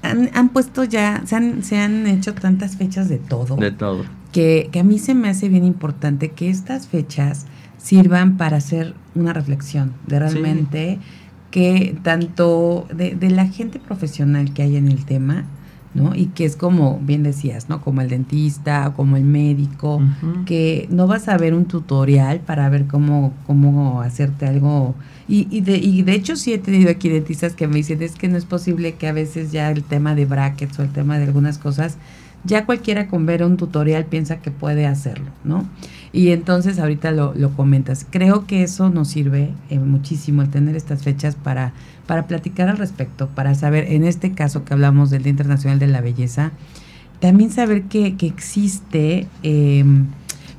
han, 0.03 0.49
puesto 0.51 0.85
ya, 0.85 1.23
se 1.25 1.37
han, 1.37 1.63
se 1.63 1.79
han 1.79 2.07
hecho 2.07 2.35
tantas 2.35 2.77
fechas 2.77 3.09
de 3.09 3.19
todo. 3.19 3.57
De 3.57 3.71
todo. 3.71 4.05
Que, 4.33 4.69
que 4.73 4.81
a 4.81 4.85
mí 4.85 4.99
se 4.99 5.15
me 5.15 5.29
hace 5.29 5.49
bien 5.49 5.65
importante 5.65 6.31
que 6.31 6.51
estas 6.51 6.89
fechas 6.89 7.47
sirvan 7.79 8.37
para 8.37 8.57
hacer 8.59 8.95
una 9.15 9.33
reflexión 9.33 9.93
de 10.07 10.19
realmente 10.19 10.99
que 11.51 11.97
tanto 12.03 12.87
de, 12.95 13.15
de, 13.15 13.31
la 13.31 13.47
gente 13.47 13.79
profesional 13.79 14.55
que 14.55 14.63
hay 14.63 14.77
en 14.77 14.89
el 14.89 15.05
tema, 15.05 15.45
¿no? 15.95 16.15
Y 16.15 16.27
que 16.27 16.45
es 16.45 16.57
como, 16.57 16.99
bien 17.03 17.23
decías, 17.23 17.69
¿no? 17.69 17.81
Como 17.81 18.01
el 18.01 18.09
dentista, 18.09 18.93
como 18.97 19.17
el 19.17 19.25
médico, 19.25 20.01
que 20.47 20.89
no 20.91 21.07
vas 21.07 21.29
a 21.29 21.37
ver 21.37 21.55
un 21.55 21.67
tutorial 21.67 22.41
para 22.41 22.69
ver 22.69 22.87
cómo, 22.87 23.33
cómo 23.47 24.01
hacerte 24.01 24.47
algo. 24.47 24.95
Y, 25.29 25.47
y, 25.51 25.61
de, 25.61 25.77
y 25.77 26.03
de 26.03 26.15
hecho 26.15 26.37
sí 26.37 26.53
he 26.53 26.59
tenido 26.59 26.91
aquí 26.91 27.09
dentistas 27.09 27.55
que 27.55 27.67
me 27.67 27.77
dicen, 27.77 28.03
es 28.03 28.15
que 28.15 28.29
no 28.29 28.37
es 28.37 28.45
posible 28.45 28.95
que 28.95 29.07
a 29.07 29.13
veces 29.13 29.53
ya 29.53 29.71
el 29.71 29.83
tema 29.83 30.15
de 30.15 30.25
brackets 30.25 30.79
o 30.79 30.83
el 30.83 30.91
tema 30.91 31.19
de 31.19 31.25
algunas 31.25 31.59
cosas, 31.59 31.97
ya 32.45 32.67
cualquiera 32.67 33.09
con 33.09 33.27
ver 33.27 33.45
un 33.45 33.57
tutorial 33.57 34.05
piensa 34.07 34.41
que 34.41 34.51
puede 34.51 34.87
hacerlo, 34.87 35.31
¿no? 35.45 35.69
Y 36.13 36.31
entonces 36.31 36.79
ahorita 36.79 37.13
lo, 37.13 37.35
lo 37.35 37.53
comentas. 37.53 38.07
Creo 38.09 38.47
que 38.47 38.63
eso 38.63 38.91
nos 38.91 39.09
sirve 39.09 39.51
eh, 39.71 39.79
muchísimo 39.79 40.43
el 40.43 40.51
tener 40.51 40.77
estas 40.77 41.03
fechas 41.03 41.37
para, 41.37 41.73
para 42.07 42.27
platicar 42.27 42.69
al 42.69 42.79
respecto, 42.79 43.29
para 43.29 43.55
saber, 43.55 43.93
en 43.93 44.05
este 44.05 44.33
caso 44.33 44.65
que 44.65 44.75
hablamos 44.75 45.11
del 45.11 45.23
Día 45.23 45.31
Internacional 45.31 45.79
de 45.79 45.87
la 45.87 46.01
Belleza, 46.01 46.53
también 47.21 47.51
saber 47.51 47.85
que, 47.85 48.17
que 48.17 48.27
existe 48.27 49.29
em, 49.45 50.07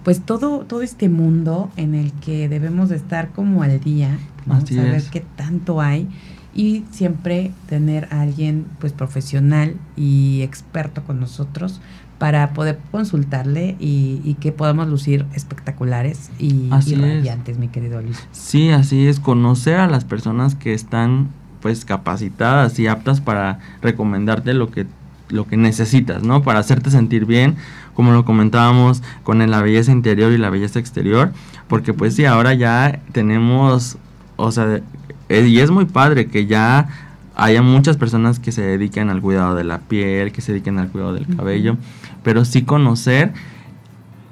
pues 0.04 0.22
todo, 0.22 0.60
todo 0.60 0.82
este 0.82 1.10
mundo 1.10 1.70
en 1.76 1.94
el 1.94 2.12
que 2.14 2.48
debemos 2.48 2.90
de 2.90 2.96
estar 2.96 3.32
como 3.32 3.64
al 3.64 3.80
día, 3.82 4.18
saber 4.66 5.04
qué 5.12 5.24
tanto 5.36 5.82
hay 5.82 6.08
y 6.56 6.84
siempre 6.92 7.52
tener 7.68 8.08
a 8.12 8.22
alguien 8.22 8.66
pues 8.80 8.94
profesional 8.94 9.76
y 9.96 10.42
experto 10.42 11.04
con 11.04 11.20
nosotros 11.20 11.82
para 12.20 12.54
poder 12.54 12.80
consultarle 12.92 13.76
y, 13.80 14.38
que 14.40 14.52
podamos 14.52 14.88
lucir 14.88 15.26
espectaculares 15.34 16.32
y, 16.40 16.70
radiantes, 16.70 17.58
mi 17.58 17.68
querido 17.68 18.02
Luis. 18.02 18.26
Sí, 18.32 18.70
así 18.70 19.08
es, 19.08 19.20
conocer 19.20 19.76
a 19.76 19.88
las 19.88 20.06
personas 20.06 20.56
que 20.56 20.74
están 20.74 21.30
pues 21.62 21.86
capacitadas 21.86 22.78
y 22.80 22.88
aptas 22.88 23.20
para 23.20 23.60
recomendarte 23.82 24.54
lo 24.54 24.70
que 24.70 24.86
lo 25.30 25.48
que 25.48 25.58
necesitas, 25.58 26.24
¿no? 26.24 26.44
Para 26.44 26.60
hacerte 26.60 26.92
sentir 26.92 27.26
bien, 27.26 27.56
como 27.96 28.12
lo 28.12 28.24
comentábamos 28.24 29.02
con 29.24 29.40
la 29.50 29.62
belleza 29.62 29.92
interior 29.92 30.32
y 30.32 30.38
la 30.38 30.50
belleza 30.50 30.80
exterior, 30.80 31.32
porque 31.68 31.94
pues 31.94 32.16
sí, 32.16 32.26
ahora 32.26 32.54
ya 32.54 33.02
tenemos, 33.12 33.98
o 34.36 34.52
sea, 34.52 34.82
eh, 35.30 35.46
y 35.48 35.60
es 35.60 35.72
muy 35.72 35.86
padre 35.86 36.28
que 36.28 36.46
ya 36.46 36.88
haya 37.36 37.62
muchas 37.62 37.98
personas 37.98 38.40
que 38.40 38.52
se 38.52 38.62
dediquen 38.62 39.10
al 39.10 39.22
cuidado 39.22 39.56
de 39.56 39.64
la 39.64 39.80
piel, 39.80 40.32
que 40.32 40.42
se 40.42 40.52
dediquen 40.52 40.78
al 40.78 40.90
cuidado 40.90 41.14
del 41.14 41.28
cabello, 41.36 41.78
pero 42.24 42.46
sí 42.46 42.64
conocer 42.64 43.34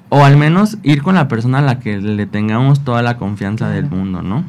o 0.09 0.23
al 0.25 0.37
menos 0.37 0.77
ir 0.83 1.01
con 1.01 1.15
la 1.15 1.27
persona 1.27 1.59
a 1.59 1.61
la 1.61 1.79
que 1.79 1.97
le 1.97 2.25
tengamos 2.27 2.83
toda 2.83 3.01
la 3.01 3.17
confianza 3.17 3.69
del 3.69 3.89
mundo, 3.89 4.21
¿no? 4.21 4.43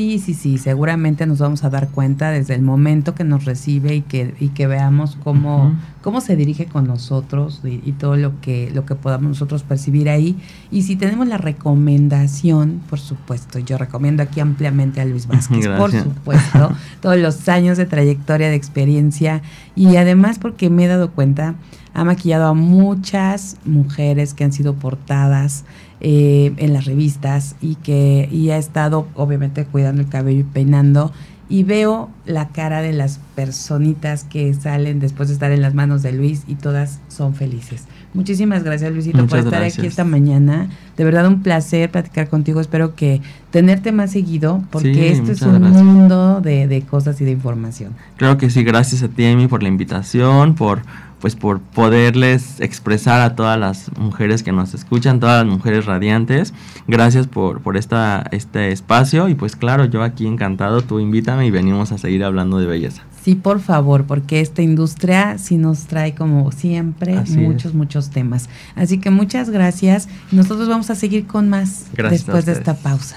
Sí, 0.00 0.18
sí, 0.18 0.32
sí, 0.32 0.56
seguramente 0.56 1.26
nos 1.26 1.40
vamos 1.40 1.62
a 1.62 1.68
dar 1.68 1.88
cuenta 1.88 2.30
desde 2.30 2.54
el 2.54 2.62
momento 2.62 3.14
que 3.14 3.22
nos 3.22 3.44
recibe 3.44 3.96
y 3.96 4.00
que, 4.00 4.34
y 4.40 4.48
que 4.48 4.66
veamos 4.66 5.18
cómo, 5.22 5.74
cómo 6.00 6.22
se 6.22 6.36
dirige 6.36 6.64
con 6.64 6.86
nosotros 6.86 7.60
y, 7.64 7.92
todo 7.92 8.16
lo 8.16 8.40
que, 8.40 8.70
lo 8.72 8.86
que 8.86 8.94
podamos 8.94 9.28
nosotros 9.28 9.62
percibir 9.62 10.08
ahí. 10.08 10.38
Y 10.70 10.84
si 10.84 10.96
tenemos 10.96 11.28
la 11.28 11.36
recomendación, 11.36 12.80
por 12.88 12.98
supuesto, 12.98 13.58
yo 13.58 13.76
recomiendo 13.76 14.22
aquí 14.22 14.40
ampliamente 14.40 15.02
a 15.02 15.04
Luis 15.04 15.26
Vázquez, 15.28 15.68
por 15.68 15.92
supuesto, 15.92 16.72
todos 17.02 17.18
los 17.18 17.46
años 17.50 17.76
de 17.76 17.84
trayectoria, 17.84 18.48
de 18.48 18.54
experiencia 18.54 19.42
y 19.76 19.96
además 19.96 20.38
porque 20.38 20.70
me 20.70 20.86
he 20.86 20.88
dado 20.88 21.10
cuenta, 21.10 21.56
ha 21.94 22.04
maquillado 22.04 22.46
a 22.46 22.54
muchas 22.54 23.56
mujeres 23.64 24.34
que 24.34 24.44
han 24.44 24.52
sido 24.52 24.74
portadas 24.74 25.64
eh, 26.00 26.52
en 26.56 26.72
las 26.72 26.84
revistas 26.84 27.56
y 27.60 27.74
que 27.76 28.28
y 28.30 28.50
ha 28.50 28.56
estado 28.56 29.06
obviamente 29.14 29.64
cuidando 29.64 30.00
el 30.00 30.08
cabello 30.08 30.40
y 30.40 30.44
peinando 30.44 31.12
y 31.50 31.64
veo 31.64 32.08
la 32.26 32.48
cara 32.48 32.80
de 32.80 32.92
las 32.92 33.18
personitas 33.34 34.22
que 34.22 34.54
salen 34.54 35.00
después 35.00 35.28
de 35.28 35.34
estar 35.34 35.50
en 35.50 35.60
las 35.60 35.74
manos 35.74 36.00
de 36.00 36.12
Luis 36.12 36.44
y 36.46 36.54
todas 36.54 37.00
son 37.08 37.34
felices. 37.34 37.86
Muchísimas 38.14 38.62
gracias 38.62 38.92
Luisito 38.92 39.26
por 39.26 39.40
estar 39.40 39.62
aquí 39.62 39.84
esta 39.84 40.04
mañana. 40.04 40.68
De 40.96 41.04
verdad 41.04 41.26
un 41.26 41.42
placer 41.42 41.90
platicar 41.90 42.28
contigo. 42.28 42.60
Espero 42.60 42.94
que 42.94 43.20
tenerte 43.50 43.90
más 43.90 44.12
seguido 44.12 44.62
porque 44.70 45.10
esto 45.10 45.32
es 45.32 45.42
un 45.42 45.60
mundo 45.60 46.40
de, 46.40 46.68
de 46.68 46.82
cosas 46.82 47.20
y 47.20 47.24
de 47.24 47.32
información. 47.32 47.94
Claro 48.16 48.38
que 48.38 48.48
sí, 48.48 48.62
gracias 48.62 49.02
a 49.02 49.08
ti 49.08 49.26
Amy 49.26 49.48
por 49.48 49.64
la 49.64 49.68
invitación, 49.68 50.54
por 50.54 50.82
pues 51.20 51.36
por 51.36 51.60
poderles 51.60 52.60
expresar 52.60 53.20
a 53.20 53.36
todas 53.36 53.58
las 53.58 53.90
mujeres 53.98 54.42
que 54.42 54.52
nos 54.52 54.74
escuchan, 54.74 55.20
todas 55.20 55.44
las 55.44 55.54
mujeres 55.54 55.86
radiantes. 55.86 56.54
Gracias 56.88 57.26
por, 57.26 57.60
por 57.60 57.76
esta, 57.76 58.24
este 58.32 58.72
espacio 58.72 59.28
y 59.28 59.34
pues 59.34 59.56
claro, 59.56 59.84
yo 59.84 60.02
aquí 60.02 60.26
encantado, 60.26 60.82
tú 60.82 60.98
invítame 60.98 61.46
y 61.46 61.50
venimos 61.50 61.92
a 61.92 61.98
seguir 61.98 62.24
hablando 62.24 62.58
de 62.58 62.66
belleza. 62.66 63.02
Sí, 63.22 63.34
por 63.34 63.60
favor, 63.60 64.04
porque 64.04 64.40
esta 64.40 64.62
industria 64.62 65.36
sí 65.36 65.58
nos 65.58 65.86
trae 65.86 66.14
como 66.14 66.50
siempre 66.52 67.22
muchos, 67.36 67.74
muchos 67.74 68.08
temas. 68.08 68.48
Así 68.76 68.98
que 68.98 69.10
muchas 69.10 69.50
gracias. 69.50 70.08
Nosotros 70.32 70.68
vamos 70.68 70.88
a 70.88 70.94
seguir 70.94 71.26
con 71.26 71.50
más 71.50 71.86
después 71.92 72.46
de 72.46 72.52
esta 72.52 72.74
pausa. 72.74 73.16